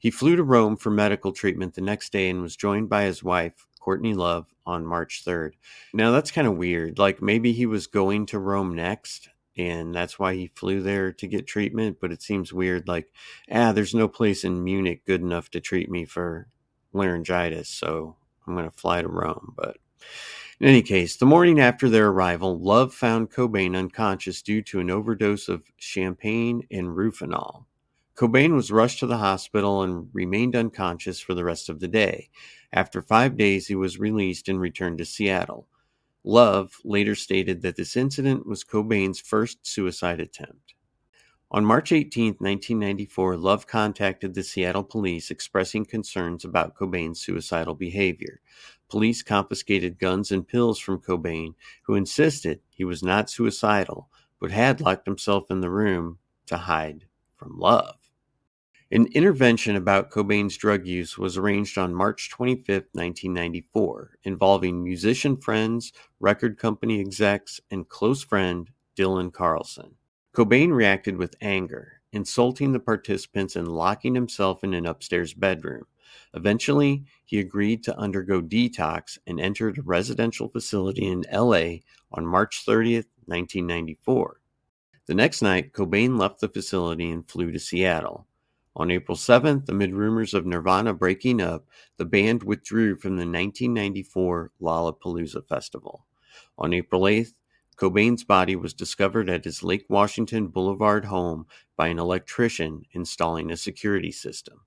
He 0.00 0.10
flew 0.10 0.36
to 0.36 0.42
Rome 0.42 0.78
for 0.78 0.90
medical 0.90 1.32
treatment 1.32 1.74
the 1.74 1.82
next 1.82 2.12
day 2.12 2.30
and 2.30 2.40
was 2.40 2.56
joined 2.56 2.88
by 2.88 3.04
his 3.04 3.22
wife, 3.22 3.66
Courtney 3.82 4.14
Love 4.14 4.46
on 4.64 4.86
March 4.86 5.24
3rd. 5.26 5.54
Now, 5.92 6.12
that's 6.12 6.30
kind 6.30 6.46
of 6.46 6.56
weird. 6.56 7.00
Like 7.00 7.20
maybe 7.20 7.52
he 7.52 7.66
was 7.66 7.88
going 7.88 8.26
to 8.26 8.38
Rome 8.38 8.76
next 8.76 9.28
and 9.56 9.94
that's 9.94 10.18
why 10.18 10.34
he 10.34 10.46
flew 10.46 10.82
there 10.82 11.12
to 11.12 11.26
get 11.26 11.46
treatment. 11.46 11.98
But 12.00 12.12
it 12.12 12.22
seems 12.22 12.52
weird. 12.52 12.86
Like, 12.86 13.10
ah, 13.50 13.72
there's 13.72 13.94
no 13.94 14.06
place 14.08 14.44
in 14.44 14.64
Munich 14.64 15.04
good 15.04 15.20
enough 15.20 15.50
to 15.50 15.60
treat 15.60 15.90
me 15.90 16.04
for 16.04 16.46
laryngitis. 16.92 17.68
So 17.68 18.16
I'm 18.46 18.54
going 18.54 18.70
to 18.70 18.76
fly 18.76 19.02
to 19.02 19.08
Rome. 19.08 19.52
But 19.56 19.78
in 20.60 20.68
any 20.68 20.82
case, 20.82 21.16
the 21.16 21.26
morning 21.26 21.58
after 21.58 21.88
their 21.88 22.08
arrival, 22.08 22.58
Love 22.58 22.94
found 22.94 23.32
Cobain 23.32 23.76
unconscious 23.76 24.42
due 24.42 24.62
to 24.62 24.78
an 24.78 24.90
overdose 24.90 25.48
of 25.48 25.64
champagne 25.76 26.62
and 26.70 26.88
Rufinol. 26.88 27.64
Cobain 28.14 28.54
was 28.54 28.70
rushed 28.70 29.00
to 29.00 29.06
the 29.06 29.18
hospital 29.18 29.82
and 29.82 30.08
remained 30.12 30.54
unconscious 30.54 31.18
for 31.18 31.34
the 31.34 31.44
rest 31.44 31.68
of 31.68 31.80
the 31.80 31.88
day. 31.88 32.28
After 32.72 33.02
five 33.02 33.36
days, 33.36 33.66
he 33.66 33.74
was 33.74 33.98
released 33.98 34.48
and 34.48 34.60
returned 34.60 34.98
to 34.98 35.04
Seattle. 35.04 35.68
Love 36.24 36.76
later 36.84 37.14
stated 37.14 37.62
that 37.62 37.76
this 37.76 37.96
incident 37.96 38.46
was 38.46 38.64
Cobain's 38.64 39.20
first 39.20 39.66
suicide 39.66 40.20
attempt. 40.20 40.74
On 41.50 41.64
March 41.64 41.92
18, 41.92 42.36
1994, 42.38 43.36
Love 43.36 43.66
contacted 43.66 44.32
the 44.32 44.42
Seattle 44.42 44.84
police 44.84 45.30
expressing 45.30 45.84
concerns 45.84 46.44
about 46.44 46.74
Cobain's 46.74 47.20
suicidal 47.20 47.74
behavior. 47.74 48.40
Police 48.88 49.22
confiscated 49.22 49.98
guns 49.98 50.32
and 50.32 50.48
pills 50.48 50.78
from 50.78 51.00
Cobain, 51.00 51.54
who 51.82 51.94
insisted 51.94 52.60
he 52.70 52.84
was 52.84 53.02
not 53.02 53.28
suicidal 53.28 54.08
but 54.42 54.50
had 54.50 54.80
locked 54.80 55.06
himself 55.06 55.52
in 55.52 55.60
the 55.60 55.70
room 55.70 56.18
to 56.46 56.56
hide 56.56 57.04
from 57.36 57.56
Love. 57.60 57.94
An 58.92 59.06
intervention 59.14 59.76
about 59.76 60.10
Cobain's 60.10 60.54
drug 60.58 60.86
use 60.86 61.16
was 61.16 61.38
arranged 61.38 61.78
on 61.78 61.94
March 61.94 62.28
25, 62.28 62.88
1994, 62.92 64.18
involving 64.24 64.84
musician 64.84 65.38
friends, 65.38 65.94
record 66.20 66.58
company 66.58 67.00
execs, 67.00 67.58
and 67.70 67.88
close 67.88 68.22
friend 68.22 68.68
Dylan 68.94 69.32
Carlson. 69.32 69.94
Cobain 70.34 70.74
reacted 70.74 71.16
with 71.16 71.36
anger, 71.40 72.02
insulting 72.12 72.72
the 72.72 72.80
participants 72.80 73.56
and 73.56 73.66
locking 73.66 74.14
himself 74.14 74.62
in 74.62 74.74
an 74.74 74.84
upstairs 74.84 75.32
bedroom. 75.32 75.86
Eventually, 76.34 77.06
he 77.24 77.38
agreed 77.40 77.82
to 77.84 77.98
undergo 77.98 78.42
detox 78.42 79.16
and 79.26 79.40
entered 79.40 79.78
a 79.78 79.82
residential 79.82 80.50
facility 80.50 81.06
in 81.06 81.24
LA 81.32 81.76
on 82.12 82.26
March 82.26 82.62
30, 82.66 82.96
1994. 83.24 84.38
The 85.06 85.14
next 85.14 85.40
night, 85.40 85.72
Cobain 85.72 86.18
left 86.18 86.40
the 86.40 86.48
facility 86.50 87.10
and 87.10 87.26
flew 87.26 87.50
to 87.52 87.58
Seattle. 87.58 88.26
On 88.74 88.90
April 88.90 89.18
7th, 89.18 89.68
amid 89.68 89.92
rumors 89.92 90.32
of 90.32 90.46
Nirvana 90.46 90.94
breaking 90.94 91.42
up, 91.42 91.66
the 91.98 92.06
band 92.06 92.42
withdrew 92.42 92.96
from 92.96 93.16
the 93.16 93.26
1994 93.26 94.50
Lollapalooza 94.62 95.46
Festival. 95.46 96.06
On 96.56 96.72
April 96.72 97.02
8th, 97.02 97.34
Cobain's 97.76 98.24
body 98.24 98.56
was 98.56 98.72
discovered 98.72 99.28
at 99.28 99.44
his 99.44 99.62
Lake 99.62 99.84
Washington 99.90 100.48
Boulevard 100.48 101.04
home 101.04 101.46
by 101.76 101.88
an 101.88 101.98
electrician 101.98 102.84
installing 102.92 103.50
a 103.50 103.56
security 103.56 104.12
system. 104.12 104.60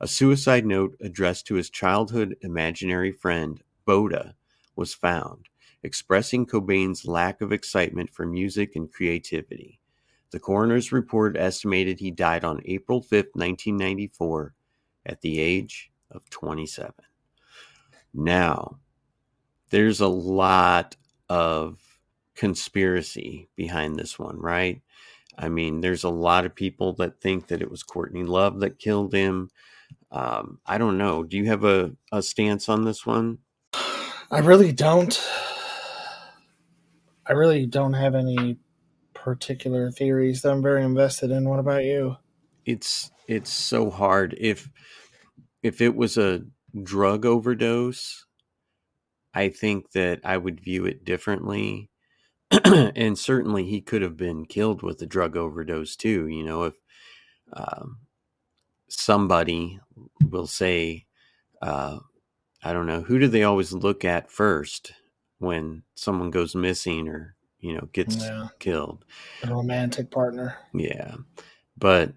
A 0.00 0.06
suicide 0.06 0.66
note 0.66 0.96
addressed 1.00 1.46
to 1.46 1.54
his 1.54 1.70
childhood 1.70 2.36
imaginary 2.42 3.12
friend, 3.12 3.62
Boddah, 3.86 4.34
was 4.76 4.92
found, 4.92 5.48
expressing 5.82 6.46
Cobain's 6.46 7.06
lack 7.06 7.40
of 7.40 7.52
excitement 7.52 8.10
for 8.10 8.26
music 8.26 8.76
and 8.76 8.92
creativity. 8.92 9.80
The 10.30 10.40
coroner's 10.40 10.92
report 10.92 11.36
estimated 11.36 12.00
he 12.00 12.10
died 12.10 12.44
on 12.44 12.60
April 12.64 13.00
5, 13.00 13.10
1994, 13.32 14.54
at 15.06 15.20
the 15.22 15.40
age 15.40 15.90
of 16.10 16.28
27. 16.30 16.92
Now, 18.12 18.78
there's 19.70 20.00
a 20.00 20.08
lot 20.08 20.96
of 21.28 21.78
conspiracy 22.34 23.48
behind 23.56 23.96
this 23.96 24.18
one, 24.18 24.38
right? 24.38 24.82
I 25.36 25.48
mean, 25.48 25.80
there's 25.80 26.04
a 26.04 26.10
lot 26.10 26.44
of 26.44 26.54
people 26.54 26.94
that 26.94 27.20
think 27.20 27.46
that 27.48 27.62
it 27.62 27.70
was 27.70 27.82
Courtney 27.82 28.24
Love 28.24 28.60
that 28.60 28.78
killed 28.78 29.14
him. 29.14 29.50
Um, 30.10 30.58
I 30.66 30.78
don't 30.78 30.98
know. 30.98 31.22
Do 31.22 31.36
you 31.36 31.46
have 31.46 31.64
a, 31.64 31.92
a 32.12 32.22
stance 32.22 32.68
on 32.68 32.84
this 32.84 33.06
one? 33.06 33.38
I 34.30 34.40
really 34.40 34.72
don't. 34.72 35.20
I 37.26 37.32
really 37.32 37.66
don't 37.66 37.92
have 37.92 38.14
any 38.14 38.56
particular 39.28 39.90
theories 39.90 40.40
that 40.40 40.52
I'm 40.52 40.62
very 40.62 40.82
invested 40.82 41.30
in. 41.30 41.48
What 41.48 41.60
about 41.60 41.84
you? 41.84 42.16
It's 42.64 43.10
it's 43.26 43.52
so 43.52 43.90
hard. 43.90 44.34
If 44.38 44.70
if 45.62 45.82
it 45.82 45.94
was 45.94 46.16
a 46.16 46.44
drug 46.82 47.26
overdose, 47.26 48.24
I 49.34 49.50
think 49.50 49.92
that 49.92 50.20
I 50.24 50.38
would 50.38 50.60
view 50.60 50.86
it 50.86 51.04
differently. 51.04 51.90
and 52.64 53.18
certainly 53.18 53.66
he 53.66 53.82
could 53.82 54.00
have 54.00 54.16
been 54.16 54.46
killed 54.46 54.82
with 54.82 55.02
a 55.02 55.06
drug 55.06 55.36
overdose 55.36 55.94
too. 55.94 56.26
You 56.26 56.42
know, 56.42 56.62
if 56.64 56.74
um, 57.52 57.98
somebody 58.88 59.78
will 60.22 60.46
say, 60.46 61.04
uh, 61.60 61.98
I 62.64 62.72
don't 62.72 62.86
know, 62.86 63.02
who 63.02 63.18
do 63.18 63.28
they 63.28 63.42
always 63.42 63.74
look 63.74 64.06
at 64.06 64.32
first 64.32 64.92
when 65.38 65.82
someone 65.94 66.30
goes 66.30 66.54
missing 66.54 67.08
or 67.08 67.36
you 67.60 67.74
know, 67.74 67.88
gets 67.92 68.16
yeah. 68.16 68.48
killed. 68.58 69.04
A 69.42 69.52
romantic 69.52 70.10
partner. 70.10 70.56
Yeah. 70.72 71.16
But 71.76 72.12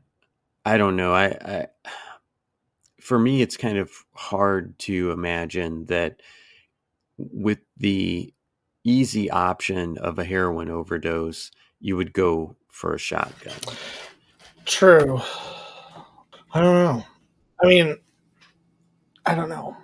I 0.65 0.77
don't 0.77 0.95
know. 0.95 1.13
I, 1.13 1.25
I 1.25 1.67
for 2.99 3.17
me 3.17 3.41
it's 3.41 3.57
kind 3.57 3.77
of 3.77 3.91
hard 4.13 4.77
to 4.79 5.11
imagine 5.11 5.85
that 5.85 6.21
with 7.17 7.59
the 7.77 8.33
easy 8.83 9.29
option 9.29 9.97
of 9.97 10.19
a 10.19 10.23
heroin 10.23 10.69
overdose, 10.69 11.51
you 11.79 11.97
would 11.97 12.13
go 12.13 12.55
for 12.69 12.93
a 12.93 12.99
shotgun. 12.99 13.53
True. 14.65 15.19
I 16.53 16.61
don't 16.61 16.75
know. 16.75 17.03
I 17.63 17.67
mean, 17.67 17.97
I 19.25 19.35
don't 19.35 19.49
know. 19.49 19.77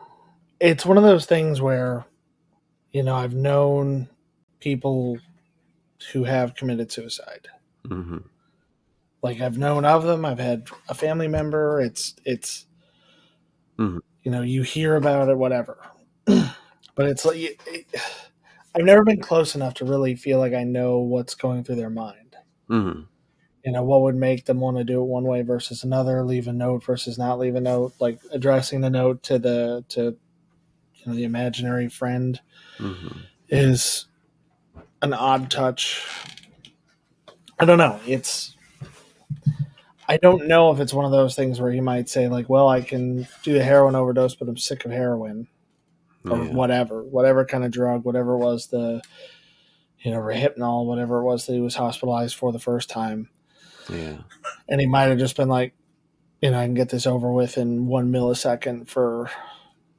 It's 0.59 0.85
one 0.85 0.97
of 0.97 1.03
those 1.03 1.25
things 1.25 1.61
where, 1.61 2.05
you 2.91 3.03
know, 3.03 3.15
I've 3.15 3.35
known 3.35 4.09
people 4.59 5.19
who 6.13 6.23
have 6.23 6.55
committed 6.55 6.91
suicide. 6.91 7.47
Mm-hmm. 7.87 8.17
Like 9.21 9.41
I've 9.41 9.57
known 9.57 9.85
of 9.85 10.03
them. 10.03 10.25
I've 10.25 10.39
had 10.39 10.69
a 10.89 10.93
family 10.93 11.27
member. 11.27 11.81
It's 11.81 12.15
it's 12.25 12.65
mm-hmm. 13.77 13.99
you 14.23 14.31
know 14.31 14.41
you 14.41 14.61
hear 14.61 14.95
about 14.95 15.29
it, 15.29 15.37
whatever. 15.37 15.77
but 16.25 16.53
it's 16.97 17.25
like 17.25 17.37
it, 17.37 17.59
I've 18.75 18.85
never 18.85 19.03
been 19.03 19.21
close 19.21 19.55
enough 19.55 19.73
to 19.75 19.85
really 19.85 20.15
feel 20.15 20.39
like 20.39 20.53
I 20.53 20.63
know 20.63 20.99
what's 20.99 21.35
going 21.35 21.63
through 21.63 21.77
their 21.77 21.89
mind. 21.89 22.35
Mm-hmm. 22.69 23.01
You 23.65 23.71
know 23.71 23.83
what 23.83 24.01
would 24.03 24.15
make 24.15 24.45
them 24.45 24.59
want 24.59 24.77
to 24.77 24.83
do 24.83 25.01
it 25.01 25.05
one 25.05 25.23
way 25.23 25.41
versus 25.41 25.83
another, 25.83 26.23
leave 26.23 26.47
a 26.47 26.53
note 26.53 26.85
versus 26.85 27.17
not 27.17 27.39
leave 27.39 27.55
a 27.55 27.61
note, 27.61 27.93
like 27.99 28.19
addressing 28.31 28.81
the 28.81 28.89
note 28.89 29.23
to 29.23 29.39
the 29.39 29.83
to 29.89 30.15
you 30.95 31.05
know 31.05 31.15
the 31.15 31.23
imaginary 31.23 31.89
friend 31.89 32.39
mm-hmm. 32.77 33.19
is 33.49 34.05
an 35.01 35.13
odd 35.13 35.49
touch. 35.51 36.05
I 37.59 37.65
don't 37.65 37.77
know. 37.77 37.99
It's 38.05 38.55
I 40.07 40.17
don't 40.17 40.47
know 40.47 40.71
if 40.71 40.79
it's 40.79 40.93
one 40.93 41.05
of 41.05 41.11
those 41.11 41.35
things 41.35 41.59
where 41.59 41.71
he 41.71 41.81
might 41.81 42.07
say 42.07 42.27
like, 42.27 42.49
"Well, 42.49 42.69
I 42.69 42.81
can 42.81 43.27
do 43.43 43.53
the 43.53 43.63
heroin 43.63 43.95
overdose, 43.95 44.35
but 44.35 44.47
I'm 44.47 44.57
sick 44.57 44.85
of 44.85 44.91
heroin." 44.91 45.47
Oh, 46.25 46.31
or 46.31 46.43
yeah. 46.43 46.51
whatever, 46.51 47.03
whatever 47.03 47.45
kind 47.45 47.63
of 47.63 47.71
drug, 47.71 48.03
whatever 48.03 48.37
was 48.37 48.67
the, 48.67 49.01
you 49.99 50.11
know, 50.11 50.19
Rohypnol, 50.19 50.85
whatever 50.85 51.19
it 51.19 51.23
was 51.23 51.45
that 51.45 51.53
he 51.53 51.61
was 51.61 51.75
hospitalized 51.75 52.35
for 52.35 52.51
the 52.51 52.59
first 52.59 52.89
time. 52.89 53.29
Yeah. 53.89 54.17
And 54.67 54.81
he 54.81 54.87
might 54.87 55.03
have 55.03 55.19
just 55.19 55.37
been 55.37 55.47
like, 55.47 55.73
you 56.41 56.51
know, 56.51 56.59
I 56.59 56.65
can 56.65 56.73
get 56.73 56.89
this 56.89 57.07
over 57.07 57.31
with 57.31 57.57
in 57.57 57.87
one 57.87 58.11
millisecond 58.11 58.87
for 58.87 59.29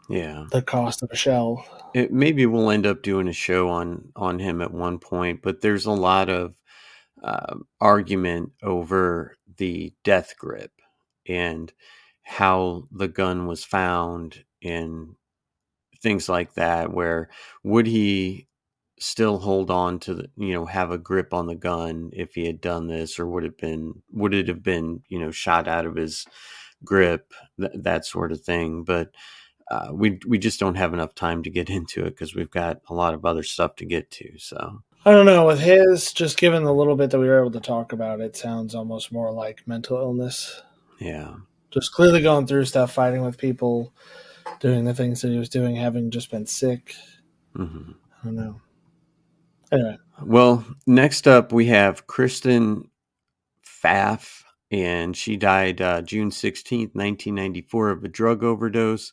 yeah. 0.08 0.44
the 0.50 0.62
cost 0.62 1.02
of 1.02 1.10
a 1.12 1.16
shell 1.16 1.64
it, 1.94 2.12
maybe 2.12 2.46
we'll 2.46 2.70
end 2.70 2.86
up 2.86 3.02
doing 3.02 3.28
a 3.28 3.32
show 3.32 3.68
on 3.68 4.12
on 4.16 4.38
him 4.38 4.60
at 4.62 4.72
one 4.72 4.98
point 4.98 5.42
but 5.42 5.60
there's 5.60 5.86
a 5.86 5.92
lot 5.92 6.28
of 6.28 6.54
uh, 7.22 7.56
argument 7.80 8.52
over 8.62 9.36
the 9.56 9.92
death 10.04 10.34
grip 10.38 10.72
and 11.26 11.72
how 12.22 12.84
the 12.92 13.08
gun 13.08 13.46
was 13.46 13.64
found 13.64 14.44
and 14.62 15.14
things 16.02 16.28
like 16.28 16.54
that 16.54 16.92
where 16.92 17.28
would 17.64 17.86
he 17.86 18.46
still 19.00 19.38
hold 19.38 19.70
on 19.70 19.98
to 19.98 20.14
the 20.14 20.30
you 20.36 20.52
know 20.52 20.66
have 20.66 20.90
a 20.90 20.98
grip 20.98 21.32
on 21.32 21.46
the 21.46 21.54
gun 21.54 22.10
if 22.12 22.34
he 22.34 22.46
had 22.46 22.60
done 22.60 22.88
this 22.88 23.18
or 23.18 23.26
would 23.26 23.44
it 23.44 23.58
been 23.58 24.02
would 24.12 24.34
it 24.34 24.48
have 24.48 24.62
been 24.62 25.02
you 25.08 25.18
know 25.18 25.30
shot 25.30 25.68
out 25.68 25.86
of 25.86 25.96
his 25.96 26.26
grip 26.84 27.32
th- 27.60 27.72
that 27.74 28.04
sort 28.04 28.32
of 28.32 28.40
thing 28.40 28.82
but 28.84 29.10
uh, 29.70 29.88
we 29.92 30.18
we 30.26 30.38
just 30.38 30.58
don't 30.60 30.76
have 30.76 30.94
enough 30.94 31.14
time 31.14 31.42
to 31.42 31.50
get 31.50 31.68
into 31.68 32.04
it 32.04 32.10
because 32.10 32.34
we've 32.34 32.50
got 32.50 32.80
a 32.88 32.94
lot 32.94 33.14
of 33.14 33.24
other 33.24 33.42
stuff 33.42 33.76
to 33.76 33.84
get 33.84 34.10
to. 34.12 34.38
So 34.38 34.82
I 35.04 35.12
don't 35.12 35.26
know 35.26 35.46
with 35.46 35.60
his 35.60 36.12
just 36.12 36.38
given 36.38 36.64
the 36.64 36.74
little 36.74 36.96
bit 36.96 37.10
that 37.10 37.18
we 37.18 37.28
were 37.28 37.38
able 37.38 37.50
to 37.52 37.60
talk 37.60 37.92
about, 37.92 38.20
it 38.20 38.36
sounds 38.36 38.74
almost 38.74 39.12
more 39.12 39.30
like 39.32 39.66
mental 39.66 39.98
illness. 39.98 40.62
Yeah, 40.98 41.34
just 41.70 41.92
clearly 41.92 42.22
going 42.22 42.46
through 42.46 42.64
stuff, 42.64 42.92
fighting 42.92 43.22
with 43.22 43.38
people, 43.38 43.92
doing 44.60 44.84
the 44.84 44.94
things 44.94 45.20
that 45.20 45.28
he 45.30 45.38
was 45.38 45.48
doing, 45.48 45.76
having 45.76 46.10
just 46.10 46.30
been 46.30 46.46
sick. 46.46 46.94
hmm 47.54 47.92
I 48.22 48.24
don't 48.24 48.36
know. 48.36 48.60
Anyway, 49.70 49.98
Well, 50.24 50.64
next 50.86 51.28
up 51.28 51.52
we 51.52 51.66
have 51.66 52.06
Kristen 52.06 52.90
Pfaff, 53.64 54.42
and 54.70 55.16
she 55.16 55.36
died 55.36 55.80
uh, 55.80 56.02
June 56.02 56.30
16th, 56.30 56.94
1994, 56.94 57.90
of 57.90 58.04
a 58.04 58.08
drug 58.08 58.42
overdose. 58.42 59.12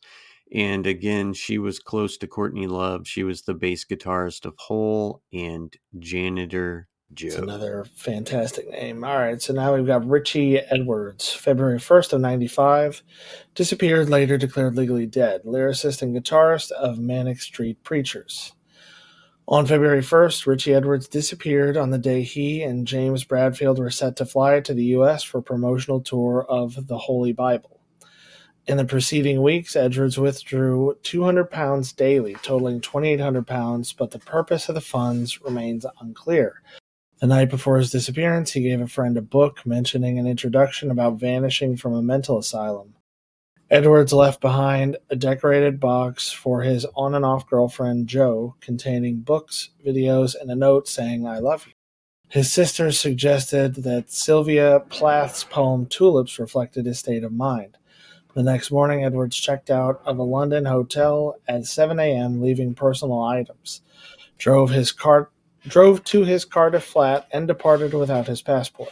And 0.54 0.86
again, 0.86 1.34
she 1.34 1.58
was 1.58 1.80
close 1.80 2.18
to 2.18 2.28
Courtney 2.28 2.68
Love. 2.68 3.08
She 3.08 3.24
was 3.24 3.42
the 3.42 3.54
bass 3.54 3.84
guitarist 3.86 4.46
of 4.46 4.54
Hole 4.58 5.22
and 5.34 5.76
janitor 6.00 6.88
Joe. 7.14 7.28
it's 7.28 7.36
another 7.36 7.86
fantastic 7.96 8.70
name. 8.70 9.04
All 9.04 9.18
right, 9.18 9.42
so 9.42 9.54
now 9.54 9.74
we've 9.76 9.86
got 9.86 10.08
Richie 10.08 10.58
Edwards, 10.58 11.32
February 11.32 11.78
1st 11.78 12.14
of 12.14 12.22
95, 12.22 13.04
disappeared, 13.54 14.10
later 14.10 14.38
declared 14.38 14.76
legally 14.76 15.06
dead, 15.06 15.44
lyricist 15.46 16.02
and 16.02 16.16
guitarist 16.16 16.72
of 16.72 16.98
Manic 16.98 17.42
Street 17.42 17.82
Preachers. 17.84 18.54
On 19.48 19.68
February 19.68 20.02
1st, 20.02 20.48
Richie 20.48 20.74
Edwards 20.74 21.08
disappeared 21.08 21.78
on 21.78 21.92
the 21.92 22.00
day 22.00 22.24
he 22.24 22.64
and 22.64 22.88
James 22.88 23.24
Bradfield 23.24 23.78
were 23.78 23.92
set 23.92 24.16
to 24.16 24.26
fly 24.26 24.60
to 24.60 24.74
the 24.74 24.86
U.S. 24.86 25.22
for 25.22 25.38
a 25.38 25.44
promotional 25.44 26.02
tour 26.02 26.46
of 26.50 26.88
the 26.88 26.98
Holy 26.98 27.32
Bible. 27.32 27.75
In 28.68 28.78
the 28.78 28.86
preceding 28.86 29.44
weeks, 29.44 29.76
Edwards 29.76 30.18
withdrew 30.18 30.98
200 31.04 31.52
pounds 31.52 31.92
daily, 31.92 32.34
totaling 32.42 32.82
2,800 32.82 33.46
pounds, 33.46 33.94
but 33.94 34.10
the 34.10 34.18
purpose 34.18 34.68
of 34.68 34.74
the 34.74 34.82
funds 34.82 35.40
remains 35.44 35.86
unclear. 36.02 36.64
The 37.20 37.28
night 37.28 37.52
before 37.52 37.78
his 37.78 37.92
disappearance, 37.92 38.54
he 38.54 38.64
gave 38.64 38.82
a 38.82 38.88
friend 38.88 39.18
a 39.18 39.22
book 39.22 39.64
mentioning 39.68 40.18
an 40.18 40.26
introduction 40.26 40.90
about 40.90 41.20
vanishing 41.20 41.78
from 41.78 41.94
a 41.94 42.02
mental 42.02 42.40
asylum. 42.40 42.96
Edwards 43.70 44.14
left 44.14 44.42
behind 44.42 44.98
a 45.12 45.16
decorated 45.16 45.80
box 45.80 46.32
for 46.32 46.64
his 46.64 46.88
on 46.96 47.14
and 47.14 47.24
off 47.24 47.48
girlfriend, 47.48 48.08
Joe, 48.08 48.56
containing 48.62 49.20
books, 49.20 49.70
videos, 49.86 50.34
and 50.40 50.50
a 50.50 50.56
note 50.56 50.88
saying, 50.88 51.28
I 51.28 51.38
love 51.38 51.68
you. 51.68 51.74
His 52.30 52.52
sister 52.52 52.92
suggested 52.92 53.76
that 53.76 54.12
Sylvia 54.12 54.82
Plath's 54.90 55.44
poem 55.44 55.86
Tulips 55.86 56.40
reflected 56.40 56.88
his 56.88 56.98
state 56.98 57.24
of 57.24 57.32
mind. 57.32 57.78
The 58.36 58.44
next 58.44 58.70
morning, 58.70 59.06
Edwards 59.06 59.38
checked 59.38 59.72
out 59.72 60.02
of 60.06 60.18
a 60.18 60.24
London 60.24 60.66
hotel 60.66 61.38
at 61.48 61.66
7 61.66 61.98
a.m., 61.98 62.42
leaving 62.42 62.76
personal 62.76 63.24
items. 63.24 63.82
Drove 64.38 64.72
his 64.72 64.92
car, 64.92 65.30
drove 65.66 66.04
to 66.04 66.26
his 66.26 66.44
Cardiff 66.44 66.84
flat, 66.84 67.30
and 67.32 67.48
departed 67.48 67.94
without 67.94 68.28
his 68.28 68.42
passport. 68.42 68.92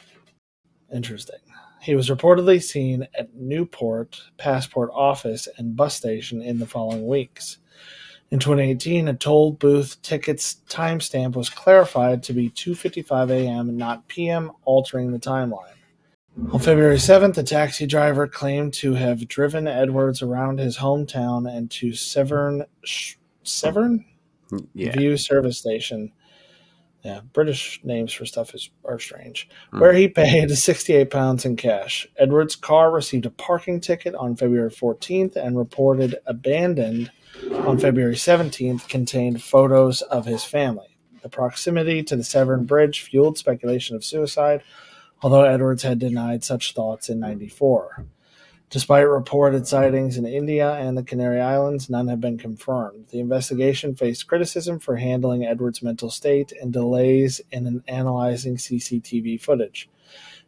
Interesting. 0.94 1.40
He 1.82 1.94
was 1.94 2.10
reportedly 2.10 2.64
seen 2.64 3.06
at 3.20 3.36
Newport 3.36 4.22
Passport 4.38 4.90
Office 4.94 5.50
and 5.58 5.76
bus 5.76 5.96
station 5.96 6.42
in 6.42 6.60
the 6.60 6.66
following 6.66 7.06
weeks. 7.06 7.58
In 8.32 8.40
2018, 8.40 9.10
a 9.10 9.14
toll 9.14 9.52
booth 9.52 10.02
ticket's 10.02 10.62
timestamp 10.70 11.36
was 11.36 11.50
clarified 11.50 12.24
to 12.24 12.34
be 12.34 12.50
2:55 12.50 13.30
a.m. 13.30 13.76
not 13.76 14.08
p.m., 14.08 14.54
altering 14.64 15.12
the 15.12 15.20
timeline. 15.20 15.76
On 16.52 16.60
February 16.60 16.98
7th, 16.98 17.38
a 17.38 17.44
taxi 17.44 17.86
driver 17.86 18.28
claimed 18.28 18.74
to 18.76 18.94
have 18.96 19.28
driven 19.28 19.68
Edwards 19.68 20.22
around 20.22 20.60
his 20.60 20.78
hometown 20.78 21.48
and 21.50 21.70
to 21.72 21.94
Severn 21.94 22.66
Sh- 22.84 23.16
Severn 23.44 24.04
Yeah. 24.74 24.94
View 24.94 25.18
service 25.18 25.58
station. 25.60 26.12
Yeah, 27.04 27.20
British 27.34 27.82
names 27.84 28.14
for 28.14 28.26
stuff 28.26 28.56
is 28.56 28.70
are 28.86 28.98
strange. 28.98 29.48
Hmm. 29.72 29.80
Where 29.80 29.94
he 29.94 30.08
paid 30.08 30.50
68 30.58 31.12
pounds 31.12 31.46
in 31.46 31.56
cash. 31.56 32.08
Edwards' 32.18 32.56
car 32.56 32.90
received 32.92 33.26
a 33.26 33.30
parking 33.30 33.80
ticket 33.80 34.16
on 34.16 34.36
February 34.36 34.72
14th 34.72 35.36
and 35.36 35.58
reported 35.58 36.16
abandoned 36.26 37.12
on 37.52 37.78
February 37.78 38.16
17th 38.16 38.88
contained 38.88 39.44
photos 39.44 40.02
of 40.04 40.26
his 40.26 40.44
family. 40.44 40.98
The 41.22 41.30
proximity 41.30 42.02
to 42.04 42.16
the 42.16 42.24
Severn 42.24 42.66
Bridge 42.66 43.02
fueled 43.02 43.38
speculation 43.38 43.96
of 43.96 44.04
suicide, 44.04 44.64
although 45.24 45.44
Edwards 45.46 45.82
had 45.84 45.98
denied 46.00 46.44
such 46.44 46.74
thoughts 46.74 47.10
in 47.10 47.20
94. 47.20 48.06
Despite 48.70 49.08
reported 49.08 49.68
sightings 49.68 50.18
in 50.18 50.26
India 50.26 50.74
and 50.74 50.98
the 50.98 51.04
Canary 51.04 51.40
Islands, 51.40 51.90
none 51.92 52.08
have 52.08 52.20
been 52.20 52.40
confirmed. 52.40 53.06
The 53.10 53.20
investigation 53.20 53.96
faced 53.96 54.28
criticism 54.28 54.80
for 54.80 54.96
handling 54.96 55.46
Edwards' 55.46 55.84
mental 55.84 56.10
state 56.10 56.52
and 56.60 56.74
delays 56.74 57.40
in 57.52 57.84
analyzing 57.88 58.58
CCTV 58.58 59.40
footage. 59.40 59.90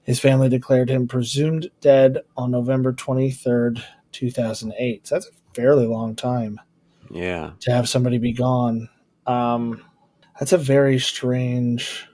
His 0.02 0.20
family 0.20 0.50
declared 0.50 0.90
him 0.90 1.08
presumed 1.08 1.70
dead 1.82 2.20
on 2.36 2.52
November 2.52 2.94
23rd, 2.94 3.84
2008. 4.12 5.08
So 5.08 5.16
that's 5.16 5.28
a 5.28 5.54
fairly 5.54 5.86
long 5.86 6.16
time 6.16 6.60
Yeah. 7.12 7.52
to 7.62 7.72
have 7.72 7.88
somebody 7.88 8.18
be 8.18 8.34
gone. 8.34 8.90
Um, 9.28 9.84
that's 10.40 10.54
a 10.54 10.58
very 10.58 10.98
strange 11.00 12.08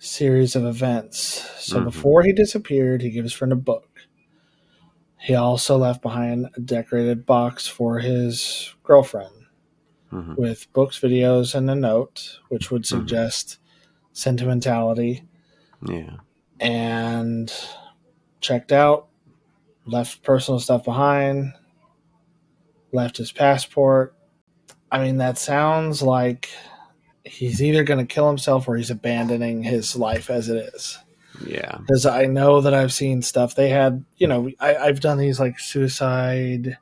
series 0.00 0.56
of 0.56 0.64
events. 0.66 1.18
So 1.60 1.80
Mhm. 1.80 1.84
before 1.84 2.24
he 2.24 2.32
disappeared, 2.32 3.02
he 3.02 3.10
gave 3.10 3.24
his 3.24 3.34
friend 3.34 3.52
a 3.52 3.56
book. 3.56 4.08
He 5.18 5.34
also 5.34 5.76
left 5.76 6.02
behind 6.02 6.48
a 6.56 6.60
decorated 6.60 7.26
box 7.26 7.66
for 7.68 7.98
his 8.00 8.74
girlfriend 8.82 9.34
hmm 10.10 10.34
with 10.36 10.72
books, 10.72 10.98
videos, 10.98 11.54
and 11.54 11.70
a 11.70 11.74
note, 11.76 12.40
which 12.48 12.70
would 12.70 12.82
Mhm. 12.82 12.86
suggest 12.86 13.58
sentimentality. 14.12 15.24
Yeah. 15.86 16.18
And 16.60 17.52
checked 18.40 18.72
out, 18.72 19.08
left 19.86 20.22
personal 20.22 20.60
stuff 20.60 20.84
behind, 20.84 21.54
left 22.92 23.16
his 23.18 23.32
passport. 23.32 24.14
I 24.90 25.02
mean, 25.02 25.18
that 25.18 25.38
sounds 25.38 26.02
like 26.02 26.50
he's 27.24 27.62
either 27.62 27.84
going 27.84 28.04
to 28.04 28.12
kill 28.12 28.28
himself 28.28 28.68
or 28.68 28.76
he's 28.76 28.90
abandoning 28.90 29.62
his 29.62 29.96
life 29.96 30.30
as 30.30 30.48
it 30.48 30.72
is. 30.74 30.98
Yeah. 31.46 31.78
Because 31.78 32.06
I 32.06 32.26
know 32.26 32.60
that 32.60 32.74
I've 32.74 32.92
seen 32.92 33.22
stuff. 33.22 33.54
They 33.54 33.68
had, 33.68 34.04
you 34.16 34.26
know, 34.26 34.50
I, 34.60 34.76
I've 34.76 35.00
done 35.00 35.18
these 35.18 35.40
like 35.40 35.58
suicide 35.58 36.78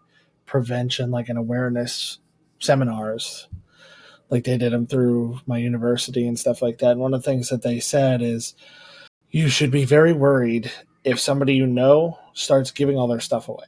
prevention, 0.46 1.10
like 1.10 1.28
an 1.28 1.36
awareness 1.36 2.18
seminars. 2.58 3.48
Like 4.30 4.44
they 4.44 4.58
did 4.58 4.72
them 4.72 4.86
through 4.86 5.40
my 5.46 5.58
university 5.58 6.26
and 6.26 6.38
stuff 6.38 6.60
like 6.60 6.78
that. 6.78 6.92
And 6.92 7.00
one 7.00 7.14
of 7.14 7.22
the 7.22 7.30
things 7.30 7.48
that 7.48 7.62
they 7.62 7.80
said 7.80 8.20
is 8.20 8.54
you 9.30 9.48
should 9.48 9.70
be 9.70 9.84
very 9.84 10.12
worried 10.12 10.70
if 11.04 11.20
somebody 11.20 11.54
you 11.54 11.66
know 11.66 12.18
starts 12.34 12.70
giving 12.70 12.96
all 12.96 13.08
their 13.08 13.20
stuff 13.20 13.48
away. 13.48 13.66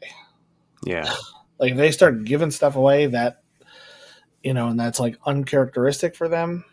Yeah. 0.85 1.13
Like 1.59 1.73
if 1.73 1.77
they 1.77 1.91
start 1.93 2.25
giving 2.25 2.51
stuff 2.51 2.77
away 2.77 3.07
that, 3.07 3.43
you 4.43 4.55
know, 4.55 4.69
and 4.69 4.79
that's 4.79 5.01
like 5.01 5.19
uncharacteristic 5.27 6.15
for 6.17 6.29
them, 6.29 6.65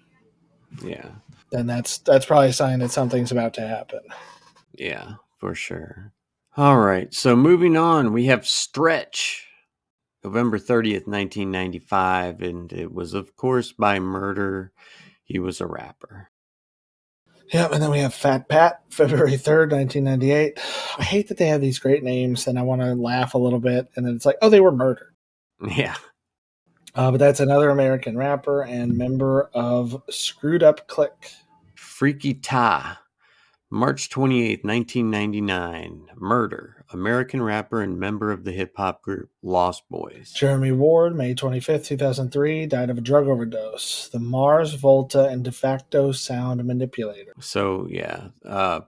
Yeah. 0.83 1.09
then 1.51 1.67
that's 1.67 1.97
that's 1.99 2.25
probably 2.25 2.49
a 2.49 2.53
sign 2.53 2.79
that 2.79 2.91
something's 2.91 3.31
about 3.31 3.53
to 3.55 3.67
happen. 3.67 4.01
Yeah, 4.73 5.13
for 5.39 5.55
sure. 5.55 6.13
All 6.55 6.77
right. 6.77 7.13
So 7.13 7.35
moving 7.35 7.77
on, 7.77 8.13
we 8.13 8.25
have 8.25 8.47
Stretch, 8.47 9.47
November 10.23 10.57
30th, 10.57 11.07
1995. 11.07 12.41
And 12.41 12.73
it 12.73 12.91
was, 12.93 13.13
of 13.13 13.35
course, 13.35 13.71
by 13.73 13.99
murder. 13.99 14.71
He 15.23 15.39
was 15.39 15.61
a 15.61 15.67
rapper. 15.67 16.29
Yeah, 17.53 17.69
and 17.71 17.81
then 17.81 17.91
we 17.91 17.99
have 17.99 18.13
Fat 18.13 18.49
Pat, 18.49 18.81
February 18.89 19.31
3rd, 19.37 19.71
1998. 19.71 20.59
I 20.99 21.03
hate 21.03 21.27
that 21.29 21.37
they 21.37 21.47
have 21.47 21.61
these 21.61 21.79
great 21.79 22.03
names, 22.03 22.45
and 22.45 22.59
I 22.59 22.63
want 22.63 22.81
to 22.81 22.93
laugh 22.93 23.35
a 23.35 23.37
little 23.37 23.59
bit, 23.59 23.87
and 23.95 24.05
then 24.05 24.15
it's 24.15 24.25
like, 24.25 24.35
oh, 24.41 24.49
they 24.49 24.59
were 24.59 24.71
murdered. 24.71 25.13
Yeah. 25.75 25.95
Uh, 26.97 27.11
but 27.11 27.19
that's 27.19 27.39
another 27.39 27.69
American 27.69 28.17
rapper 28.17 28.63
and 28.63 28.97
member 28.97 29.51
of 29.53 30.01
Screwed 30.09 30.63
Up 30.63 30.87
Click. 30.87 31.31
Freaky 31.75 32.33
Ta, 32.33 32.99
March 33.69 34.09
28th, 34.09 34.63
1999. 34.63 36.07
Murder, 36.15 36.83
American 36.91 37.43
rapper 37.43 37.83
and 37.83 37.99
member 37.99 38.31
of 38.31 38.45
the 38.45 38.51
hip 38.51 38.73
hop 38.75 39.03
group 39.03 39.29
Lost 39.43 39.83
Boyz. 39.91 40.33
Jeremy 40.33 40.71
Ward, 40.71 41.15
May 41.15 41.35
25th, 41.35 41.85
2003, 41.85 42.65
died 42.65 42.89
of 42.89 42.97
a 42.97 43.01
drug 43.01 43.27
overdose. 43.27 44.09
The 44.09 44.19
Mars 44.19 44.73
Volta 44.73 45.27
and 45.27 45.43
de 45.43 45.51
facto 45.51 46.11
sound 46.11 46.65
manipulator. 46.65 47.33
So, 47.39 47.87
yeah. 47.91 48.29
Uh, 48.43 48.81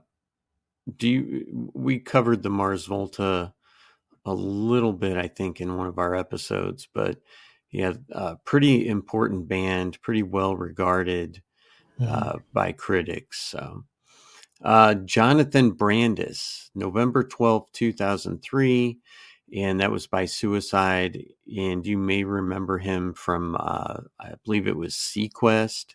do 0.96 1.08
you, 1.08 1.70
we 1.74 2.00
covered 2.00 2.42
the 2.42 2.50
Mars 2.50 2.86
Volta 2.86 3.54
a 4.24 4.34
little 4.34 4.92
bit, 4.92 5.16
I 5.16 5.28
think, 5.28 5.60
in 5.60 5.76
one 5.76 5.86
of 5.86 5.98
our 5.98 6.16
episodes, 6.16 6.88
but 6.92 7.20
yeah, 7.70 7.92
a 8.10 8.36
pretty 8.44 8.88
important 8.88 9.48
band, 9.48 10.00
pretty 10.02 10.22
well 10.22 10.56
regarded 10.56 11.42
uh, 12.04 12.38
by 12.52 12.72
critics. 12.72 13.40
So, 13.40 13.84
uh, 14.62 14.94
Jonathan 14.94 15.72
Brandis, 15.72 16.70
November 16.74 17.22
twelfth, 17.22 17.72
2003, 17.72 18.98
and 19.54 19.80
that 19.80 19.90
was 19.90 20.06
by 20.06 20.24
suicide. 20.24 21.24
And 21.56 21.86
you 21.86 21.96
may 21.98 22.24
remember 22.24 22.78
him 22.78 23.14
from, 23.14 23.56
uh, 23.58 24.00
I 24.18 24.34
believe 24.44 24.66
it 24.66 24.76
was 24.76 24.94
SeaQuest. 24.94 25.94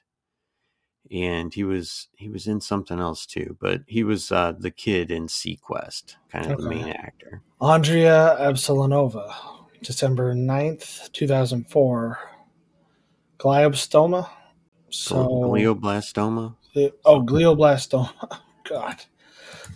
And 1.12 1.54
he 1.54 1.64
was 1.64 2.08
he 2.18 2.30
was 2.30 2.48
in 2.48 2.60
something 2.62 3.00
else 3.00 3.28
too, 3.28 3.56
but 3.62 3.82
he 3.86 4.04
was 4.04 4.32
uh, 4.32 4.54
the 4.58 4.72
kid 4.72 5.12
in 5.12 5.28
SeaQuest, 5.28 6.16
kind 6.32 6.52
of 6.52 6.60
the 6.60 6.68
main 6.68 6.88
actor. 6.88 7.44
Andrea 7.62 8.36
Absalonova, 8.40 9.32
December 9.82 10.34
9th, 10.34 11.12
2004. 11.12 12.20
Glioblastoma. 13.38 14.30
So, 14.90 15.28
glioblastoma. 15.28 16.56
Oh, 17.06 17.22
glioblastoma. 17.22 18.40
God. 18.70 19.04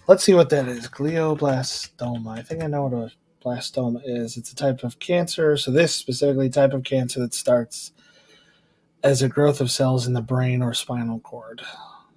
Let's 0.07 0.23
see 0.23 0.33
what 0.33 0.49
that 0.49 0.67
is. 0.67 0.87
Glioblastoma. 0.87 2.37
I 2.37 2.41
think 2.41 2.63
I 2.63 2.67
know 2.67 2.83
what 2.83 2.93
a 2.93 3.11
blastoma 3.43 4.01
is. 4.03 4.37
It's 4.37 4.51
a 4.51 4.55
type 4.55 4.83
of 4.83 4.99
cancer. 4.99 5.57
So 5.57 5.71
this 5.71 5.93
specifically 5.93 6.49
type 6.49 6.73
of 6.73 6.83
cancer 6.83 7.19
that 7.19 7.33
starts 7.33 7.91
as 9.03 9.21
a 9.21 9.29
growth 9.29 9.61
of 9.61 9.71
cells 9.71 10.07
in 10.07 10.13
the 10.13 10.21
brain 10.21 10.61
or 10.61 10.73
spinal 10.73 11.19
cord. 11.19 11.61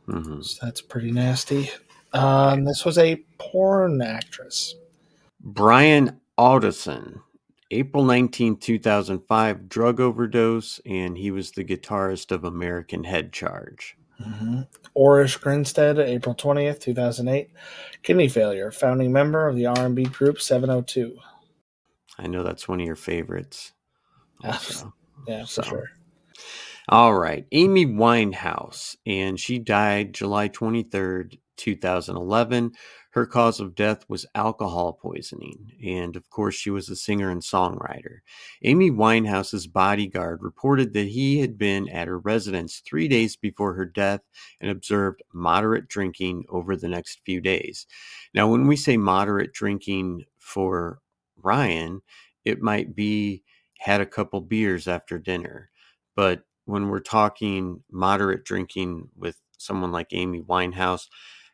Mm-hmm. 0.08 0.42
So 0.42 0.64
that's 0.64 0.80
pretty 0.80 1.12
nasty. 1.12 1.70
Um, 2.12 2.64
this 2.64 2.84
was 2.84 2.98
a 2.98 3.16
porn 3.38 4.02
actress. 4.02 4.74
Brian 5.40 6.20
Alderson, 6.36 7.20
April 7.72 8.04
19, 8.04 8.56
2005, 8.56 9.68
drug 9.68 10.00
overdose, 10.00 10.80
and 10.84 11.16
he 11.16 11.30
was 11.30 11.52
the 11.52 11.64
guitarist 11.64 12.30
of 12.30 12.44
American 12.44 13.04
Head 13.04 13.32
Charge. 13.32 13.96
Mm-hmm. 14.20 14.60
Orish 14.96 15.40
Grinstead, 15.40 15.98
April 15.98 16.34
20th, 16.34 16.80
2008. 16.80 17.50
Kidney 18.02 18.28
failure, 18.28 18.70
founding 18.70 19.12
member 19.12 19.48
of 19.48 19.56
the 19.56 19.66
R&B 19.66 20.04
group 20.04 20.40
702. 20.40 21.16
I 22.18 22.26
know 22.26 22.42
that's 22.42 22.68
one 22.68 22.80
of 22.80 22.86
your 22.86 22.96
favorites. 22.96 23.72
Also. 24.44 24.92
yeah, 25.28 25.42
for 25.42 25.46
so. 25.46 25.62
sure. 25.62 25.88
All 26.88 27.14
right. 27.14 27.46
Amy 27.52 27.86
Winehouse, 27.86 28.96
and 29.06 29.38
she 29.38 29.60
died 29.60 30.14
July 30.14 30.48
23rd, 30.48 31.38
2011. 31.56 32.72
Her 33.10 33.26
cause 33.26 33.60
of 33.60 33.74
death 33.74 34.04
was 34.08 34.26
alcohol 34.34 34.94
poisoning, 34.94 35.72
and 35.84 36.16
of 36.16 36.30
course, 36.30 36.54
she 36.54 36.70
was 36.70 36.88
a 36.88 36.96
singer 36.96 37.30
and 37.30 37.42
songwriter. 37.42 38.20
Amy 38.62 38.90
Winehouse's 38.90 39.66
bodyguard 39.66 40.42
reported 40.42 40.94
that 40.94 41.08
he 41.08 41.38
had 41.38 41.58
been 41.58 41.88
at 41.90 42.08
her 42.08 42.18
residence 42.18 42.80
three 42.86 43.08
days 43.08 43.36
before 43.36 43.74
her 43.74 43.84
death 43.84 44.22
and 44.60 44.70
observed 44.70 45.22
moderate 45.34 45.88
drinking 45.88 46.44
over 46.48 46.74
the 46.74 46.88
next 46.88 47.20
few 47.26 47.40
days. 47.40 47.86
Now, 48.34 48.48
when 48.48 48.66
we 48.66 48.76
say 48.76 48.96
moderate 48.96 49.52
drinking 49.52 50.24
for 50.38 51.00
Ryan, 51.36 52.00
it 52.44 52.62
might 52.62 52.94
be 52.96 53.42
had 53.78 54.00
a 54.00 54.06
couple 54.06 54.40
beers 54.40 54.88
after 54.88 55.18
dinner, 55.18 55.70
but 56.16 56.44
when 56.64 56.88
we're 56.88 57.00
talking 57.00 57.82
moderate 57.90 58.44
drinking 58.44 59.08
with 59.16 59.36
someone 59.58 59.92
like 59.92 60.08
Amy 60.12 60.40
Winehouse, 60.42 61.08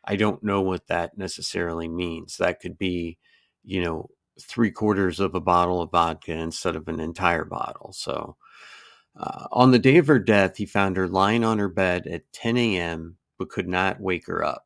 I 0.05 0.15
don't 0.15 0.43
know 0.43 0.61
what 0.61 0.87
that 0.87 1.17
necessarily 1.17 1.87
means. 1.87 2.37
That 2.37 2.59
could 2.59 2.77
be, 2.77 3.17
you 3.63 3.83
know, 3.83 4.09
three 4.41 4.71
quarters 4.71 5.19
of 5.19 5.35
a 5.35 5.41
bottle 5.41 5.81
of 5.81 5.91
vodka 5.91 6.33
instead 6.33 6.75
of 6.75 6.87
an 6.87 6.99
entire 6.99 7.45
bottle. 7.45 7.93
So, 7.93 8.37
uh, 9.15 9.47
on 9.51 9.71
the 9.71 9.79
day 9.79 9.97
of 9.97 10.07
her 10.07 10.19
death, 10.19 10.57
he 10.57 10.65
found 10.65 10.95
her 10.97 11.07
lying 11.07 11.43
on 11.43 11.59
her 11.59 11.67
bed 11.67 12.07
at 12.07 12.31
10 12.33 12.57
a.m., 12.57 13.17
but 13.37 13.49
could 13.49 13.67
not 13.67 13.99
wake 13.99 14.27
her 14.27 14.43
up. 14.43 14.65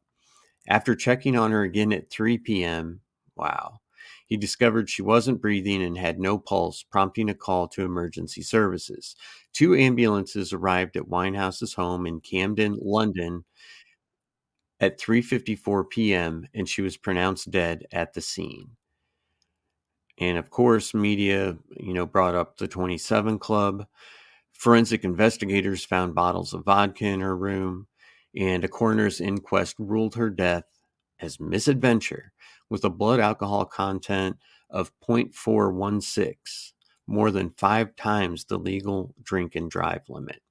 After 0.68 0.96
checking 0.96 1.38
on 1.38 1.52
her 1.52 1.64
again 1.64 1.92
at 1.92 2.10
3 2.10 2.38
p.m., 2.40 3.02
wow, 3.36 3.80
he 4.28 4.38
discovered 4.38 4.90
she 4.90 5.02
wasn't 5.02 5.42
breathing 5.42 5.84
and 5.84 5.98
had 5.98 6.20
no 6.20 6.38
pulse, 6.38 6.84
prompting 6.84 7.30
a 7.30 7.34
call 7.34 7.68
to 7.70 7.84
emergency 7.84 8.42
services. 8.42 9.16
Two 9.54 9.76
ambulances 9.76 10.54
arrived 10.54 10.96
at 10.98 11.08
Winehouse's 11.08 11.74
home 11.74 12.06
in 12.06 12.22
Camden, 12.22 12.78
London, 12.82 13.44
at 14.84 15.00
3:54 15.00 15.90
p.m. 15.90 16.48
and 16.54 16.68
she 16.68 16.82
was 16.82 16.98
pronounced 16.98 17.50
dead 17.50 17.86
at 17.94 18.14
the 18.14 18.22
scene. 18.22 18.72
And 20.20 20.38
of 20.38 20.50
course, 20.50 20.94
media, 20.94 21.58
you 21.78 21.94
know, 21.94 22.06
brought 22.06 22.36
up 22.36 22.58
the 22.58 22.68
27 22.68 23.40
Club. 23.40 23.88
Forensic 24.52 25.04
investigators 25.04 25.86
found 25.86 26.16
bottles 26.16 26.54
of 26.54 26.66
vodka 26.66 27.06
in 27.06 27.22
her 27.22 27.36
room, 27.36 27.88
and 28.36 28.64
a 28.64 28.68
coroner's 28.68 29.22
inquest 29.22 29.76
ruled 29.80 30.16
her 30.16 30.30
death 30.30 30.66
as 31.20 31.40
misadventure 31.40 32.34
with 32.70 32.84
a 32.84 32.90
blood 32.90 33.20
alcohol 33.20 33.66
content 33.66 34.38
of 34.70 34.92
0.416, 35.00 36.74
more 37.08 37.32
than 37.32 37.54
five 37.58 37.96
times 37.96 38.46
the 38.46 38.58
legal 38.58 39.16
drink 39.24 39.56
and 39.56 39.72
drive 39.72 40.02
limit. 40.10 40.42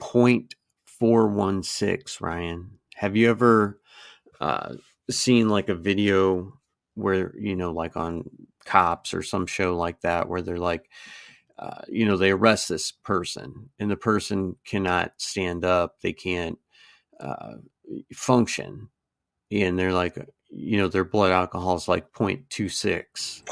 0.416, 0.00 2.20
Ryan. 2.20 2.79
Have 3.00 3.16
you 3.16 3.30
ever 3.30 3.80
uh, 4.42 4.74
seen 5.08 5.48
like 5.48 5.70
a 5.70 5.74
video 5.74 6.52
where 6.96 7.34
you 7.34 7.56
know, 7.56 7.72
like 7.72 7.96
on 7.96 8.28
Cops 8.66 9.14
or 9.14 9.22
some 9.22 9.46
show 9.46 9.74
like 9.74 10.02
that, 10.02 10.28
where 10.28 10.42
they're 10.42 10.58
like, 10.58 10.90
uh, 11.58 11.80
you 11.88 12.04
know, 12.04 12.18
they 12.18 12.30
arrest 12.30 12.68
this 12.68 12.92
person 12.92 13.70
and 13.78 13.90
the 13.90 13.96
person 13.96 14.56
cannot 14.66 15.14
stand 15.16 15.64
up, 15.64 16.02
they 16.02 16.12
can't 16.12 16.58
uh, 17.18 17.54
function, 18.12 18.90
and 19.50 19.78
they're 19.78 19.94
like, 19.94 20.18
you 20.50 20.76
know, 20.76 20.88
their 20.88 21.04
blood 21.04 21.32
alcohol 21.32 21.76
is 21.76 21.88
like 21.88 22.12
0.26. 22.12 23.44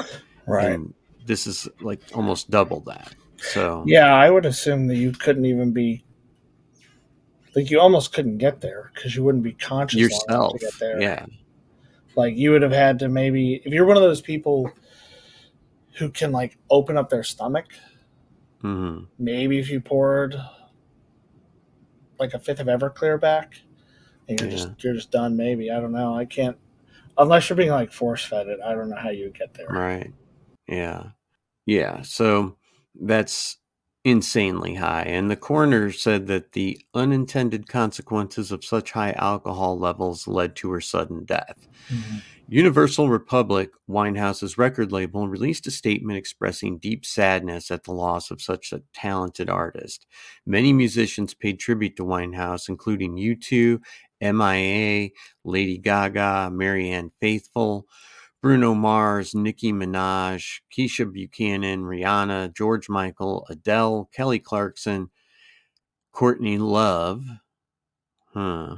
Right. 0.45 0.73
And 0.73 0.93
this 1.25 1.47
is 1.47 1.67
like 1.81 2.01
almost 2.13 2.51
double 2.51 2.81
that. 2.81 3.15
So 3.37 3.83
yeah, 3.87 4.13
I 4.13 4.29
would 4.29 4.45
assume 4.45 4.85
that 4.89 4.97
you 4.97 5.11
couldn't 5.11 5.45
even 5.45 5.73
be 5.73 6.03
like 7.55 7.69
you 7.69 7.79
almost 7.79 8.13
couldn't 8.13 8.37
get 8.37 8.61
there 8.61 8.91
because 8.93 9.15
you 9.15 9.23
wouldn't 9.23 9.43
be 9.43 9.53
conscious 9.53 9.99
yourself 9.99 10.53
to 10.53 10.59
get 10.59 10.79
there. 10.79 11.01
Yeah, 11.01 11.25
like 12.15 12.35
you 12.35 12.51
would 12.51 12.61
have 12.61 12.71
had 12.71 12.99
to 12.99 13.09
maybe 13.09 13.61
if 13.65 13.73
you're 13.73 13.85
one 13.85 13.97
of 13.97 14.03
those 14.03 14.21
people 14.21 14.71
who 15.97 16.09
can 16.09 16.31
like 16.31 16.57
open 16.69 16.97
up 16.97 17.09
their 17.09 17.23
stomach. 17.23 17.65
Mm-hmm. 18.63 19.05
Maybe 19.17 19.57
if 19.59 19.69
you 19.69 19.79
poured 19.79 20.35
like 22.19 22.33
a 22.33 22.39
fifth 22.39 22.59
of 22.59 22.67
Everclear 22.67 23.19
back, 23.19 23.53
and 24.27 24.39
you're 24.39 24.49
yeah. 24.49 24.55
just 24.55 24.83
you're 24.83 24.93
just 24.93 25.11
done. 25.11 25.37
Maybe 25.37 25.71
I 25.71 25.79
don't 25.79 25.93
know. 25.93 26.13
I 26.13 26.25
can't 26.25 26.57
unless 27.17 27.49
you're 27.49 27.57
being 27.57 27.69
like 27.69 27.91
force 27.91 28.23
fed 28.25 28.47
it. 28.47 28.59
I 28.65 28.73
don't 28.73 28.89
know 28.89 28.97
how 28.97 29.09
you 29.09 29.25
would 29.25 29.37
get 29.37 29.53
there. 29.53 29.67
Right. 29.67 30.11
Yeah. 30.67 31.11
Yeah. 31.65 32.01
So 32.01 32.55
that's 32.99 33.58
insanely 34.09 34.75
high. 34.75 35.03
And 35.03 35.29
the 35.29 35.35
coroner 35.35 35.91
said 35.91 36.27
that 36.27 36.53
the 36.53 36.79
unintended 36.93 37.67
consequences 37.67 38.51
of 38.51 38.63
such 38.63 38.91
high 38.91 39.11
alcohol 39.13 39.77
levels 39.77 40.27
led 40.27 40.55
to 40.57 40.71
her 40.71 40.81
sudden 40.81 41.25
death. 41.25 41.67
Mm-hmm. 41.89 42.17
Universal 42.51 43.09
Republic, 43.09 43.69
Winehouse's 43.87 44.57
record 44.57 44.91
label, 44.91 45.27
released 45.27 45.67
a 45.67 45.71
statement 45.71 46.17
expressing 46.17 46.79
deep 46.79 47.05
sadness 47.05 47.69
at 47.69 47.83
the 47.83 47.91
loss 47.91 48.31
of 48.31 48.41
such 48.41 48.73
a 48.73 48.81
talented 48.91 49.51
artist. 49.51 50.07
Many 50.47 50.73
musicians 50.73 51.35
paid 51.35 51.59
tribute 51.59 51.95
to 51.97 52.03
Winehouse, 52.03 52.67
including 52.67 53.17
U2, 53.17 53.79
MIA, 54.19 55.09
Lady 55.43 55.77
Gaga, 55.77 56.49
Marianne 56.51 57.11
Faithfull, 57.21 57.87
Bruno 58.41 58.73
Mars, 58.73 59.35
Nicki 59.35 59.73
Minaj, 59.73 60.61
Keisha 60.75 61.11
Buchanan, 61.11 61.81
Rihanna, 61.83 62.55
George 62.55 62.87
Michael, 62.87 63.45
Adele, 63.49 64.09
Kelly 64.13 64.39
Clarkson, 64.39 65.09
Courtney 66.13 66.57
Love, 66.57 67.23
huh, 68.33 68.77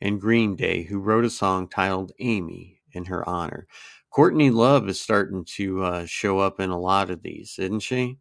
and 0.00 0.20
Green 0.20 0.54
Day, 0.54 0.82
who 0.82 0.98
wrote 0.98 1.24
a 1.24 1.30
song 1.30 1.68
titled 1.68 2.12
Amy 2.18 2.80
in 2.92 3.06
her 3.06 3.26
honor. 3.28 3.66
Courtney 4.10 4.50
Love 4.50 4.88
is 4.88 5.00
starting 5.00 5.44
to 5.56 5.82
uh, 5.82 6.06
show 6.06 6.38
up 6.38 6.60
in 6.60 6.70
a 6.70 6.78
lot 6.78 7.10
of 7.10 7.22
these, 7.22 7.56
isn't 7.58 7.80
she? 7.80 8.18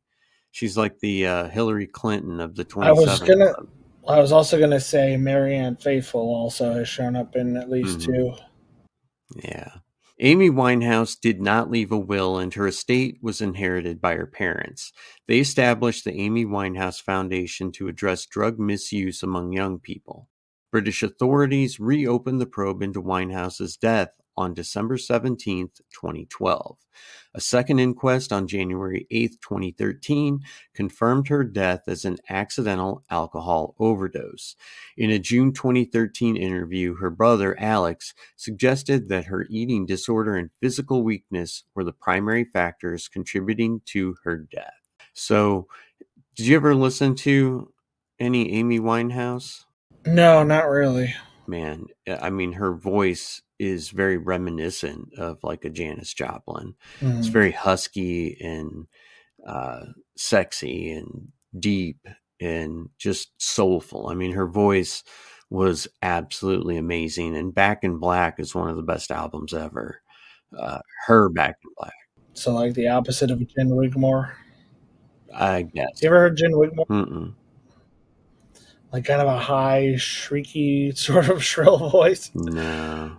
She's 0.52 0.78
like 0.78 1.00
the 1.00 1.28
uh, 1.28 1.48
Hillary 1.50 1.88
Clinton 1.88 2.40
of 2.40 2.56
the 2.56 2.64
27 2.64 2.98
I 2.98 3.12
was 3.12 3.20
gonna, 3.20 3.54
I 4.08 4.20
was 4.20 4.32
also 4.32 4.58
going 4.58 4.72
to 4.72 4.80
say 4.80 5.18
Marianne 5.18 5.76
Faithfull 5.76 6.34
also 6.34 6.74
has 6.74 6.88
shown 6.88 7.16
up 7.16 7.36
in 7.36 7.58
at 7.58 7.70
least 7.70 8.00
mm-hmm. 8.00 8.14
two. 8.14 8.34
Yeah. 9.44 9.70
Amy 10.20 10.50
Winehouse 10.50 11.20
did 11.20 11.42
not 11.42 11.72
leave 11.72 11.92
a 11.92 11.98
will, 11.98 12.38
and 12.38 12.54
her 12.54 12.68
estate 12.68 13.18
was 13.22 13.42
inherited 13.42 14.00
by 14.00 14.16
her 14.16 14.28
parents. 14.28 14.94
They 15.28 15.40
established 15.40 16.06
the 16.06 16.14
Amy 16.14 16.46
Winehouse 16.46 17.02
Foundation 17.02 17.72
to 17.74 17.88
address 17.88 18.26
drug 18.26 18.60
misuse 18.60 19.24
among 19.24 19.54
young 19.54 19.80
people. 19.80 20.30
British 20.72 21.04
authorities 21.04 21.80
reopened 21.80 22.40
the 22.40 22.46
probe 22.46 22.82
into 22.82 23.02
Winehouse's 23.02 23.76
death 23.76 24.10
on 24.36 24.54
December 24.54 24.98
17, 24.98 25.70
2012. 25.92 26.78
A 27.36 27.42
second 27.42 27.80
inquest 27.80 28.32
on 28.32 28.48
January 28.48 29.08
8, 29.10 29.42
2013, 29.42 30.42
confirmed 30.74 31.28
her 31.28 31.44
death 31.44 31.84
as 31.88 32.06
an 32.06 32.18
accidental 32.30 33.04
alcohol 33.10 33.76
overdose. 33.80 34.56
In 34.98 35.10
a 35.10 35.20
June 35.20 35.52
2013 35.52 36.38
interview, 36.38 36.96
her 36.96 37.10
brother, 37.10 37.60
Alex, 37.60 38.14
suggested 38.36 39.10
that 39.10 39.26
her 39.26 39.48
eating 39.50 39.86
disorder 39.86 40.36
and 40.36 40.52
physical 40.62 41.04
weakness 41.04 41.64
were 41.74 41.84
the 41.84 41.94
primary 41.94 42.44
factors 42.44 43.08
contributing 43.08 43.82
to 43.86 44.16
her 44.24 44.38
death. 44.38 44.74
So, 45.14 45.68
did 46.36 46.48
you 46.48 46.56
ever 46.56 46.76
listen 46.76 47.16
to 47.16 47.72
any 48.20 48.52
Amy 48.54 48.80
Winehouse? 48.80 49.66
No, 50.06 50.44
not 50.44 50.68
really. 50.68 51.14
Man, 51.48 51.88
I 52.08 52.30
mean, 52.30 52.54
her 52.54 52.74
voice 52.74 53.42
is 53.66 53.90
very 53.90 54.18
reminiscent 54.18 55.10
of 55.18 55.44
like 55.44 55.66
a 55.66 55.70
Janis 55.70 56.14
Joplin. 56.14 56.76
Mhm. 57.00 57.18
It's 57.20 57.28
very 57.28 57.52
husky 57.52 58.38
and 58.42 58.88
uh, 59.46 59.86
sexy 60.16 60.92
and 60.92 61.30
deep 61.60 61.98
and 62.40 62.90
just 62.98 63.32
soulful. 63.38 64.08
I 64.08 64.16
mean, 64.16 64.32
her 64.34 64.48
voice 64.48 65.04
was 65.50 65.88
absolutely 66.02 66.78
amazing. 66.78 67.36
And 67.38 67.54
Back 67.54 67.84
in 67.84 67.98
Black 67.98 68.40
is 68.40 68.56
one 68.56 68.70
of 68.70 68.76
the 68.76 68.84
best 68.84 69.12
albums 69.12 69.54
ever. 69.54 70.02
Uh, 70.58 70.80
her 71.08 71.30
Back 71.30 71.58
in 71.64 71.70
Black, 71.78 71.94
So 72.34 72.54
like 72.54 72.74
the 72.74 72.88
opposite 72.88 73.32
of 73.32 73.40
Gin 73.48 73.70
Wigmore. 73.76 74.34
I 75.36 75.64
guess. 75.64 76.02
You 76.02 76.08
ever 76.10 76.20
heard 76.20 76.38
Gin 76.38 76.52
Wigmore? 76.54 76.88
Mm-mm. 76.88 77.34
Like 78.92 79.06
kind 79.06 79.22
of 79.22 79.28
a 79.28 79.40
high, 79.40 79.94
shrieky, 79.96 80.96
sort 80.98 81.30
of 81.30 81.44
shrill 81.44 81.90
voice. 81.90 82.32
No. 82.36 83.18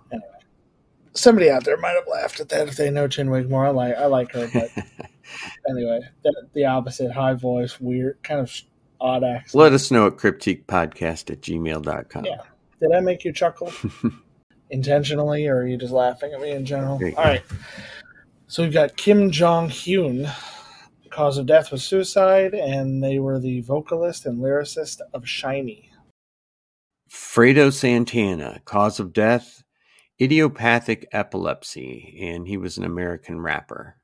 Somebody 1.15 1.51
out 1.51 1.65
there 1.65 1.77
might 1.77 1.93
have 1.95 2.09
laughed 2.11 2.41
at 2.41 2.49
that 2.51 2.69
if 2.69 2.77
they 2.77 2.91
know 2.91 3.07
Gin 3.07 3.31
Wigmore. 3.31 3.67
I 3.67 3.71
like 3.71 3.97
I 3.97 4.07
like 4.07 4.33
her, 4.33 4.49
but 4.53 4.71
anyway, 5.71 6.01
the, 6.23 6.49
the 6.55 6.65
opposite, 6.65 7.13
high 7.13 7.35
voice, 7.35 7.81
weird, 7.81 8.23
kind 8.23 8.41
of 8.41 8.53
odd 9.01 9.25
accent. 9.25 9.55
Let 9.55 9.73
us 9.73 9.91
know 9.91 10.07
at 10.07 10.15
cryptiquepodcast 10.15 11.31
at 11.31 11.41
gmail.com. 11.41 12.25
Yeah. 12.25 12.39
Did 12.81 12.93
I 12.93 13.01
make 13.01 13.25
you 13.25 13.33
chuckle 13.33 13.73
intentionally, 14.71 15.47
or 15.47 15.59
are 15.59 15.67
you 15.67 15.77
just 15.77 15.93
laughing 15.93 16.33
at 16.33 16.41
me 16.41 16.51
in 16.51 16.67
general? 16.67 16.99
Great. 16.99 17.17
All 17.17 17.25
right. 17.25 17.43
So 18.47 18.63
we've 18.63 18.73
got 18.73 18.97
Kim 18.97 19.31
Jong 19.31 19.69
Hyun. 19.69 20.33
Cause 21.11 21.39
of 21.39 21.47
death 21.47 21.71
was 21.71 21.85
suicide, 21.85 22.55
and 22.55 23.03
they 23.03 23.21
were 23.21 23.39
the 23.39 23.61
vocalist 23.61 24.27
and 24.27 24.41
lyricist 24.41 25.01
of 25.13 25.23
SHINee. 25.23 25.91
Fredo 27.09 27.73
Santana, 27.73 28.61
cause 28.65 28.99
of 28.99 29.13
death, 29.13 29.64
idiopathic 30.21 31.09
epilepsy, 31.13 32.19
and 32.21 32.47
he 32.47 32.57
was 32.57 32.79
an 32.79 32.85
American 32.85 33.41
rapper. 33.41 33.97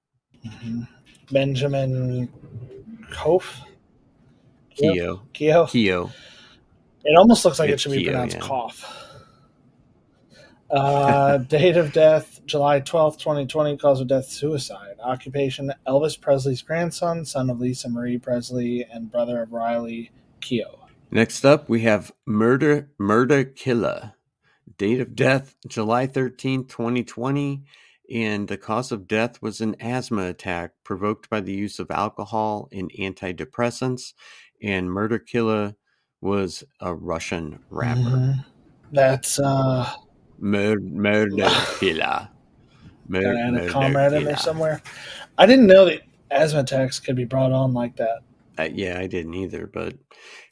Benjamin 1.31 2.29
Kof. 3.13 3.61
Keo. 4.75 5.23
Keo. 5.33 5.67
Keo. 5.67 6.11
It 7.05 7.17
almost 7.17 7.45
looks 7.45 7.59
like 7.59 7.71
It's 7.71 7.81
it 7.81 7.83
should 7.83 7.97
be 7.97 8.05
Keo, 8.05 8.13
pronounced 8.13 8.37
yeah. 8.37 8.43
cough. 8.43 8.97
Uh, 10.71 11.39
date 11.49 11.77
of 11.77 11.93
death, 11.93 12.41
July 12.47 12.81
12th, 12.81 13.19
2020. 13.19 13.77
Cause 13.77 14.01
of 14.01 14.09
death, 14.09 14.27
suicide. 14.27 14.97
Occupation, 15.03 15.73
Elvis 15.87 16.21
Presley's 16.21 16.63
grandson, 16.63 17.25
son 17.25 17.51
of 17.51 17.61
Lisa 17.61 17.89
Marie 17.89 18.19
Presley, 18.19 18.85
and 18.85 19.11
brother 19.11 19.43
of 19.43 19.53
Riley 19.53 20.11
Keough. 20.41 20.79
Next 21.11 21.45
up, 21.45 21.69
we 21.69 21.81
have 21.81 22.13
Murder 22.25 22.89
Murder 22.99 23.45
Killer. 23.45 24.13
Date 24.81 25.03
of 25.03 25.15
death, 25.15 25.57
July 25.69 26.07
13th, 26.07 26.69
2020. 26.71 27.63
And 28.15 28.49
the 28.49 28.57
cause 28.57 28.91
of 28.91 29.07
death 29.07 29.43
was 29.43 29.61
an 29.61 29.77
asthma 29.79 30.29
attack 30.29 30.71
provoked 30.85 31.29
by 31.29 31.43
the 31.43 31.53
use 31.53 31.79
of 31.79 31.91
alcohol 31.91 32.67
and 32.73 32.91
antidepressants. 32.99 34.15
And 34.63 34.91
Murder 34.91 35.19
Killer 35.19 35.75
was 36.23 36.65
a 36.81 36.95
Russian 36.95 37.59
rapper. 37.69 38.01
Mhm. 38.01 38.45
That's 38.91 39.39
uh, 39.39 39.87
Mur- 40.39 40.81
Murder 40.81 41.37
Killer. 41.79 42.31
Mur- 43.07 43.21
gotta 43.21 43.39
add 43.39 43.49
a 43.49 43.53
Murder 43.53 43.69
comrade 43.71 44.13
in 44.15 44.25
there 44.25 44.39
somewhere. 44.39 44.81
I 45.37 45.45
didn't 45.45 45.67
know 45.67 45.85
that 45.85 46.01
asthma 46.31 46.61
attacks 46.61 46.99
could 46.99 47.17
be 47.17 47.27
brought 47.27 47.53
on 47.53 47.75
like 47.75 47.97
that. 47.97 48.21
Uh, 48.61 48.69
yeah, 48.73 48.99
I 48.99 49.07
didn't 49.07 49.35
either, 49.35 49.67
but 49.67 49.95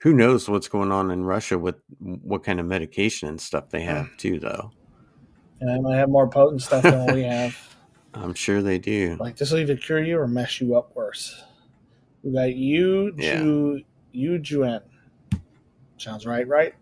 who 0.00 0.14
knows 0.14 0.48
what's 0.48 0.68
going 0.68 0.92
on 0.92 1.11
in 1.11 1.24
Russia 1.24 1.59
with 1.59 1.76
what 1.98 2.44
kind 2.44 2.61
of 2.61 2.66
medication 2.66 3.28
and 3.28 3.40
stuff 3.40 3.70
they 3.70 3.82
have 3.82 4.09
too, 4.16 4.38
though. 4.38 4.70
And 5.61 5.70
they 5.70 5.80
might 5.80 5.96
have 5.96 6.09
more 6.09 6.28
potent 6.28 6.62
stuff 6.62 6.82
than 6.82 7.14
we 7.14 7.22
have. 7.24 7.56
I'm 8.14 8.34
sure 8.34 8.62
they 8.62 8.78
do. 8.78 9.16
Like 9.20 9.36
this 9.36 9.50
will 9.50 9.59
either 9.59 9.76
cure 9.76 10.02
you 10.02 10.18
or 10.18 10.26
mess 10.26 10.61
you 10.61 10.76
up 10.76 10.94
worse. 10.94 11.44
We 12.22 12.32
got 12.32 12.54
Yu 12.54 13.12
Yeah. 13.16 13.38
Ju 13.38 13.82
Yu 14.12 14.42
Juan. 14.42 14.80
Sounds 15.98 16.26
right, 16.26 16.46
right? 16.46 16.74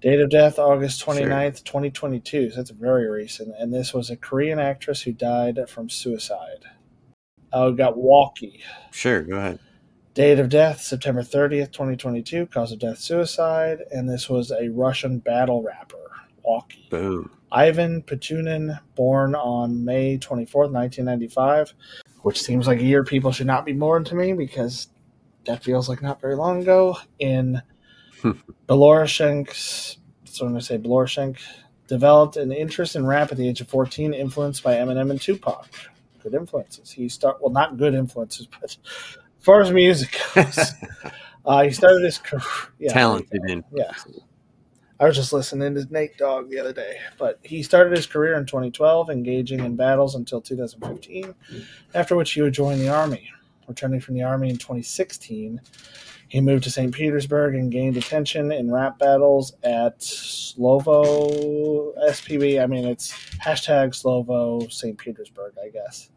Date 0.00 0.20
of 0.20 0.30
death 0.30 0.58
August 0.58 1.04
29th, 1.04 1.64
2022. 1.64 2.50
So 2.50 2.56
that's 2.56 2.70
very 2.70 3.08
recent. 3.08 3.54
And 3.58 3.72
this 3.72 3.94
was 3.94 4.10
a 4.10 4.16
Korean 4.16 4.58
actress 4.58 5.02
who 5.02 5.12
died 5.12 5.58
from 5.66 5.88
suicide. 5.88 6.64
Oh, 7.52 7.70
we 7.70 7.76
got 7.76 7.96
Walkie. 7.96 8.60
Sure, 8.90 9.22
go 9.22 9.36
ahead. 9.36 9.58
Date 10.14 10.38
of 10.38 10.48
death 10.48 10.80
September 10.80 11.22
30th, 11.22 11.72
2022. 11.72 12.46
Cause 12.46 12.70
of 12.70 12.78
death 12.78 12.98
suicide. 12.98 13.80
And 13.90 14.08
this 14.08 14.30
was 14.30 14.52
a 14.52 14.68
Russian 14.68 15.18
battle 15.18 15.60
rapper, 15.60 16.10
Walkie. 16.44 16.86
Boom. 16.88 17.30
Ivan 17.50 18.02
Petunin, 18.02 18.80
born 18.94 19.34
on 19.34 19.84
May 19.84 20.18
24th, 20.18 20.70
1995, 20.72 21.74
which 22.22 22.40
seems 22.40 22.66
like 22.66 22.80
a 22.80 22.84
year 22.84 23.04
people 23.04 23.32
should 23.32 23.46
not 23.46 23.66
be 23.66 23.72
born 23.72 24.04
to 24.04 24.14
me 24.14 24.32
because 24.32 24.88
that 25.46 25.62
feels 25.62 25.88
like 25.88 26.02
not 26.02 26.20
very 26.20 26.36
long 26.36 26.62
ago, 26.62 26.96
in 27.18 27.62
Belorushensk, 28.68 29.96
so 30.24 30.46
I'm 30.46 30.52
going 30.52 30.60
to 30.60 30.64
say 30.64 30.78
Belorushensk, 30.78 31.38
developed 31.86 32.36
an 32.36 32.50
interest 32.50 32.96
in 32.96 33.06
rap 33.06 33.30
at 33.30 33.38
the 33.38 33.48
age 33.48 33.60
of 33.60 33.68
14, 33.68 34.14
influenced 34.14 34.62
by 34.62 34.74
Eminem 34.74 35.10
and 35.10 35.20
Tupac. 35.20 35.68
Good 36.22 36.34
influences. 36.34 36.90
He 36.90 37.08
start 37.08 37.42
well, 37.42 37.52
not 37.52 37.76
good 37.76 37.94
influences, 37.94 38.48
but 38.60 38.76
far 39.44 39.60
as 39.60 39.70
music 39.70 40.18
goes, 40.34 40.72
uh, 41.46 41.62
he 41.62 41.70
started 41.70 42.02
his 42.02 42.18
career. 42.18 42.42
Yeah, 42.78 42.92
Talented 42.92 43.42
in 43.48 43.64
yeah. 43.72 43.92
I 45.00 45.06
was 45.06 45.16
just 45.16 45.32
listening 45.32 45.74
to 45.74 45.86
Nate 45.92 46.16
Dogg 46.16 46.48
the 46.48 46.60
other 46.60 46.72
day, 46.72 46.98
but 47.18 47.40
he 47.42 47.62
started 47.62 47.96
his 47.96 48.06
career 48.06 48.34
in 48.34 48.46
2012, 48.46 49.10
engaging 49.10 49.60
in 49.60 49.74
battles 49.74 50.14
until 50.14 50.40
2015, 50.40 51.34
after 51.94 52.14
which 52.14 52.32
he 52.32 52.40
would 52.42 52.54
join 52.54 52.78
the 52.78 52.88
army. 52.88 53.28
Returning 53.66 54.00
from 54.00 54.14
the 54.14 54.22
army 54.22 54.50
in 54.50 54.56
2016, 54.56 55.60
he 56.28 56.40
moved 56.40 56.64
to 56.64 56.70
St. 56.70 56.94
Petersburg 56.94 57.54
and 57.54 57.72
gained 57.72 57.96
attention 57.96 58.52
in 58.52 58.70
rap 58.70 58.98
battles 58.98 59.54
at 59.62 59.98
Slovo 59.98 61.92
SPB. 62.08 62.62
I 62.62 62.66
mean, 62.66 62.86
it's 62.86 63.12
hashtag 63.44 63.90
Slovo 63.90 64.70
St. 64.72 64.96
Petersburg, 64.96 65.54
I 65.62 65.70
guess. 65.70 66.10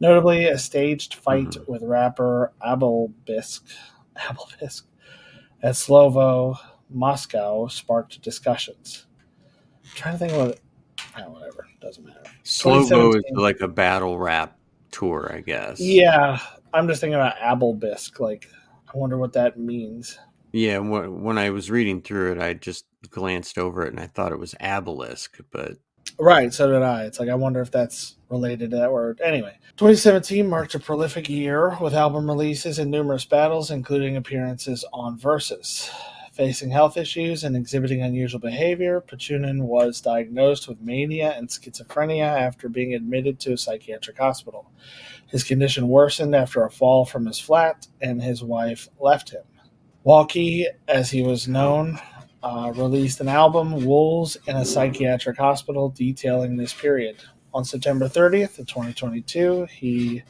Notably, 0.00 0.46
a 0.46 0.58
staged 0.58 1.14
fight 1.14 1.50
Mhm. 1.50 1.68
with 1.68 1.82
rapper 1.82 2.52
Abelbisk, 2.60 3.62
Abelbisk 4.16 4.82
at 5.62 5.74
Slovo 5.74 6.56
Moscow 6.90 7.66
sparked 7.68 8.20
discussions. 8.22 9.06
I'm 9.84 9.90
trying 9.94 10.14
to 10.14 10.18
think 10.18 10.32
what. 10.32 10.60
Oh, 11.16 11.30
whatever. 11.30 11.66
Doesn't 11.80 12.04
matter. 12.04 12.22
Slovo 12.42 13.14
is 13.16 13.22
like 13.32 13.60
a 13.60 13.68
battle 13.68 14.18
rap 14.18 14.58
tour, 14.90 15.30
I 15.32 15.40
guess. 15.40 15.80
Yeah, 15.80 16.38
I'm 16.72 16.88
just 16.88 17.00
thinking 17.00 17.14
about 17.14 17.36
Abelbisk. 17.36 18.18
Like, 18.20 18.48
I 18.92 18.98
wonder 18.98 19.16
what 19.16 19.32
that 19.34 19.58
means. 19.58 20.18
Yeah, 20.52 20.78
when 20.78 21.36
I 21.38 21.50
was 21.50 21.70
reading 21.70 22.00
through 22.00 22.32
it, 22.32 22.38
I 22.38 22.54
just 22.54 22.86
glanced 23.10 23.58
over 23.58 23.84
it 23.84 23.90
and 23.92 23.98
I 24.00 24.06
thought 24.06 24.32
it 24.32 24.38
was 24.38 24.54
obelisk, 24.60 25.38
but 25.50 25.72
Right, 26.18 26.54
so 26.54 26.70
did 26.70 26.82
I. 26.82 27.04
It's 27.04 27.18
like 27.18 27.28
I 27.28 27.34
wonder 27.34 27.60
if 27.60 27.70
that's 27.70 28.16
related 28.28 28.70
to 28.70 28.76
that 28.76 28.92
word. 28.92 29.20
Anyway, 29.22 29.58
2017 29.76 30.48
marked 30.48 30.74
a 30.74 30.78
prolific 30.78 31.28
year 31.28 31.76
with 31.80 31.94
album 31.94 32.28
releases 32.28 32.78
and 32.78 32.90
numerous 32.90 33.24
battles, 33.24 33.70
including 33.70 34.16
appearances 34.16 34.84
on 34.92 35.18
Versus. 35.18 35.90
Facing 36.32 36.70
health 36.70 36.96
issues 36.96 37.44
and 37.44 37.56
exhibiting 37.56 38.02
unusual 38.02 38.40
behavior, 38.40 39.00
Petunin 39.00 39.62
was 39.62 40.00
diagnosed 40.00 40.66
with 40.66 40.80
mania 40.80 41.32
and 41.32 41.48
schizophrenia 41.48 42.26
after 42.26 42.68
being 42.68 42.94
admitted 42.94 43.38
to 43.40 43.52
a 43.52 43.58
psychiatric 43.58 44.18
hospital. 44.18 44.70
His 45.28 45.44
condition 45.44 45.88
worsened 45.88 46.34
after 46.34 46.64
a 46.64 46.70
fall 46.70 47.04
from 47.04 47.26
his 47.26 47.38
flat, 47.38 47.86
and 48.00 48.22
his 48.22 48.42
wife 48.42 48.88
left 49.00 49.30
him. 49.30 49.44
Walkie, 50.02 50.66
as 50.86 51.10
he 51.10 51.22
was 51.22 51.48
known, 51.48 52.00
uh, 52.44 52.70
released 52.76 53.20
an 53.20 53.28
album, 53.28 53.86
Wolves 53.86 54.36
in 54.46 54.54
a 54.54 54.66
Psychiatric 54.66 55.38
Hospital, 55.38 55.88
detailing 55.88 56.56
this 56.56 56.74
period. 56.74 57.16
On 57.54 57.64
September 57.64 58.06
30th 58.06 58.58
of 58.58 58.66
2022, 58.66 59.66
he, 59.70 60.22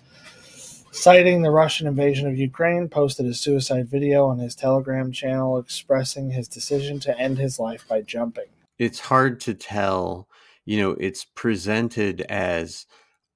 citing 0.93 1.43
the 1.43 1.51
Russian 1.51 1.89
invasion 1.89 2.29
of 2.29 2.39
Ukraine, 2.39 2.89
posted 2.89 3.27
a 3.27 3.35
suicide 3.35 3.89
video 3.89 4.27
on 4.27 4.39
his 4.39 4.55
Telegram 4.55 5.11
channel 5.11 5.59
expressing 5.59 6.31
his 6.31 6.47
decision 6.47 7.01
to 7.01 7.19
end 7.19 7.39
his 7.39 7.59
life 7.59 7.85
by 7.89 8.01
jumping. 8.01 8.47
it's 8.79 9.01
hard 9.01 9.41
to 9.41 9.55
tell. 9.55 10.29
You 10.65 10.81
know, 10.81 10.91
it's 10.93 11.25
presented 11.25 12.21
as, 12.23 12.87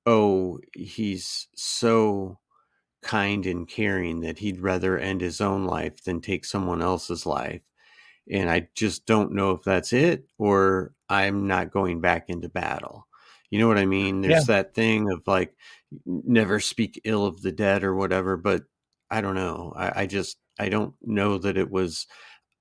oh, 0.06 0.60
he's 0.72 1.48
so 1.56 2.38
kind 3.02 3.44
and 3.44 3.68
caring 3.68 4.20
that 4.20 4.38
he'd 4.38 4.60
rather 4.60 4.98
end 4.98 5.20
his 5.20 5.40
own 5.40 5.64
life 5.64 6.04
than 6.04 6.20
take 6.20 6.44
someone 6.44 6.80
else's 6.80 7.26
life. 7.26 7.62
And 8.30 8.50
I 8.50 8.68
just 8.74 9.06
don't 9.06 9.32
know 9.32 9.52
if 9.52 9.62
that's 9.62 9.92
it 9.92 10.26
or 10.38 10.92
I'm 11.08 11.46
not 11.46 11.70
going 11.70 12.00
back 12.00 12.28
into 12.28 12.48
battle. 12.48 13.06
You 13.50 13.58
know 13.58 13.68
what 13.68 13.78
I 13.78 13.84
uh, 13.84 13.86
mean? 13.86 14.20
There's 14.20 14.46
that 14.46 14.74
thing 14.74 15.10
of 15.10 15.22
like, 15.26 15.54
never 16.04 16.60
speak 16.60 17.00
ill 17.04 17.24
of 17.24 17.40
the 17.40 17.52
dead 17.52 17.82
or 17.82 17.94
whatever, 17.94 18.36
but 18.36 18.64
I 19.10 19.22
don't 19.22 19.34
know. 19.34 19.72
I, 19.74 20.02
I 20.02 20.06
just, 20.06 20.36
I 20.58 20.68
don't 20.68 20.94
know 21.02 21.38
that 21.38 21.56
it 21.56 21.70
was, 21.70 22.06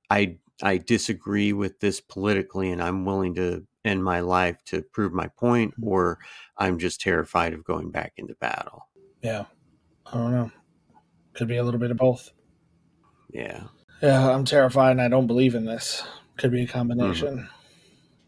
I, 0.09 0.38
I 0.63 0.78
disagree 0.78 1.51
with 1.51 1.80
this 1.82 1.99
politically 1.99 2.72
and 2.72 2.82
I'm 2.82 3.03
willing 3.03 3.36
to 3.36 3.68
end 3.84 4.03
my 4.03 4.22
life 4.22 4.63
to 4.68 4.82
prove 4.82 5.11
my 5.11 5.28
point, 5.28 5.72
mm-hmm. 5.74 5.89
or 5.89 6.20
I'm 6.57 6.80
just 6.80 7.01
terrified 7.01 7.53
of 7.53 7.65
going 7.65 7.91
back 7.91 8.13
into 8.15 8.36
battle. 8.36 8.88
Yeah. 9.22 9.45
I 10.05 10.13
don't 10.13 10.32
know. 10.32 10.51
Could 11.34 11.49
be 11.49 11.57
a 11.57 11.63
little 11.63 11.80
bit 11.80 11.91
of 11.91 11.97
both. 11.97 12.32
Yeah. 13.30 13.63
Yeah, 14.02 14.30
I'm 14.30 14.45
terrified 14.45 14.91
and 14.91 15.02
I 15.02 15.08
don't 15.08 15.28
believe 15.28 15.56
in 15.56 15.66
this. 15.66 16.04
Could 16.38 16.52
be 16.52 16.64
a 16.64 16.68
combination. 16.68 17.38
Mm-hmm. 17.38 17.52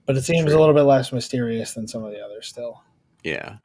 But 0.05 0.17
it 0.17 0.23
seems 0.23 0.47
True. 0.47 0.57
a 0.57 0.59
little 0.59 0.73
bit 0.73 0.83
less 0.83 1.11
mysterious 1.11 1.73
than 1.73 1.87
some 1.87 2.03
of 2.03 2.11
the 2.11 2.19
others 2.19 2.47
still. 2.47 2.81
Yeah. 3.23 3.57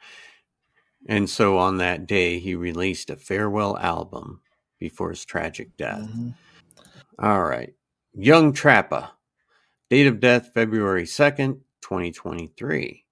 And 1.08 1.28
so 1.28 1.56
on 1.58 1.78
that 1.78 2.06
day, 2.06 2.38
he 2.38 2.54
released 2.54 3.08
a 3.08 3.16
farewell 3.16 3.78
album 3.78 4.40
before 4.78 5.10
his 5.10 5.24
tragic 5.24 5.76
death. 5.76 6.02
Mm-hmm. 6.02 6.30
All 7.18 7.42
right. 7.42 7.72
Young 8.12 8.52
Trappa. 8.52 9.10
Date 9.90 10.06
of 10.06 10.20
death 10.20 10.50
February 10.52 11.04
2nd, 11.04 11.60
2023. 11.82 13.04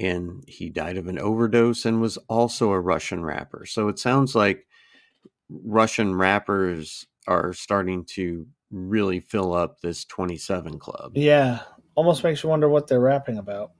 And 0.00 0.44
he 0.48 0.70
died 0.70 0.96
of 0.96 1.06
an 1.06 1.18
overdose 1.18 1.84
and 1.84 2.00
was 2.00 2.16
also 2.28 2.72
a 2.72 2.80
Russian 2.80 3.24
rapper. 3.24 3.66
So 3.66 3.88
it 3.88 3.98
sounds 3.98 4.34
like 4.34 4.66
Russian 5.48 6.14
rappers 6.16 7.06
are 7.26 7.52
starting 7.52 8.04
to 8.04 8.46
really 8.70 9.20
fill 9.20 9.52
up 9.54 9.80
this 9.80 10.04
27 10.04 10.78
club. 10.78 11.12
Yeah. 11.14 11.60
Almost 11.94 12.24
makes 12.24 12.42
you 12.42 12.48
wonder 12.48 12.68
what 12.68 12.86
they're 12.86 13.00
rapping 13.00 13.38
about. 13.38 13.72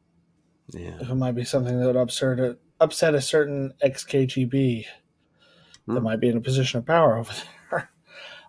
Yeah. 0.69 0.97
If 1.01 1.11
it 1.11 1.15
might 1.15 1.35
be 1.35 1.45
something 1.45 1.79
that 1.79 1.87
would 1.87 1.97
upset 1.97 2.39
a, 2.39 2.57
upset 2.81 3.15
a 3.15 3.21
certain 3.21 3.73
XKGB 3.85 4.87
hmm. 5.87 5.95
that 5.95 6.01
might 6.01 6.21
be 6.21 6.29
in 6.29 6.37
a 6.37 6.41
position 6.41 6.79
of 6.79 6.87
power 6.87 7.17
over 7.19 7.33
there. 7.71 7.91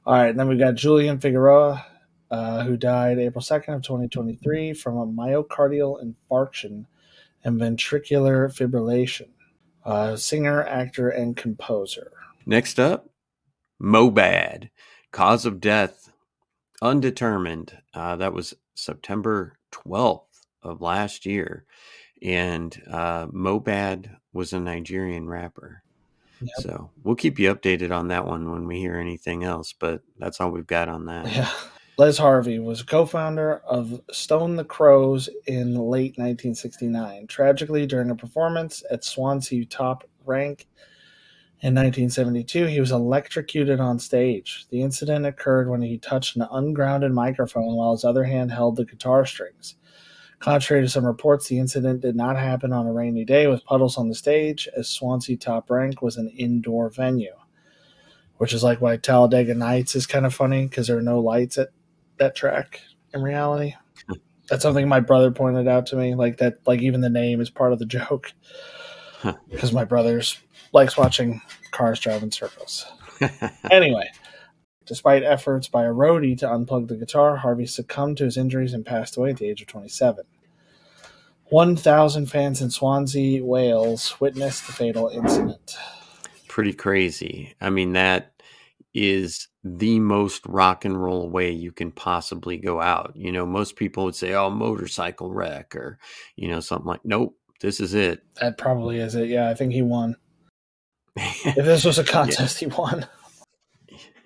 All 0.05 0.13
right. 0.13 0.29
And 0.29 0.39
then 0.39 0.47
we 0.47 0.57
got 0.57 0.75
Julian 0.75 1.19
Figueroa, 1.19 1.85
uh, 2.31 2.63
who 2.63 2.77
died 2.77 3.17
April 3.17 3.41
2nd 3.41 3.75
of 3.75 3.81
2023 3.81 4.73
from 4.73 4.97
a 4.97 5.07
myocardial 5.07 6.01
infarction 6.03 6.85
and 7.43 7.59
ventricular 7.59 8.51
fibrillation. 8.51 9.29
Uh, 9.83 10.15
singer, 10.15 10.63
actor, 10.63 11.09
and 11.09 11.37
composer. 11.37 12.11
Next 12.47 12.79
up, 12.79 13.07
Mohbad. 13.81 14.69
Cause 15.11 15.45
of 15.45 15.61
death 15.61 16.11
undetermined. 16.81 17.77
Uh, 17.93 18.15
that 18.17 18.33
was 18.33 18.53
September 18.75 19.57
12th 19.71 20.21
of 20.61 20.81
last 20.81 21.25
year. 21.25 21.65
And 22.21 22.75
uh, 22.89 23.27
Mohbad 23.27 24.15
was 24.33 24.53
a 24.53 24.59
Nigerian 24.59 25.27
rapper. 25.27 25.83
Yep. 26.41 26.49
So 26.59 26.91
we'll 27.03 27.15
keep 27.15 27.39
you 27.39 27.53
updated 27.53 27.95
on 27.95 28.09
that 28.09 28.25
one 28.25 28.51
when 28.51 28.67
we 28.67 28.79
hear 28.79 28.97
anything 28.97 29.43
else, 29.43 29.73
but 29.73 30.01
that's 30.19 30.41
all 30.41 30.51
we've 30.51 30.67
got 30.67 30.89
on 30.89 31.05
that. 31.05 31.31
Yeah. 31.31 31.49
Les 31.97 32.17
Harvey 32.17 32.59
was 32.59 32.83
co-founder 32.83 33.59
of 33.59 34.01
Stone 34.11 34.57
the 34.57 34.65
Crows 34.65 35.29
in 35.47 35.75
late 35.75 36.17
1969. 36.17 37.27
Tragically, 37.27 37.85
during 37.85 38.09
a 38.09 38.15
performance 38.15 38.83
at 38.91 39.05
Swansea 39.05 39.65
Top 39.65 40.03
Rank 40.25 40.67
in 41.61 41.73
1972, 41.73 42.65
he 42.65 42.79
was 42.79 42.91
electrocuted 42.91 43.79
on 43.79 43.97
stage. 43.97 44.65
The 44.69 44.81
incident 44.81 45.25
occurred 45.25 45.69
when 45.69 45.81
he 45.81 45.97
touched 45.97 46.35
an 46.35 46.45
ungrounded 46.51 47.13
microphone 47.13 47.75
while 47.75 47.93
his 47.93 48.03
other 48.03 48.25
hand 48.25 48.51
held 48.51 48.75
the 48.75 48.85
guitar 48.85 49.25
strings. 49.25 49.75
Contrary 50.39 50.83
to 50.83 50.89
some 50.89 51.05
reports, 51.05 51.47
the 51.47 51.57
incident 51.57 52.01
did 52.01 52.15
not 52.15 52.37
happen 52.37 52.73
on 52.73 52.85
a 52.85 52.93
rainy 52.93 53.23
day 53.23 53.47
with 53.47 53.65
puddles 53.65 53.97
on 53.97 54.09
the 54.09 54.15
stage, 54.15 54.67
as 54.77 54.89
Swansea 54.89 55.37
Top 55.37 55.69
Rank 55.69 56.01
was 56.01 56.17
an 56.17 56.27
indoor 56.29 56.89
venue. 56.89 57.33
Which 58.37 58.53
is 58.53 58.61
like 58.61 58.81
why 58.81 58.97
Talladega 58.97 59.53
Nights 59.53 59.95
is 59.95 60.05
kind 60.05 60.25
of 60.25 60.35
funny 60.35 60.65
because 60.67 60.87
there 60.87 60.97
are 60.97 61.01
no 61.01 61.19
lights 61.19 61.57
at 61.57 61.69
that 62.17 62.35
track 62.35 62.81
in 63.13 63.23
reality. 63.23 63.75
That's 64.49 64.61
something 64.61 64.89
my 64.89 64.99
brother 64.99 65.31
pointed 65.31 65.69
out 65.69 65.85
to 65.87 65.95
me. 65.95 66.15
Like 66.15 66.37
that, 66.37 66.59
like 66.67 66.81
even 66.81 66.99
the 66.99 67.09
name 67.09 67.39
is 67.39 67.49
part 67.49 67.71
of 67.71 67.79
the 67.79 67.85
joke. 67.85 68.33
Because 69.49 69.73
my 69.73 69.85
brother's 69.85 70.37
likes 70.75 70.97
watching 70.97 71.41
cars 71.71 71.99
drive 71.99 72.21
in 72.21 72.31
circles. 72.31 72.85
anyway, 73.71 74.09
despite 74.85 75.23
efforts 75.23 75.69
by 75.69 75.85
a 75.85 75.91
roadie 75.91 76.37
to 76.37 76.45
unplug 76.45 76.89
the 76.89 76.97
guitar, 76.97 77.37
Harvey 77.37 77.65
succumbed 77.65 78.17
to 78.17 78.25
his 78.25 78.37
injuries 78.37 78.73
and 78.73 78.85
passed 78.85 79.17
away 79.17 79.31
at 79.31 79.37
the 79.37 79.49
age 79.49 79.61
of 79.61 79.67
27. 79.67 80.25
1,000 81.45 82.25
fans 82.25 82.61
in 82.61 82.69
Swansea, 82.69 83.43
Wales 83.43 84.19
witnessed 84.19 84.67
the 84.67 84.73
fatal 84.73 85.07
incident. 85.07 85.77
Pretty 86.49 86.73
crazy. 86.73 87.55
I 87.61 87.69
mean, 87.69 87.93
that 87.93 88.33
is 88.93 89.47
the 89.63 89.99
most 89.99 90.45
rock 90.47 90.85
and 90.85 91.01
roll 91.01 91.29
way 91.29 91.51
you 91.51 91.71
can 91.71 91.91
possibly 91.91 92.57
go 92.57 92.81
out. 92.81 93.13
You 93.15 93.31
know, 93.31 93.45
most 93.45 93.75
people 93.75 94.05
would 94.05 94.15
say, 94.15 94.33
oh, 94.33 94.49
motorcycle 94.49 95.33
wreck 95.33 95.75
or, 95.75 95.99
you 96.35 96.47
know, 96.47 96.59
something 96.59 96.87
like, 96.87 97.05
nope, 97.05 97.37
this 97.61 97.79
is 97.79 97.93
it. 97.93 98.23
That 98.41 98.57
probably 98.57 98.99
is 98.99 99.15
it. 99.15 99.29
Yeah, 99.29 99.49
I 99.49 99.53
think 99.53 99.71
he 99.71 99.81
won. 99.81 100.15
if 101.45 101.65
this 101.65 101.85
was 101.85 101.99
a 101.99 102.03
contest, 102.03 102.61
yeah. 102.61 102.69
he 102.69 102.75
won. 102.75 103.07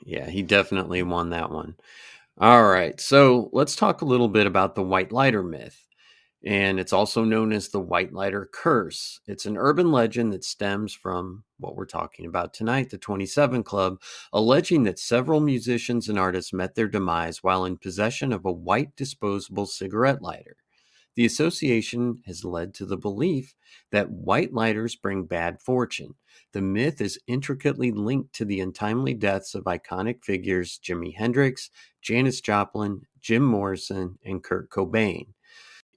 Yeah, 0.06 0.30
he 0.30 0.42
definitely 0.42 1.04
won 1.04 1.30
that 1.30 1.52
one. 1.52 1.76
All 2.40 2.64
right. 2.64 3.00
So 3.00 3.50
let's 3.54 3.76
talk 3.76 4.02
a 4.02 4.06
little 4.06 4.30
bit 4.30 4.48
about 4.48 4.76
the 4.76 4.82
white 4.82 5.12
lighter 5.12 5.44
myth 5.44 5.90
and 6.44 6.80
it's 6.80 6.94
also 6.94 7.26
known 7.26 7.52
as 7.52 7.70
the 7.70 7.82
White 7.82 8.14
Lighter 8.14 8.50
Curse. 8.52 9.20
It's 9.28 9.46
an 9.46 9.58
urban 9.58 9.92
legend 9.92 10.32
that 10.32 10.46
stems 10.46 10.94
from 10.94 11.44
what 11.58 11.76
we're 11.76 11.86
talking 11.86 12.26
about 12.26 12.54
tonight, 12.54 12.92
the 12.92 12.98
27 12.98 13.64
Club, 13.64 14.02
alleging 14.32 14.84
that 14.84 15.00
several 15.00 15.42
musicians 15.42 16.08
and 16.08 16.18
artists 16.18 16.54
met 16.54 16.76
their 16.76 16.88
demise 16.88 17.44
while 17.44 17.66
in 17.66 17.78
possession 17.78 18.32
of 18.32 18.46
a 18.46 18.52
white 18.54 18.96
disposable 18.96 19.66
cigarette 19.66 20.22
lighter. 20.22 20.56
The 21.16 21.26
association 21.26 22.22
has 22.26 22.46
led 22.46 22.74
to 22.76 22.86
the 22.86 22.96
belief 22.96 23.54
that 23.92 24.10
white 24.10 24.54
lighters 24.54 24.96
bring 24.96 25.26
bad 25.26 25.60
fortune. 25.62 26.16
The 26.54 26.62
myth 26.62 27.02
is 27.02 27.20
intricately 27.28 27.92
linked 27.92 28.34
to 28.36 28.46
the 28.46 28.60
untimely 28.60 29.14
deaths 29.14 29.54
of 29.54 29.66
iconic 29.66 30.24
figures 30.24 30.80
Jimi 30.84 31.16
Hendrix, 31.16 31.70
Janis 32.02 32.42
Joplin, 32.42 33.02
Jim 33.22 33.44
Morrison, 33.44 34.18
and 34.26 34.44
Kurt 34.44 34.70
Cobain. 34.70 35.28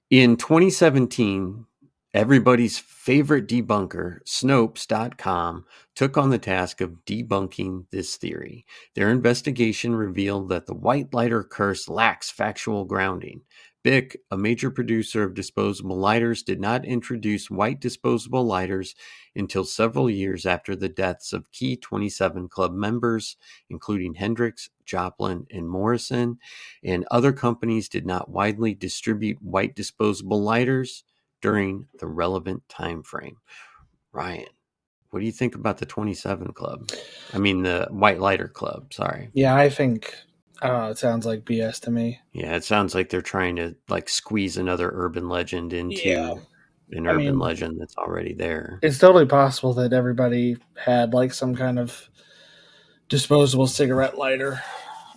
In 0.09 0.37
2017, 0.37 1.65
everybody's 2.13 2.77
favorite 2.77 3.47
debunker, 3.47 4.19
Snopes.com, 4.25 5.65
took 5.95 6.17
on 6.17 6.29
the 6.29 6.37
task 6.37 6.81
of 6.81 7.03
debunking 7.05 7.85
this 7.91 8.17
theory. 8.17 8.65
Their 8.93 9.09
investigation 9.09 9.95
revealed 9.95 10.49
that 10.49 10.67
the 10.67 10.75
white 10.75 11.13
lighter 11.13 11.43
curse 11.43 11.89
lacks 11.89 12.29
factual 12.29 12.85
grounding. 12.85 13.41
Bic, 13.83 14.17
a 14.31 14.37
major 14.37 14.71
producer 14.71 15.23
of 15.23 15.33
disposable 15.33 15.97
lighters, 15.97 16.41
did 16.41 16.61
not 16.61 16.85
introduce 16.85 17.51
white 17.51 17.81
disposable 17.81 18.45
lighters 18.45 18.95
until 19.35 19.65
several 19.65 20.09
years 20.09 20.45
after 20.45 20.73
the 20.73 20.87
deaths 20.87 21.33
of 21.33 21.51
key 21.51 21.75
27 21.75 22.47
Club 22.47 22.73
members, 22.73 23.35
including 23.69 24.13
Hendrix, 24.13 24.69
Joplin, 24.85 25.45
and 25.51 25.69
Morrison, 25.69 26.39
and 26.81 27.05
other 27.11 27.33
companies 27.33 27.89
did 27.89 28.05
not 28.05 28.29
widely 28.29 28.73
distribute 28.73 29.41
white 29.41 29.75
disposable 29.75 30.41
lighters 30.41 31.03
during 31.41 31.87
the 31.99 32.07
relevant 32.07 32.63
time 32.69 33.03
frame. 33.03 33.35
Ryan, 34.13 34.47
what 35.09 35.19
do 35.19 35.25
you 35.25 35.31
think 35.33 35.55
about 35.55 35.77
the 35.77 35.85
27 35.85 36.53
Club? 36.53 36.89
I 37.33 37.37
mean, 37.37 37.63
the 37.63 37.87
White 37.91 38.19
Lighter 38.19 38.47
Club, 38.47 38.93
sorry. 38.93 39.29
Yeah, 39.33 39.55
I 39.55 39.69
think 39.69 40.15
Oh, 40.61 40.89
it 40.89 40.97
sounds 40.97 41.25
like 41.25 41.45
BS 41.45 41.79
to 41.81 41.91
me. 41.91 42.19
Yeah, 42.31 42.55
it 42.55 42.63
sounds 42.63 42.95
like 42.95 43.09
they're 43.09 43.21
trying 43.21 43.55
to 43.57 43.75
like 43.89 44.07
squeeze 44.07 44.57
another 44.57 44.91
urban 44.93 45.27
legend 45.27 45.73
into 45.73 46.07
yeah. 46.07 46.35
an 46.91 47.07
urban 47.07 47.25
mean, 47.25 47.39
legend 47.39 47.81
that's 47.81 47.97
already 47.97 48.33
there. 48.33 48.79
It's 48.81 48.99
totally 48.99 49.25
possible 49.25 49.73
that 49.73 49.93
everybody 49.93 50.57
had 50.75 51.13
like 51.13 51.33
some 51.33 51.55
kind 51.55 51.79
of 51.79 52.09
disposable 53.09 53.67
cigarette 53.67 54.17
lighter. 54.17 54.61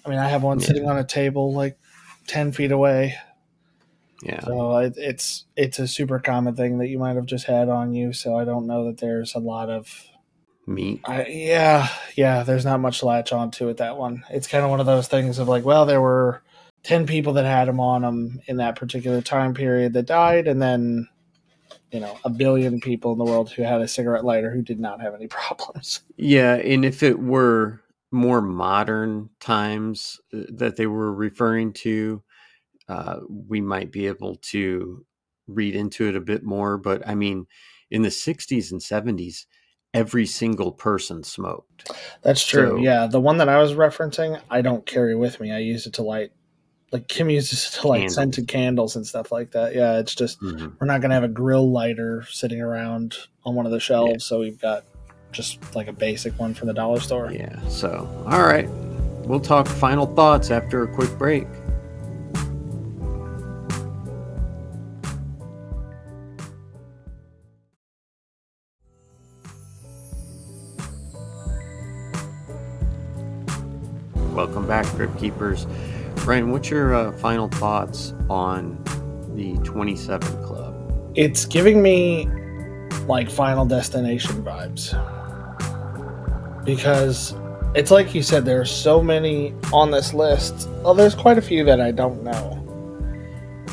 I 0.04 0.08
mean, 0.08 0.18
I 0.18 0.28
have 0.28 0.42
one 0.42 0.60
yeah. 0.60 0.66
sitting 0.66 0.88
on 0.88 0.98
a 0.98 1.04
table 1.04 1.52
like 1.52 1.78
ten 2.26 2.52
feet 2.52 2.72
away. 2.72 3.16
Yeah. 4.22 4.40
So 4.40 4.76
it, 4.78 4.94
it's 4.96 5.44
it's 5.56 5.78
a 5.78 5.86
super 5.86 6.18
common 6.18 6.56
thing 6.56 6.78
that 6.78 6.88
you 6.88 6.98
might 6.98 7.16
have 7.16 7.26
just 7.26 7.46
had 7.46 7.68
on 7.68 7.92
you. 7.94 8.12
So 8.12 8.36
I 8.36 8.44
don't 8.44 8.66
know 8.66 8.86
that 8.86 8.98
there's 8.98 9.34
a 9.34 9.38
lot 9.38 9.68
of 9.68 10.06
meat. 10.66 11.00
I, 11.04 11.26
yeah, 11.26 11.88
yeah. 12.16 12.42
There's 12.42 12.64
not 12.64 12.80
much 12.80 13.02
latch 13.02 13.32
on 13.32 13.50
to 13.52 13.68
it. 13.68 13.78
That 13.78 13.96
one. 13.96 14.24
It's 14.30 14.46
kind 14.46 14.64
of 14.64 14.70
one 14.70 14.80
of 14.80 14.86
those 14.86 15.08
things 15.08 15.38
of 15.38 15.48
like, 15.48 15.64
well, 15.64 15.86
there 15.86 16.00
were 16.00 16.42
ten 16.82 17.06
people 17.06 17.34
that 17.34 17.44
had 17.44 17.68
them 17.68 17.80
on 17.80 18.02
them 18.02 18.40
in 18.46 18.56
that 18.58 18.76
particular 18.76 19.20
time 19.20 19.54
period 19.54 19.92
that 19.94 20.06
died, 20.06 20.48
and 20.48 20.60
then 20.60 21.08
you 21.92 22.00
know 22.00 22.18
a 22.24 22.30
billion 22.30 22.80
people 22.80 23.12
in 23.12 23.18
the 23.18 23.24
world 23.24 23.50
who 23.50 23.62
had 23.62 23.80
a 23.80 23.88
cigarette 23.88 24.24
lighter 24.24 24.50
who 24.50 24.62
did 24.62 24.80
not 24.80 25.00
have 25.00 25.14
any 25.14 25.26
problems. 25.28 26.02
Yeah, 26.16 26.54
and 26.54 26.84
if 26.84 27.02
it 27.02 27.18
were 27.18 27.80
more 28.12 28.40
modern 28.40 29.30
times 29.40 30.20
uh, 30.32 30.42
that 30.50 30.76
they 30.76 30.86
were 30.86 31.12
referring 31.12 31.72
to, 31.72 32.22
uh, 32.88 33.16
we 33.28 33.60
might 33.60 33.90
be 33.90 34.06
able 34.06 34.36
to 34.36 35.04
read 35.46 35.74
into 35.74 36.08
it 36.08 36.16
a 36.16 36.20
bit 36.20 36.44
more. 36.44 36.78
But 36.78 37.06
I 37.06 37.14
mean, 37.14 37.46
in 37.90 38.02
the 38.02 38.08
60s 38.08 38.72
and 38.72 38.80
70s, 38.80 39.46
every 39.96 40.26
single 40.26 40.70
person 40.72 41.22
smoked. 41.24 41.90
That's 42.22 42.44
true. 42.46 42.70
So, 42.70 42.76
yeah, 42.76 43.06
the 43.06 43.20
one 43.20 43.38
that 43.38 43.48
I 43.48 43.58
was 43.58 43.72
referencing, 43.72 44.40
I 44.50 44.60
don't 44.60 44.84
carry 44.86 45.14
with 45.14 45.40
me. 45.40 45.52
I 45.52 45.58
use 45.58 45.86
it 45.86 45.94
to 45.94 46.02
light 46.02 46.32
like 46.92 47.08
Kim 47.08 47.28
uses 47.28 47.66
it 47.66 47.80
to 47.80 47.88
light 47.88 47.96
Candles. 47.98 48.14
scented 48.14 48.48
candles 48.48 48.94
and 48.96 49.04
stuff 49.04 49.32
like 49.32 49.50
that. 49.50 49.74
Yeah, 49.74 49.98
it's 49.98 50.14
just 50.14 50.40
Mhm. 50.40 50.72
we're 50.80 50.86
not 50.86 51.00
gonna 51.00 51.14
have 51.14 51.24
a 51.24 51.28
grill 51.28 51.68
lighter 51.70 52.24
sitting 52.30 52.60
around 52.60 53.16
on 53.44 53.54
one 53.56 53.66
of 53.66 53.72
the 53.72 53.80
shelves, 53.80 54.24
so 54.24 54.38
we've 54.38 54.60
got 54.60 54.84
just 55.32 55.74
like 55.74 55.88
a 55.88 55.92
basic 55.92 56.38
one 56.38 56.54
from 56.54 56.68
the 56.68 56.74
dollar 56.74 57.00
store. 57.00 57.32
Yeah. 57.32 57.58
So, 57.68 58.08
all 58.30 58.42
right. 58.42 58.68
We'll 59.24 59.40
talk 59.40 59.66
final 59.66 60.06
thoughts 60.06 60.52
after 60.52 60.84
a 60.84 60.86
quick 60.88 61.10
break. 61.18 61.46
Welcome 74.36 74.66
back, 74.66 74.84
Crypt 74.84 75.18
Keepers. 75.18 75.66
Brian, 76.16 76.50
what's 76.52 76.68
your 76.68 76.94
uh, 76.94 77.12
final 77.12 77.48
thoughts 77.48 78.12
on 78.28 78.78
the 79.34 79.56
27 79.64 80.44
Club? 80.44 81.12
It's 81.14 81.46
giving 81.46 81.80
me 81.80 82.28
like 83.06 83.30
Final 83.30 83.64
Destination 83.64 84.44
vibes 84.44 84.92
because 86.66 87.34
it's 87.74 87.90
like 87.90 88.14
you 88.14 88.22
said, 88.22 88.44
there 88.44 88.60
are 88.60 88.66
so 88.66 89.02
many 89.02 89.54
on 89.72 89.90
this 89.90 90.12
list. 90.12 90.68
Well, 90.82 90.92
there's 90.92 91.14
quite 91.14 91.38
a 91.38 91.42
few 91.42 91.64
that 91.64 91.80
I 91.80 91.90
don't 91.90 92.22
know, 92.22 92.62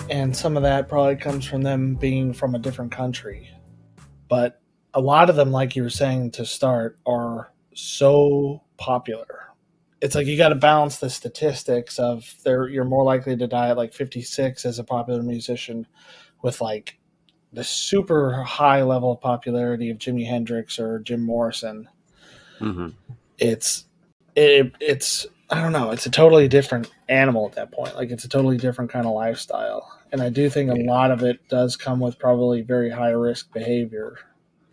and 0.10 0.34
some 0.34 0.56
of 0.56 0.64
that 0.64 0.88
probably 0.88 1.18
comes 1.18 1.44
from 1.46 1.64
them 1.64 1.96
being 1.96 2.32
from 2.32 2.56
a 2.56 2.60
different 2.60 2.94
country. 2.94 3.50
But 4.30 4.62
a 4.94 5.02
lot 5.02 5.30
of 5.30 5.36
them, 5.36 5.52
like 5.52 5.76
you 5.76 5.84
were 5.84 5.90
saying 5.90 6.32
to 6.32 6.46
start, 6.46 7.00
are 7.06 7.52
so 7.74 8.64
popular. 8.78 9.53
It's 10.04 10.16
like 10.16 10.28
you 10.28 10.36
got 10.38 10.50
to 10.50 10.56
balance 10.56 10.98
the 10.98 11.10
statistics 11.10 11.98
of 11.98 12.36
there. 12.44 12.68
You're 12.68 12.84
more 12.84 13.06
likely 13.06 13.38
to 13.38 13.48
die 13.48 13.70
at 13.70 13.78
like 13.78 13.94
56 13.94 14.66
as 14.66 14.78
a 14.78 14.84
popular 14.84 15.24
musician, 15.24 15.88
with 16.42 16.60
like 16.60 17.00
the 17.54 17.64
super 17.64 18.44
high 18.44 18.82
level 18.84 19.14
of 19.14 19.22
popularity 19.22 19.90
of 19.90 20.00
Jimi 20.00 20.28
Hendrix 20.28 20.78
or 20.78 21.00
Jim 21.00 21.24
Morrison. 21.24 21.88
hmm 22.60 22.90
It's 23.38 23.86
it, 24.36 24.74
it's 24.82 25.26
I 25.50 25.62
don't 25.62 25.72
know. 25.72 25.92
It's 25.92 26.06
a 26.06 26.12
totally 26.12 26.50
different 26.50 26.92
animal 27.08 27.48
at 27.48 27.54
that 27.54 27.72
point. 27.72 27.96
Like 27.96 28.12
it's 28.12 28.26
a 28.26 28.30
totally 28.30 28.58
different 28.58 28.92
kind 28.92 29.06
of 29.06 29.14
lifestyle, 29.14 29.90
and 30.12 30.22
I 30.22 30.28
do 30.28 30.50
think 30.50 30.70
a 30.70 30.76
Yeah. 30.76 30.92
lot 30.92 31.12
of 31.12 31.24
it 31.24 31.48
does 31.48 31.78
come 31.78 32.02
with 32.02 32.20
probably 32.20 32.62
very 32.62 32.90
high 32.90 33.12
risk 33.12 33.54
behavior. 33.54 34.18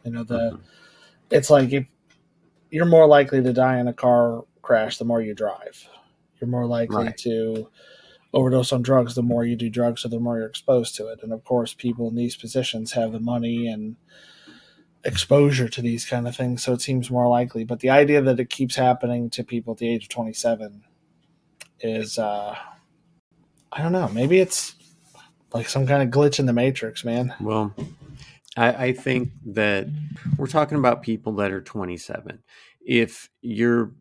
You 0.05 0.11
know, 0.11 0.24
the 0.24 0.53
Mhm. 0.53 0.61
it's 1.31 1.51
like 1.51 1.72
if 1.72 1.87
you're 2.70 2.87
more 2.87 3.07
likely 3.07 3.43
to 3.43 3.53
die 3.53 3.78
in 3.78 3.89
a 3.89 3.93
car 3.93 4.45
crash 4.71 4.99
the 4.99 5.05
more 5.05 5.21
you 5.21 5.35
drive. 5.35 5.89
You're 6.41 6.47
more 6.49 6.64
likely 6.64 7.07
Right. 7.07 7.16
to 7.18 7.68
overdose 8.33 8.73
on 8.73 8.83
drugs 8.83 9.16
the 9.16 9.23
more 9.23 9.45
you 9.45 9.57
do 9.57 9.68
drugs, 9.68 10.03
so 10.03 10.09
the 10.09 10.21
more 10.21 10.39
you're 10.39 10.47
exposed 10.47 10.95
to 10.95 11.09
it. 11.09 11.25
And 11.25 11.33
of 11.33 11.43
course, 11.43 11.75
people 11.75 12.09
in 12.09 12.14
these 12.14 12.37
positions 12.37 12.93
have 12.93 13.11
the 13.11 13.18
money 13.18 13.66
and 13.66 13.97
exposure 15.05 15.68
to 15.68 15.83
these 15.83 16.05
kind 16.07 16.29
of 16.29 16.37
things, 16.37 16.62
so 16.62 16.73
it 16.73 16.81
seems 16.81 17.11
more 17.11 17.27
likely. 17.27 17.64
But 17.64 17.81
the 17.81 17.91
idea 17.91 18.23
that 18.23 18.39
it 18.39 18.49
keeps 18.49 18.77
happening 18.77 19.29
to 19.31 19.43
people 19.43 19.73
at 19.73 19.79
the 19.79 19.89
age 19.93 20.05
of 20.05 20.09
27 20.11 20.85
is, 21.81 22.16
uh, 22.16 22.55
I 23.73 23.83
don't 23.83 23.91
know, 23.91 24.09
maybe 24.09 24.39
it's 24.39 24.77
like 25.53 25.68
some 25.68 25.85
kind 25.89 26.01
of 26.05 26.11
glitch 26.11 26.39
in 26.39 26.47
the 26.47 26.53
matrix, 26.53 27.05
man. 27.05 27.35
Well, 27.41 27.75
I, 28.57 28.87
I 28.87 28.93
think 28.93 29.31
that 29.47 29.89
we're 30.37 30.47
talking 30.47 30.79
about 30.79 31.03
people 31.03 31.33
that 31.37 31.51
are 31.51 31.61
27. 31.61 32.41
If 32.87 33.29
your 33.41 33.95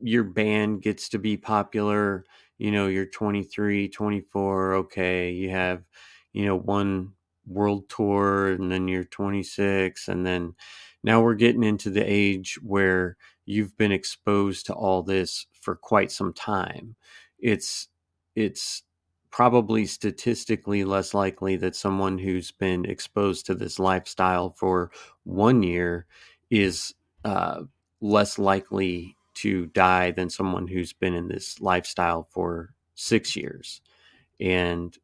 your 0.00 0.24
band 0.24 0.82
gets 0.82 1.08
to 1.10 1.18
be 1.18 1.36
popular, 1.36 2.24
you 2.58 2.70
know, 2.70 2.86
you're 2.86 3.06
23, 3.06 3.88
24, 3.88 4.74
okay, 4.74 5.30
you 5.30 5.50
have, 5.50 5.82
you 6.32 6.44
know, 6.44 6.56
one 6.56 7.12
world 7.46 7.88
tour 7.88 8.48
and 8.48 8.70
then 8.70 8.86
you're 8.86 9.04
26 9.04 10.08
and 10.08 10.24
then 10.26 10.54
now 11.02 11.20
we're 11.20 11.34
getting 11.34 11.64
into 11.64 11.90
the 11.90 12.04
age 12.04 12.58
where 12.62 13.16
you've 13.46 13.76
been 13.76 13.92
exposed 13.92 14.66
to 14.66 14.74
all 14.74 15.02
this 15.02 15.46
for 15.60 15.74
quite 15.74 16.12
some 16.12 16.32
time. 16.32 16.94
It's 17.38 17.88
it's 18.36 18.82
probably 19.30 19.86
statistically 19.86 20.84
less 20.84 21.14
likely 21.14 21.56
that 21.56 21.76
someone 21.76 22.18
who's 22.18 22.50
been 22.50 22.84
exposed 22.84 23.46
to 23.46 23.54
this 23.54 23.78
lifestyle 23.78 24.50
for 24.50 24.90
one 25.24 25.62
year 25.62 26.06
is 26.50 26.94
uh, 27.24 27.62
less 28.00 28.38
likely 28.38 29.16
to 29.40 29.66
die 29.66 30.10
than 30.10 30.28
someone 30.28 30.66
who's 30.66 30.92
been 30.92 31.14
in 31.14 31.28
this 31.28 31.60
lifestyle 31.60 32.28
for 32.30 32.74
six 32.94 33.36
years. 33.36 33.80
And 34.38 34.96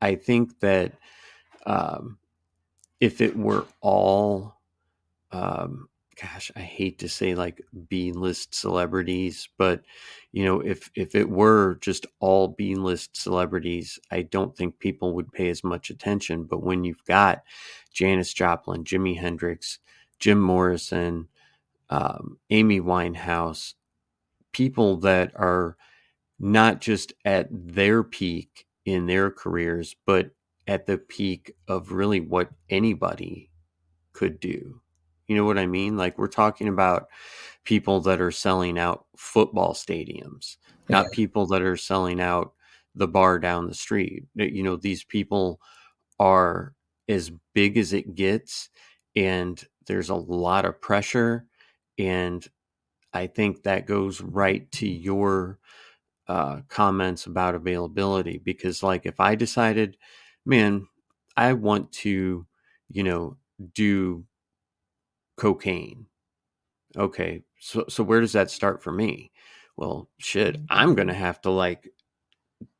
I 0.00 0.14
think 0.14 0.60
that 0.60 0.92
um, 1.66 2.18
if 3.00 3.20
it 3.20 3.36
were 3.36 3.66
all, 3.80 4.54
um, 5.32 5.88
gosh, 6.20 6.52
I 6.54 6.60
hate 6.60 6.98
to 7.00 7.08
say 7.08 7.34
like 7.34 7.60
B 7.88 8.12
list 8.12 8.54
celebrities, 8.54 9.48
but 9.58 9.82
you 10.32 10.44
know, 10.44 10.60
if 10.60 10.90
if 10.94 11.14
it 11.14 11.28
were 11.28 11.78
just 11.80 12.06
all 12.20 12.48
B 12.48 12.74
list 12.74 13.16
celebrities, 13.16 13.98
I 14.10 14.22
don't 14.22 14.56
think 14.56 14.78
people 14.78 15.14
would 15.14 15.32
pay 15.32 15.48
as 15.48 15.64
much 15.64 15.90
attention. 15.90 16.44
But 16.44 16.62
when 16.62 16.84
you've 16.84 17.04
got 17.04 17.42
Janis 17.92 18.32
Joplin, 18.32 18.84
Jimi 18.84 19.18
Hendrix, 19.18 19.78
Jim 20.18 20.40
Morrison, 20.40 21.28
um, 21.94 22.38
Amy 22.50 22.80
Winehouse, 22.80 23.74
people 24.52 24.96
that 24.96 25.30
are 25.36 25.76
not 26.40 26.80
just 26.80 27.12
at 27.24 27.46
their 27.52 28.02
peak 28.02 28.66
in 28.84 29.06
their 29.06 29.30
careers, 29.30 29.94
but 30.04 30.30
at 30.66 30.86
the 30.86 30.98
peak 30.98 31.54
of 31.68 31.92
really 31.92 32.18
what 32.18 32.50
anybody 32.68 33.48
could 34.12 34.40
do. 34.40 34.80
You 35.28 35.36
know 35.36 35.44
what 35.44 35.56
I 35.56 35.66
mean? 35.66 35.96
Like 35.96 36.18
we're 36.18 36.26
talking 36.26 36.66
about 36.66 37.06
people 37.62 38.00
that 38.00 38.20
are 38.20 38.32
selling 38.32 38.76
out 38.76 39.06
football 39.16 39.72
stadiums, 39.72 40.56
not 40.88 41.12
people 41.12 41.46
that 41.46 41.62
are 41.62 41.76
selling 41.76 42.20
out 42.20 42.54
the 42.96 43.08
bar 43.08 43.38
down 43.38 43.68
the 43.68 43.74
street. 43.74 44.24
You 44.34 44.64
know, 44.64 44.76
these 44.76 45.04
people 45.04 45.60
are 46.18 46.74
as 47.08 47.30
big 47.54 47.78
as 47.78 47.92
it 47.92 48.16
gets 48.16 48.68
and 49.14 49.64
there's 49.86 50.08
a 50.08 50.14
lot 50.14 50.64
of 50.64 50.80
pressure 50.80 51.46
and 51.98 52.46
I 53.12 53.26
think 53.28 53.62
that 53.62 53.86
goes 53.86 54.20
right 54.20 54.70
to 54.72 54.88
your 54.88 55.58
uh, 56.28 56.60
comments 56.68 57.26
about 57.26 57.54
availability 57.54 58.38
because, 58.44 58.82
like, 58.82 59.06
if 59.06 59.20
I 59.20 59.34
decided, 59.34 59.96
man, 60.46 60.86
I 61.36 61.52
want 61.54 61.92
to, 61.92 62.46
you 62.90 63.02
know, 63.02 63.36
do 63.74 64.24
cocaine. 65.36 66.06
Okay, 66.96 67.42
so 67.58 67.84
so 67.88 68.04
where 68.04 68.20
does 68.20 68.32
that 68.32 68.50
start 68.50 68.82
for 68.82 68.92
me? 68.92 69.32
Well, 69.76 70.08
shit, 70.18 70.58
I'm 70.70 70.94
gonna 70.94 71.14
have 71.14 71.40
to 71.42 71.50
like 71.50 71.88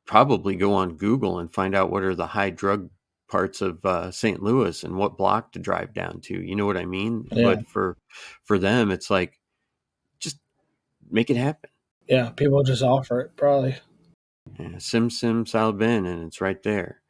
probably 0.05 0.55
go 0.55 0.73
on 0.73 0.97
Google 0.97 1.39
and 1.39 1.53
find 1.53 1.75
out 1.75 1.91
what 1.91 2.03
are 2.03 2.15
the 2.15 2.27
high 2.27 2.49
drug 2.51 2.89
parts 3.27 3.61
of 3.61 3.83
uh, 3.85 4.11
St. 4.11 4.41
Louis 4.41 4.83
and 4.83 4.95
what 4.95 5.17
block 5.17 5.51
to 5.53 5.59
drive 5.59 5.93
down 5.93 6.21
to. 6.21 6.39
You 6.41 6.55
know 6.55 6.65
what 6.65 6.77
I 6.77 6.85
mean? 6.85 7.27
Yeah. 7.31 7.43
But 7.55 7.67
for 7.67 7.97
for 8.43 8.57
them, 8.59 8.91
it's 8.91 9.09
like 9.09 9.39
just 10.19 10.39
make 11.09 11.29
it 11.29 11.37
happen. 11.37 11.69
Yeah, 12.07 12.29
people 12.29 12.61
just 12.63 12.83
offer 12.83 13.19
it 13.21 13.35
probably. 13.35 13.75
Yeah, 14.59 14.77
sim 14.77 15.09
sim 15.09 15.45
salbin 15.45 16.05
and 16.05 16.27
it's 16.27 16.39
right 16.39 16.61
there 16.61 17.01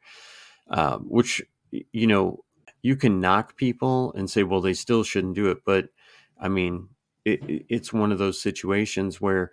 um, 0.70 1.02
which 1.08 1.42
you 1.70 2.06
know 2.06 2.42
you 2.82 2.96
can 2.96 3.20
knock 3.20 3.56
people 3.56 4.12
and 4.14 4.30
say 4.30 4.42
well 4.42 4.62
they 4.62 4.72
still 4.72 5.04
shouldn't 5.04 5.34
do 5.34 5.50
it 5.50 5.58
but 5.66 5.90
i 6.40 6.48
mean 6.48 6.88
it, 7.26 7.42
it- 7.48 7.66
it's 7.68 7.92
one 7.92 8.10
of 8.10 8.16
those 8.18 8.40
situations 8.40 9.20
where 9.20 9.52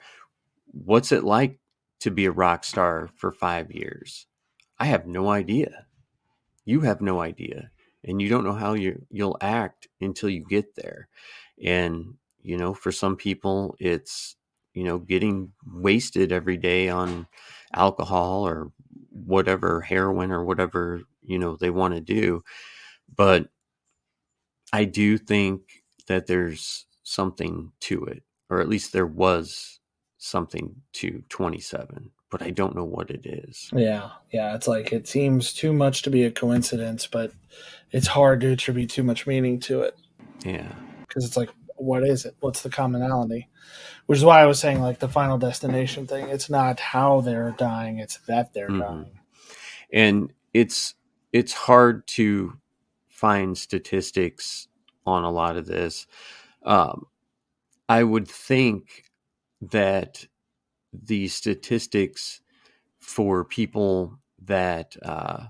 what's 0.71 1.11
it 1.11 1.25
like 1.25 1.59
to 1.99 2.09
be 2.09 2.23
a 2.25 2.31
rock 2.31 2.63
star 2.63 3.09
for 3.15 3.33
five 3.33 3.69
years 3.69 4.27
i 4.79 4.85
have 4.85 5.05
no 5.05 5.29
idea 5.29 5.85
you 6.65 6.81
have 6.81 7.01
no 7.01 7.21
idea 7.21 7.71
and 8.03 8.21
you 8.21 8.29
don't 8.29 8.43
know 8.43 8.53
how 8.53 8.73
you 8.73 9.05
you'll 9.09 9.37
act 9.41 9.87
until 10.01 10.29
you 10.29 10.43
get 10.49 10.75
there. 10.75 11.07
And 11.63 12.15
you 12.41 12.57
know 12.57 12.73
for 12.73 12.91
some 12.91 13.15
people 13.15 13.75
it's 13.79 14.35
you 14.73 14.83
know 14.83 14.99
getting 14.99 15.53
wasted 15.65 16.31
every 16.31 16.57
day 16.57 16.89
on 16.89 17.27
alcohol 17.73 18.47
or 18.47 18.71
whatever 19.11 19.81
heroin 19.81 20.31
or 20.31 20.43
whatever 20.45 21.01
you 21.23 21.39
know 21.39 21.55
they 21.57 21.69
want 21.69 21.93
to 21.95 22.01
do. 22.01 22.43
But 23.15 23.49
i 24.71 24.83
do 24.85 25.17
think 25.17 25.83
that 26.07 26.27
there's 26.27 26.85
something 27.03 27.71
to 27.79 28.03
it 28.05 28.23
or 28.49 28.59
at 28.61 28.69
least 28.69 28.91
there 28.93 29.07
was 29.07 29.79
something 30.17 30.75
to 30.93 31.23
27 31.29 32.11
but 32.33 32.41
i 32.41 32.49
don't 32.49 32.75
know 32.75 32.83
what 32.83 33.09
it 33.09 33.25
is 33.25 33.69
Yeah, 33.73 34.09
yeah. 34.31 34.55
It's 34.55 34.67
like 34.67 34.91
it 34.91 35.07
seems 35.07 35.53
too 35.53 35.71
much 35.71 36.01
to 36.01 36.09
be 36.09 36.23
a 36.23 36.31
coincidence, 36.31 37.07
but 37.07 37.31
it's 37.91 38.07
hard 38.07 38.41
to 38.41 38.51
attribute 38.51 38.89
too 38.89 39.03
much 39.03 39.27
meaning 39.27 39.59
to 39.61 39.81
it 39.81 39.95
yeah 40.43 40.73
because 41.07 41.25
it's 41.25 41.37
like 41.37 41.49
what 41.83 42.03
is 42.03 42.25
it? 42.25 42.35
What's 42.39 42.61
the 42.61 42.69
commonality? 42.69 43.49
Which 44.05 44.17
is 44.17 44.25
why 44.25 44.41
I 44.41 44.45
was 44.45 44.59
saying 44.59 44.81
like 44.81 44.99
the 44.99 45.09
final 45.09 45.37
destination 45.37 46.07
thing. 46.07 46.29
It's 46.29 46.49
not 46.49 46.79
how 46.79 47.21
they're 47.21 47.55
dying; 47.57 47.99
it's 47.99 48.17
that 48.27 48.53
they're 48.53 48.69
mm-hmm. 48.69 48.79
dying. 48.79 49.19
And 49.91 50.33
it's 50.53 50.95
it's 51.31 51.53
hard 51.53 52.07
to 52.07 52.57
find 53.07 53.57
statistics 53.57 54.67
on 55.05 55.23
a 55.23 55.31
lot 55.31 55.57
of 55.57 55.65
this. 55.65 56.07
Um, 56.63 57.07
I 57.87 58.03
would 58.03 58.27
think 58.27 59.05
that 59.61 60.27
the 60.93 61.27
statistics 61.27 62.41
for 62.99 63.43
people 63.43 64.19
that 64.45 64.95
uh, 65.03 65.45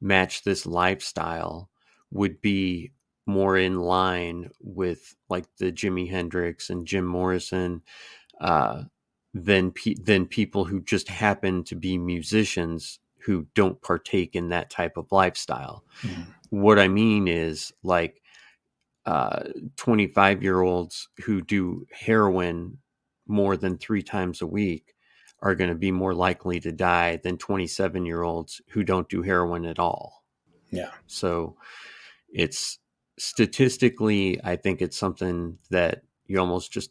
match 0.00 0.42
this 0.42 0.66
lifestyle 0.66 1.68
would 2.10 2.40
be 2.40 2.92
more 3.26 3.56
in 3.56 3.78
line 3.78 4.50
with 4.60 5.14
like 5.28 5.46
the 5.58 5.70
Jimi 5.70 6.10
Hendrix 6.10 6.70
and 6.70 6.86
Jim 6.86 7.04
Morrison 7.04 7.82
uh, 8.40 8.84
than 9.34 9.70
pe- 9.70 9.94
than 9.94 10.26
people 10.26 10.64
who 10.64 10.80
just 10.80 11.08
happen 11.08 11.62
to 11.64 11.76
be 11.76 11.96
musicians 11.98 12.98
who 13.18 13.46
don't 13.54 13.80
partake 13.82 14.34
in 14.34 14.48
that 14.48 14.70
type 14.70 14.96
of 14.96 15.12
lifestyle. 15.12 15.84
Mm-hmm. 16.02 16.22
What 16.50 16.78
I 16.78 16.88
mean 16.88 17.28
is 17.28 17.72
like 17.82 18.20
25 19.04 20.38
uh, 20.38 20.40
year 20.40 20.62
olds 20.62 21.08
who 21.24 21.42
do 21.42 21.86
heroin 21.92 22.78
more 23.30 23.56
than 23.56 23.78
three 23.78 24.02
times 24.02 24.42
a 24.42 24.46
week 24.46 24.94
are 25.42 25.54
going 25.54 25.70
to 25.70 25.76
be 25.76 25.90
more 25.90 26.14
likely 26.14 26.60
to 26.60 26.72
die 26.72 27.16
than 27.16 27.38
27 27.38 28.04
year 28.04 28.22
olds 28.22 28.60
who 28.70 28.84
don't 28.84 29.08
do 29.08 29.22
heroin 29.22 29.64
at 29.64 29.78
all. 29.78 30.24
Yeah. 30.70 30.90
So 31.06 31.56
it's 32.32 32.78
statistically, 33.18 34.40
I 34.44 34.56
think 34.56 34.82
it's 34.82 34.98
something 34.98 35.58
that 35.70 36.02
you 36.26 36.38
almost 36.38 36.72
just 36.72 36.90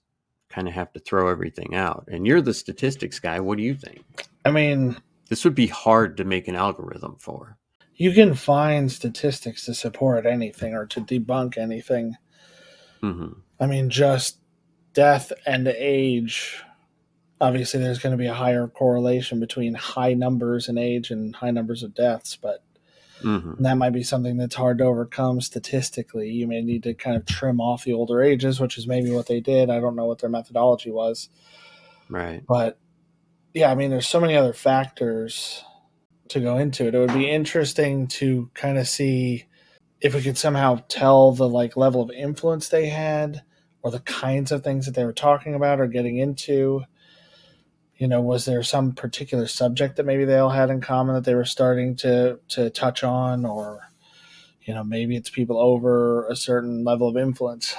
kind 0.50 0.68
of 0.68 0.74
have 0.74 0.92
to 0.94 1.00
throw 1.00 1.30
everything 1.30 1.76
out. 1.76 2.08
And 2.12 2.26
you're 2.26 2.42
the 2.42 2.54
statistics 2.54 3.20
guy. 3.20 3.40
What 3.40 3.58
do 3.58 3.64
you 3.64 3.76
think? 3.76 4.04
I 4.46 4.52
mean, 4.52 4.98
this 5.30 5.44
would 5.44 5.56
be 5.56 5.68
hard 5.68 6.18
to 6.18 6.24
make 6.24 6.48
an 6.48 6.56
algorithm 6.56 7.18
for. 7.20 7.58
You 7.96 8.14
can 8.14 8.34
find 8.34 8.92
statistics 8.92 9.66
to 9.66 9.74
support 9.74 10.26
anything 10.26 10.74
or 10.74 10.86
to 10.88 11.02
debunk 11.02 11.58
anything. 11.58 12.16
Mm-hmm. 13.04 13.40
I 13.60 13.68
mean, 13.68 13.90
just 13.90 14.40
death 14.94 15.32
and 15.46 15.68
age. 15.68 16.62
Obviously, 17.42 17.80
there's 17.80 18.00
going 18.00 18.12
to 18.12 18.18
be 18.18 18.28
a 18.28 18.34
higher 18.34 18.68
correlation 18.68 19.40
between 19.40 19.74
high 19.74 20.14
numbers 20.14 20.68
in 20.68 20.78
age 20.78 21.10
and 21.12 21.36
high 21.36 21.52
numbers 21.52 21.84
of 21.84 21.96
deaths, 21.96 22.36
but 22.36 22.64
mm-hmm. 23.22 23.64
that 23.64 23.78
might 23.78 23.92
be 23.92 24.04
something 24.04 24.38
that's 24.38 24.56
hard 24.56 24.80
to 24.80 24.84
overcome 24.84 25.40
statistically. 25.40 26.30
You 26.30 26.48
may 26.48 26.62
need 26.62 26.84
to 26.84 26.94
kind 26.94 27.16
of 27.16 27.26
trim 27.26 27.62
off 27.62 27.86
the 27.86 27.94
older 27.94 28.22
ages, 28.22 28.60
which 28.60 28.78
is 28.78 28.88
maybe 28.88 29.12
what 29.12 29.28
they 29.28 29.40
did. 29.40 29.70
I 29.70 29.80
don't 29.80 29.96
know 29.96 30.06
what 30.06 30.20
their 30.20 30.30
methodology 30.30 30.92
was. 30.92 31.30
Right. 32.10 32.44
But 32.46 32.78
yeah, 33.54 33.72
I 33.72 33.76
mean, 33.76 33.90
there's 33.90 34.08
so 34.08 34.20
many 34.20 34.36
other 34.36 34.54
factors 34.54 35.64
to 36.30 36.40
go 36.40 36.58
into 36.58 36.88
it. 36.88 36.96
It 36.96 37.00
would 37.00 37.14
be 37.14 37.30
interesting 37.30 38.08
to 38.08 38.50
kind 38.54 38.78
of 38.78 38.88
see 38.88 39.46
if 40.02 40.14
we 40.14 40.22
could 40.22 40.38
somehow 40.38 40.82
tell 40.88 41.32
the 41.32 41.48
like 41.48 41.76
level 41.76 42.02
of 42.02 42.12
influence 42.12 42.70
they 42.70 42.88
had 42.88 43.44
or 43.82 43.92
the 43.92 44.00
kinds 44.02 44.52
of 44.52 44.64
things 44.64 44.86
that 44.86 44.96
they 44.96 45.06
were 45.06 45.14
talking 45.14 45.56
about 45.56 45.80
or 45.80 45.88
getting 45.88 46.18
into. 46.18 46.84
You 47.96 48.08
know, 48.08 48.22
was 48.22 48.46
there 48.46 48.64
some 48.64 48.94
particular 48.94 49.46
subject 49.48 49.98
that 49.98 50.06
maybe 50.06 50.24
they 50.24 50.38
all 50.38 50.50
had 50.50 50.70
in 50.70 50.80
common 50.80 51.16
that 51.16 51.26
they 51.26 51.36
were 51.36 51.46
starting 51.46 51.96
to 51.98 52.40
to 52.50 52.70
touch 52.70 53.04
on, 53.04 53.46
or 53.46 53.90
you 54.62 54.74
know, 54.74 54.84
maybe 54.84 55.16
it's 55.18 55.30
people 55.30 55.58
over 55.58 56.26
a 56.28 56.36
certain 56.36 56.84
level 56.84 57.10
of 57.10 57.18
influence. 57.18 57.76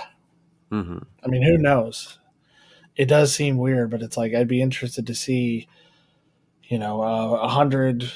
Mm-hmm. 0.70 0.98
I 1.24 1.28
mean, 1.28 1.42
who 1.42 1.57
knows? 1.57 2.18
it 3.01 3.09
does 3.09 3.34
seem 3.34 3.57
weird, 3.57 3.90
but 3.90 4.03
it's 4.03 4.18
like 4.18 4.34
I'd 4.34 4.46
be 4.46 4.61
interested 4.61 5.07
to 5.07 5.14
see, 5.14 5.68
you 6.64 6.78
know, 6.78 7.03
uh, 7.03 7.28
a 7.28 7.32
uh, 7.34 7.48
hundred 7.48 8.12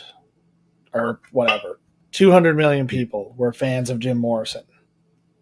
or 0.93 1.21
whatever, 1.33 1.81
two 2.13 2.31
hundred 2.31 2.57
million 2.57 2.87
people 2.87 3.35
were 3.39 3.55
fans 3.55 3.89
of 3.89 3.99
Jim 3.99 4.19
Morrison, 4.19 4.65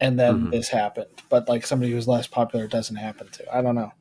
and 0.02 0.18
then 0.18 0.34
mm-hmm. 0.34 0.50
this 0.50 0.68
happened. 0.68 1.22
But 1.28 1.48
like 1.48 1.64
somebody 1.64 1.92
who's 1.92 2.08
less 2.08 2.26
popular 2.26 2.66
doesn't 2.66 2.96
happen 2.96 3.28
to. 3.28 3.56
I 3.56 3.62
don't 3.62 3.76
know. 3.76 3.92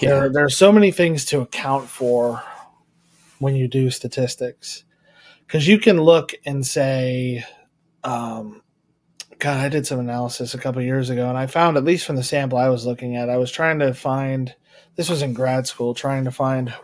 Yeah. 0.00 0.20
There, 0.20 0.32
there 0.32 0.44
are 0.46 0.50
so 0.50 0.72
many 0.72 0.90
things 0.90 1.26
to 1.26 1.42
account 1.42 1.88
for 1.88 2.42
when 3.38 3.54
you 3.54 3.68
do 3.68 3.90
statistics, 3.90 4.84
because 5.46 5.68
you 5.68 5.78
can 5.78 6.00
look 6.00 6.34
and 6.44 6.66
say, 6.66 7.44
um, 8.02 8.62
God, 9.38 9.58
I 9.58 9.68
did 9.68 9.86
some 9.86 10.00
analysis 10.00 10.54
a 10.54 10.58
couple 10.58 10.82
years 10.82 11.10
ago, 11.10 11.28
and 11.28 11.38
I 11.38 11.46
found, 11.46 11.76
at 11.76 11.84
least 11.84 12.06
from 12.06 12.16
the 12.16 12.24
sample 12.24 12.58
I 12.58 12.70
was 12.70 12.86
looking 12.86 13.14
at, 13.14 13.30
I 13.30 13.36
was 13.36 13.52
trying 13.52 13.78
to 13.80 13.92
find. 13.94 14.54
This 14.96 15.10
was 15.10 15.22
in 15.22 15.32
grad 15.32 15.66
school, 15.66 15.94
trying 15.94 16.24
to 16.24 16.32
find 16.32 16.74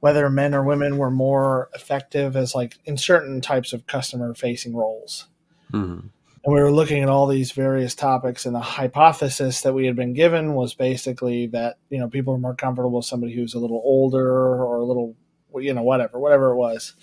whether 0.00 0.30
men 0.30 0.54
or 0.54 0.62
women 0.62 0.96
were 0.96 1.10
more 1.10 1.68
effective 1.74 2.36
as 2.36 2.54
like 2.54 2.78
in 2.84 2.96
certain 2.96 3.40
types 3.40 3.72
of 3.72 3.86
customer 3.86 4.34
facing 4.34 4.74
roles. 4.74 5.26
Mm-hmm. 5.72 6.06
And 6.44 6.52
we 6.52 6.60
were 6.60 6.72
looking 6.72 7.02
at 7.02 7.08
all 7.08 7.26
these 7.26 7.52
various 7.52 7.94
topics, 7.94 8.46
and 8.46 8.54
the 8.54 8.60
hypothesis 8.60 9.60
that 9.62 9.74
we 9.74 9.86
had 9.86 9.94
been 9.94 10.12
given 10.12 10.54
was 10.54 10.74
basically 10.74 11.46
that 11.48 11.78
you 11.88 11.98
know 11.98 12.08
people 12.08 12.34
are 12.34 12.38
more 12.38 12.54
comfortable 12.54 12.96
with 12.96 13.06
somebody 13.06 13.32
who's 13.32 13.54
a 13.54 13.60
little 13.60 13.80
older 13.84 14.28
or 14.28 14.76
a 14.76 14.84
little 14.84 15.14
you 15.56 15.72
know 15.72 15.82
whatever 15.82 16.18
whatever 16.18 16.50
it 16.50 16.56
was. 16.56 16.94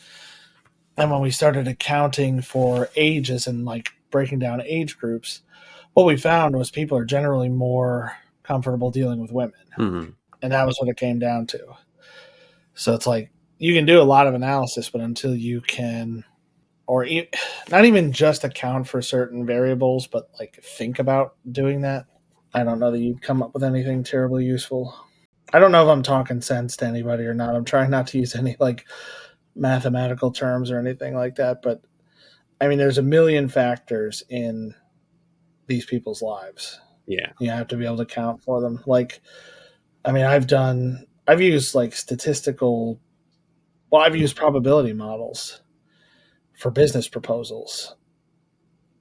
And 0.98 1.10
when 1.10 1.22
we 1.22 1.32
started 1.32 1.68
accounting 1.68 2.42
for 2.42 2.90
ages 2.98 3.48
and 3.48 3.64
like 3.64 3.92
breaking 4.12 4.40
down 4.40 4.62
age 4.62 4.98
groups, 4.98 5.42
what 5.94 6.06
we 6.06 6.18
found 6.18 6.58
was 6.58 6.72
people 6.72 6.98
are 6.98 7.06
generally 7.06 7.48
more 7.48 8.18
comfortable 8.44 8.92
dealing 8.92 9.22
with 9.22 9.32
women. 9.32 9.54
Mm-hmm. 9.78 10.10
And 10.42 10.52
that 10.52 10.66
was 10.66 10.78
what 10.80 10.90
it 10.90 10.98
came 10.98 11.20
down 11.20 11.48
to. 11.48 11.60
So 12.74 12.94
it's 12.94 13.08
like 13.08 13.32
you 13.58 13.74
can 13.74 13.86
do 13.86 14.02
a 14.02 14.04
lot 14.04 14.28
of 14.28 14.34
analysis, 14.34 14.90
but 14.90 15.02
until 15.02 15.36
you 15.36 15.62
can, 15.62 16.24
or 16.90 17.06
e- 17.06 17.30
not 17.70 17.86
even 17.86 18.12
just 18.12 18.44
account 18.44 18.88
for 18.88 19.00
certain 19.00 19.46
variables, 19.46 20.08
but 20.08 20.28
like 20.40 20.60
think 20.64 20.98
about 20.98 21.36
doing 21.52 21.82
that, 21.82 22.08
I 22.52 22.64
don't 22.64 22.80
know 22.80 22.90
that 22.90 22.98
you'd 22.98 23.22
come 23.22 23.44
up 23.44 23.54
with 23.54 23.64
anything 23.64 24.04
terribly 24.04 24.44
useful. 24.44 24.96
I 25.54 25.60
don't 25.60 25.72
know 25.72 25.84
if 25.84 25.90
I'm 25.90 26.02
talking 26.02 26.42
sense 26.42 26.76
to 26.78 26.88
anybody 26.88 27.26
or 27.26 27.36
not. 27.36 27.56
I'm 27.56 27.64
trying 27.64 27.92
not 27.92 28.08
to 28.08 28.18
use 28.18 28.36
any 28.36 28.56
like 28.60 28.88
mathematical 29.56 30.32
terms 30.32 30.72
or 30.72 30.80
anything 30.80 31.14
like 31.14 31.36
that, 31.36 31.62
but 31.62 31.84
I 32.60 32.68
mean, 32.68 32.80
there's 32.80 32.98
a 32.98 33.04
million 33.04 33.50
factors 33.50 34.24
in 34.28 34.74
these 35.68 35.86
people's 35.86 36.24
lives. 36.24 36.80
Yeah. 37.06 37.34
You 37.40 37.52
have 37.52 37.68
to 37.68 37.78
be 37.78 37.86
able 37.86 37.98
to 37.98 38.06
count 38.08 38.44
for 38.44 38.62
them. 38.62 38.82
Like, 38.88 39.22
I 40.04 40.12
mean, 40.12 40.26
I've 40.26 40.48
done, 40.48 41.06
I've 41.28 41.40
used 41.40 41.76
like 41.76 41.94
statistical, 41.94 43.00
well, 43.92 44.02
I've 44.02 44.16
used 44.16 44.36
probability 44.36 44.94
models 44.94 45.62
for 46.60 46.70
business 46.72 47.08
proposals. 47.08 47.96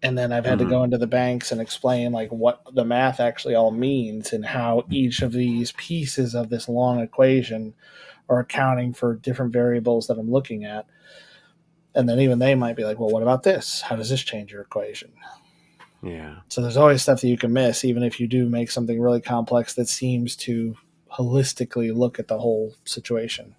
And 0.01 0.17
then 0.17 0.33
I've 0.33 0.47
had 0.47 0.59
mm-hmm. 0.59 0.69
to 0.69 0.75
go 0.75 0.85
into 0.85 0.99
the 0.99 1.09
banks 1.09 1.51
and 1.51 1.61
explain 1.61 2.13
like 2.13 2.31
what 2.31 2.63
the 2.73 2.85
math 2.85 3.19
actually 3.19 3.57
all 3.57 3.73
means 3.73 4.33
and 4.33 4.47
how 4.47 4.85
each 4.91 5.23
of 5.23 5.33
these 5.33 5.73
pieces 5.73 6.35
of 6.35 6.51
this 6.51 6.69
long 6.69 7.01
equation 7.01 7.75
are 8.29 8.39
accounting 8.39 8.93
for 8.95 9.17
different 9.17 9.53
variables 9.53 10.07
that 10.07 10.19
I'm 10.19 10.31
looking 10.31 10.65
at 10.65 10.87
and 11.99 12.09
then 12.09 12.21
even 12.21 12.39
they 12.39 12.55
might 12.55 12.77
be 12.77 12.85
like, 12.85 13.01
well, 13.01 13.11
what 13.11 13.23
about 13.25 13.43
this? 13.43 13.81
How 13.81 13.97
does 13.97 14.09
this 14.09 14.23
change 14.23 14.53
your 14.53 14.63
equation? 14.63 15.11
Yeah. 16.01 16.37
So 16.49 16.63
there's 16.63 16.77
always 16.77 17.03
stuff 17.03 17.23
that 17.23 17.29
you 17.29 17.37
can 17.37 17.53
miss, 17.53 17.85
even 17.85 18.05
if 18.05 18.21
you 18.21 18.29
do 18.29 18.49
make 18.49 18.71
something 18.71 19.01
really 19.01 19.21
complex 19.21 19.75
that 19.75 19.89
seems 19.89 20.37
to 20.37 20.77
holistically 21.11 21.93
look 21.93 22.21
at 22.21 22.29
the 22.29 22.39
whole 22.39 22.77
situation. 22.85 23.57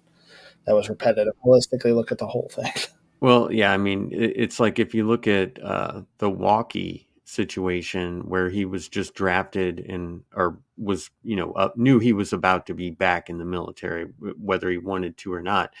That 0.64 0.74
was 0.74 0.88
repetitive. 0.88 1.34
Holistically 1.44 1.94
look 1.94 2.12
at 2.12 2.18
the 2.18 2.28
whole 2.28 2.50
thing. 2.50 2.72
Well, 3.20 3.52
yeah, 3.52 3.72
I 3.72 3.76
mean, 3.76 4.08
it's 4.12 4.58
like 4.58 4.78
if 4.78 4.94
you 4.94 5.06
look 5.06 5.26
at 5.26 5.62
uh, 5.62 6.02
the 6.18 6.30
Walkie 6.30 7.06
situation 7.24 8.22
where 8.28 8.48
he 8.48 8.64
was 8.64 8.88
just 8.88 9.14
drafted 9.14 9.78
and 9.88 10.22
or 10.34 10.58
was 10.76 11.10
you 11.22 11.36
know 11.36 11.70
knew 11.76 11.98
he 12.00 12.12
was 12.12 12.32
about 12.32 12.66
to 12.66 12.74
be 12.74 12.90
back 12.90 13.28
in 13.30 13.38
the 13.38 13.44
military, 13.44 14.04
whether 14.40 14.70
he 14.70 14.78
wanted 14.78 15.16
to 15.18 15.32
or 15.32 15.42
not. 15.42 15.72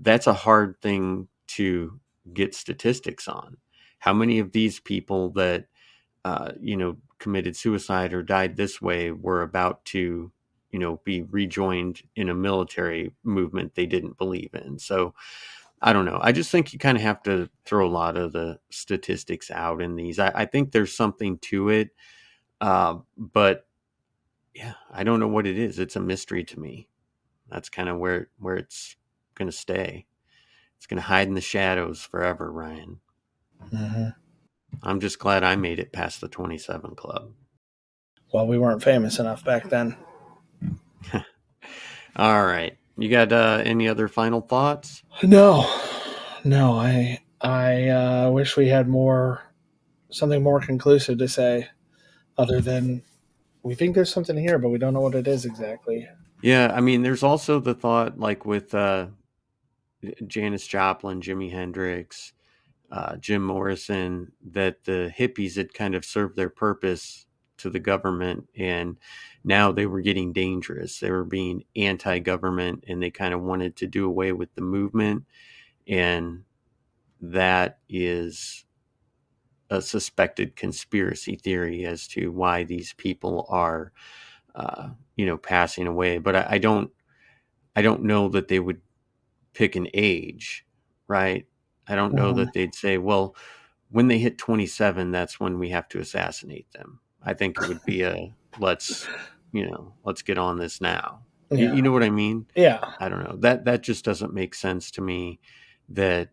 That's 0.00 0.26
a 0.28 0.34
hard 0.34 0.80
thing 0.82 1.28
to 1.48 2.00
get 2.34 2.54
statistics 2.54 3.28
on. 3.28 3.56
How 4.00 4.12
many 4.14 4.38
of 4.40 4.52
these 4.52 4.80
people 4.80 5.30
that, 5.30 5.66
uh, 6.24 6.52
you 6.60 6.76
know, 6.76 6.96
committed 7.18 7.56
suicide 7.56 8.14
or 8.14 8.22
died 8.22 8.56
this 8.56 8.82
way 8.82 9.12
were 9.12 9.42
about 9.42 9.84
to, 9.86 10.32
you 10.72 10.78
know, 10.80 11.00
be 11.04 11.22
rejoined 11.22 12.02
in 12.16 12.28
a 12.30 12.34
military 12.34 13.12
movement 13.24 13.74
they 13.76 13.86
didn't 13.86 14.18
believe 14.18 14.50
in? 14.54 14.78
So, 14.78 15.14
I 15.80 15.92
don't 15.92 16.04
know. 16.04 16.18
I 16.20 16.32
just 16.32 16.50
think 16.50 16.72
you 16.72 16.78
kind 16.78 16.96
of 16.96 17.02
have 17.02 17.22
to 17.24 17.48
throw 17.64 17.86
a 17.86 17.90
lot 17.90 18.16
of 18.16 18.32
the 18.32 18.58
statistics 18.70 19.50
out 19.50 19.80
in 19.80 19.94
these. 19.96 20.18
I, 20.18 20.32
I 20.34 20.44
think 20.44 20.72
there's 20.72 20.94
something 20.94 21.38
to 21.38 21.68
it, 21.68 21.90
uh, 22.60 22.98
but 23.16 23.66
yeah, 24.54 24.74
I 24.92 25.04
don't 25.04 25.20
know 25.20 25.28
what 25.28 25.46
it 25.46 25.56
is. 25.56 25.78
It's 25.78 25.96
a 25.96 26.00
mystery 26.00 26.44
to 26.44 26.58
me. 26.58 26.88
That's 27.48 27.68
kind 27.68 27.88
of 27.88 27.98
where 27.98 28.28
where 28.38 28.56
it's 28.56 28.96
going 29.34 29.48
to 29.48 29.56
stay. 29.56 30.06
It's 30.76 30.86
going 30.86 31.00
to 31.00 31.06
hide 31.06 31.28
in 31.28 31.34
the 31.34 31.40
shadows 31.40 32.02
forever, 32.02 32.50
Ryan. 32.50 33.00
Mm-hmm. 33.72 34.08
I'm 34.82 35.00
just 35.00 35.18
glad 35.18 35.44
I 35.44 35.56
made 35.56 35.78
it 35.78 35.92
past 35.92 36.20
the 36.20 36.28
27 36.28 36.94
club. 36.94 37.32
Well, 38.32 38.46
we 38.46 38.58
weren't 38.58 38.82
famous 38.82 39.18
enough 39.18 39.44
back 39.44 39.68
then. 39.70 39.96
All 42.16 42.44
right. 42.44 42.76
You 42.98 43.08
got 43.08 43.32
uh, 43.32 43.62
any 43.64 43.88
other 43.88 44.08
final 44.08 44.40
thoughts? 44.40 45.04
No, 45.22 45.72
no. 46.44 46.72
I 46.72 47.20
I 47.40 47.88
uh, 47.88 48.30
wish 48.30 48.56
we 48.56 48.68
had 48.68 48.88
more 48.88 49.42
something 50.10 50.42
more 50.42 50.60
conclusive 50.60 51.18
to 51.18 51.28
say, 51.28 51.68
other 52.36 52.60
than 52.60 53.02
we 53.62 53.76
think 53.76 53.94
there's 53.94 54.12
something 54.12 54.36
here, 54.36 54.58
but 54.58 54.70
we 54.70 54.78
don't 54.78 54.94
know 54.94 55.00
what 55.00 55.14
it 55.14 55.28
is 55.28 55.44
exactly. 55.44 56.08
Yeah, 56.42 56.72
I 56.74 56.80
mean, 56.80 57.02
there's 57.02 57.22
also 57.22 57.60
the 57.60 57.74
thought, 57.74 58.18
like 58.18 58.44
with 58.44 58.74
uh, 58.74 59.06
Janis 60.26 60.66
Joplin, 60.66 61.20
Jimi 61.20 61.52
Hendrix, 61.52 62.32
uh, 62.90 63.16
Jim 63.16 63.42
Morrison, 63.44 64.32
that 64.50 64.84
the 64.84 65.12
hippies 65.16 65.56
had 65.56 65.72
kind 65.72 65.94
of 65.94 66.04
served 66.04 66.36
their 66.36 66.50
purpose 66.50 67.26
to 67.58 67.70
the 67.70 67.80
government, 67.80 68.48
and 68.56 68.96
now 69.48 69.72
they 69.72 69.86
were 69.86 70.02
getting 70.02 70.32
dangerous. 70.32 71.00
They 71.00 71.10
were 71.10 71.24
being 71.24 71.64
anti-government, 71.74 72.84
and 72.86 73.02
they 73.02 73.10
kind 73.10 73.34
of 73.34 73.42
wanted 73.42 73.76
to 73.76 73.86
do 73.88 74.06
away 74.06 74.32
with 74.32 74.54
the 74.54 74.60
movement, 74.60 75.24
and 75.88 76.44
that 77.20 77.78
is 77.88 78.64
a 79.70 79.82
suspected 79.82 80.56
conspiracy 80.56 81.36
theory 81.36 81.84
as 81.84 82.06
to 82.08 82.30
why 82.32 82.64
these 82.64 82.92
people 82.94 83.46
are, 83.50 83.92
uh, 84.54 84.90
you 85.16 85.26
know, 85.26 85.36
passing 85.38 85.86
away. 85.86 86.18
But 86.18 86.36
I, 86.36 86.46
I 86.52 86.58
don't, 86.58 86.90
I 87.76 87.82
don't 87.82 88.04
know 88.04 88.28
that 88.30 88.48
they 88.48 88.60
would 88.60 88.80
pick 89.54 89.76
an 89.76 89.88
age, 89.94 90.64
right? 91.06 91.46
I 91.88 91.96
don't 91.96 92.14
know 92.14 92.32
Mhm. 92.32 92.36
that 92.36 92.52
they'd 92.54 92.74
say, 92.74 92.98
well, 92.98 93.34
when 93.90 94.08
they 94.08 94.18
hit 94.18 94.38
27, 94.38 95.10
that's 95.10 95.40
when 95.40 95.58
we 95.58 95.70
have 95.70 95.88
to 95.90 96.00
assassinate 96.00 96.70
them. 96.72 97.00
I 97.22 97.34
think 97.34 97.58
it 97.58 97.66
would 97.66 97.84
be 97.84 98.02
a 98.02 98.32
let's, 98.58 99.08
you 99.52 99.70
know, 99.70 99.92
let's 100.04 100.22
get 100.22 100.38
on 100.38 100.58
this 100.58 100.80
now. 100.80 101.20
You- 101.50 101.58
Yeah, 101.58 101.74
You 101.74 101.82
know 101.82 101.92
what 101.92 102.02
I 102.02 102.10
mean? 102.10 102.46
yeah. 102.54 102.80
I 103.00 103.08
don't 103.08 103.22
know. 103.24 103.36
That 103.38 103.64
that 103.64 103.82
just 103.82 104.04
doesn't 104.04 104.34
make 104.34 104.54
sense 104.54 104.90
to 104.92 105.00
me 105.00 105.40
that 105.88 106.28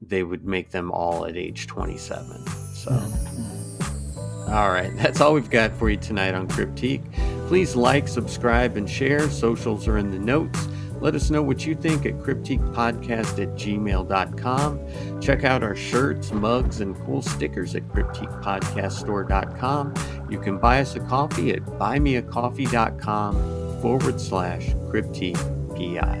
they 0.00 0.22
would 0.22 0.44
make 0.46 0.70
them 0.70 0.90
all 0.92 1.26
at 1.26 1.36
age 1.36 1.66
27. 1.66 2.46
So, 2.74 2.90
mm-hmm. 2.92 4.52
all 4.52 4.70
right, 4.70 4.90
that's 4.96 5.20
all 5.20 5.34
we've 5.34 5.50
got 5.50 5.72
for 5.76 5.90
you 5.90 5.96
tonight 5.98 6.34
on 6.34 6.46
Cryptique. 6.48 7.02
Please 7.48 7.74
like, 7.76 8.06
subscribe, 8.08 8.76
and 8.76 8.88
share. 8.88 9.28
Socials 9.28 9.86
are 9.88 9.98
in 9.98 10.10
the 10.12 10.18
notes. 10.18 10.68
Let 11.00 11.14
us 11.14 11.30
know 11.30 11.42
what 11.42 11.66
you 11.66 11.74
think 11.74 12.04
at 12.06 12.14
cryptiquepodcast 12.18 13.42
at 13.42 13.48
gmail.com. 13.56 15.20
Check 15.20 15.44
out 15.44 15.62
our 15.62 15.74
shirts, 15.74 16.30
mugs, 16.32 16.80
and 16.82 16.94
cool 17.04 17.22
stickers 17.22 17.74
at 17.74 17.82
cryptiquepodcaststore.com. 17.88 19.94
You 20.30 20.38
can 20.38 20.58
buy 20.58 20.80
us 20.80 20.94
a 20.94 21.00
coffee 21.00 21.50
at 21.50 21.66
buymeacoffee.com 21.66 23.82
forward 23.82 24.20
slash 24.20 24.68
cryptique 24.88 25.34
PI. 25.74 26.18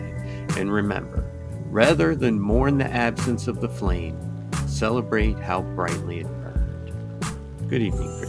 And 0.58 0.72
remember, 0.72 1.30
rather 1.66 2.16
than 2.16 2.40
mourn 2.40 2.78
the 2.78 2.90
absence 2.90 3.46
of 3.46 3.60
the 3.60 3.68
flame, 3.68 4.18
celebrate 4.66 5.38
how 5.38 5.62
brightly 5.62 6.18
it 6.20 6.26
burned. 6.26 6.92
Good 7.68 7.82
evening. 7.82 8.19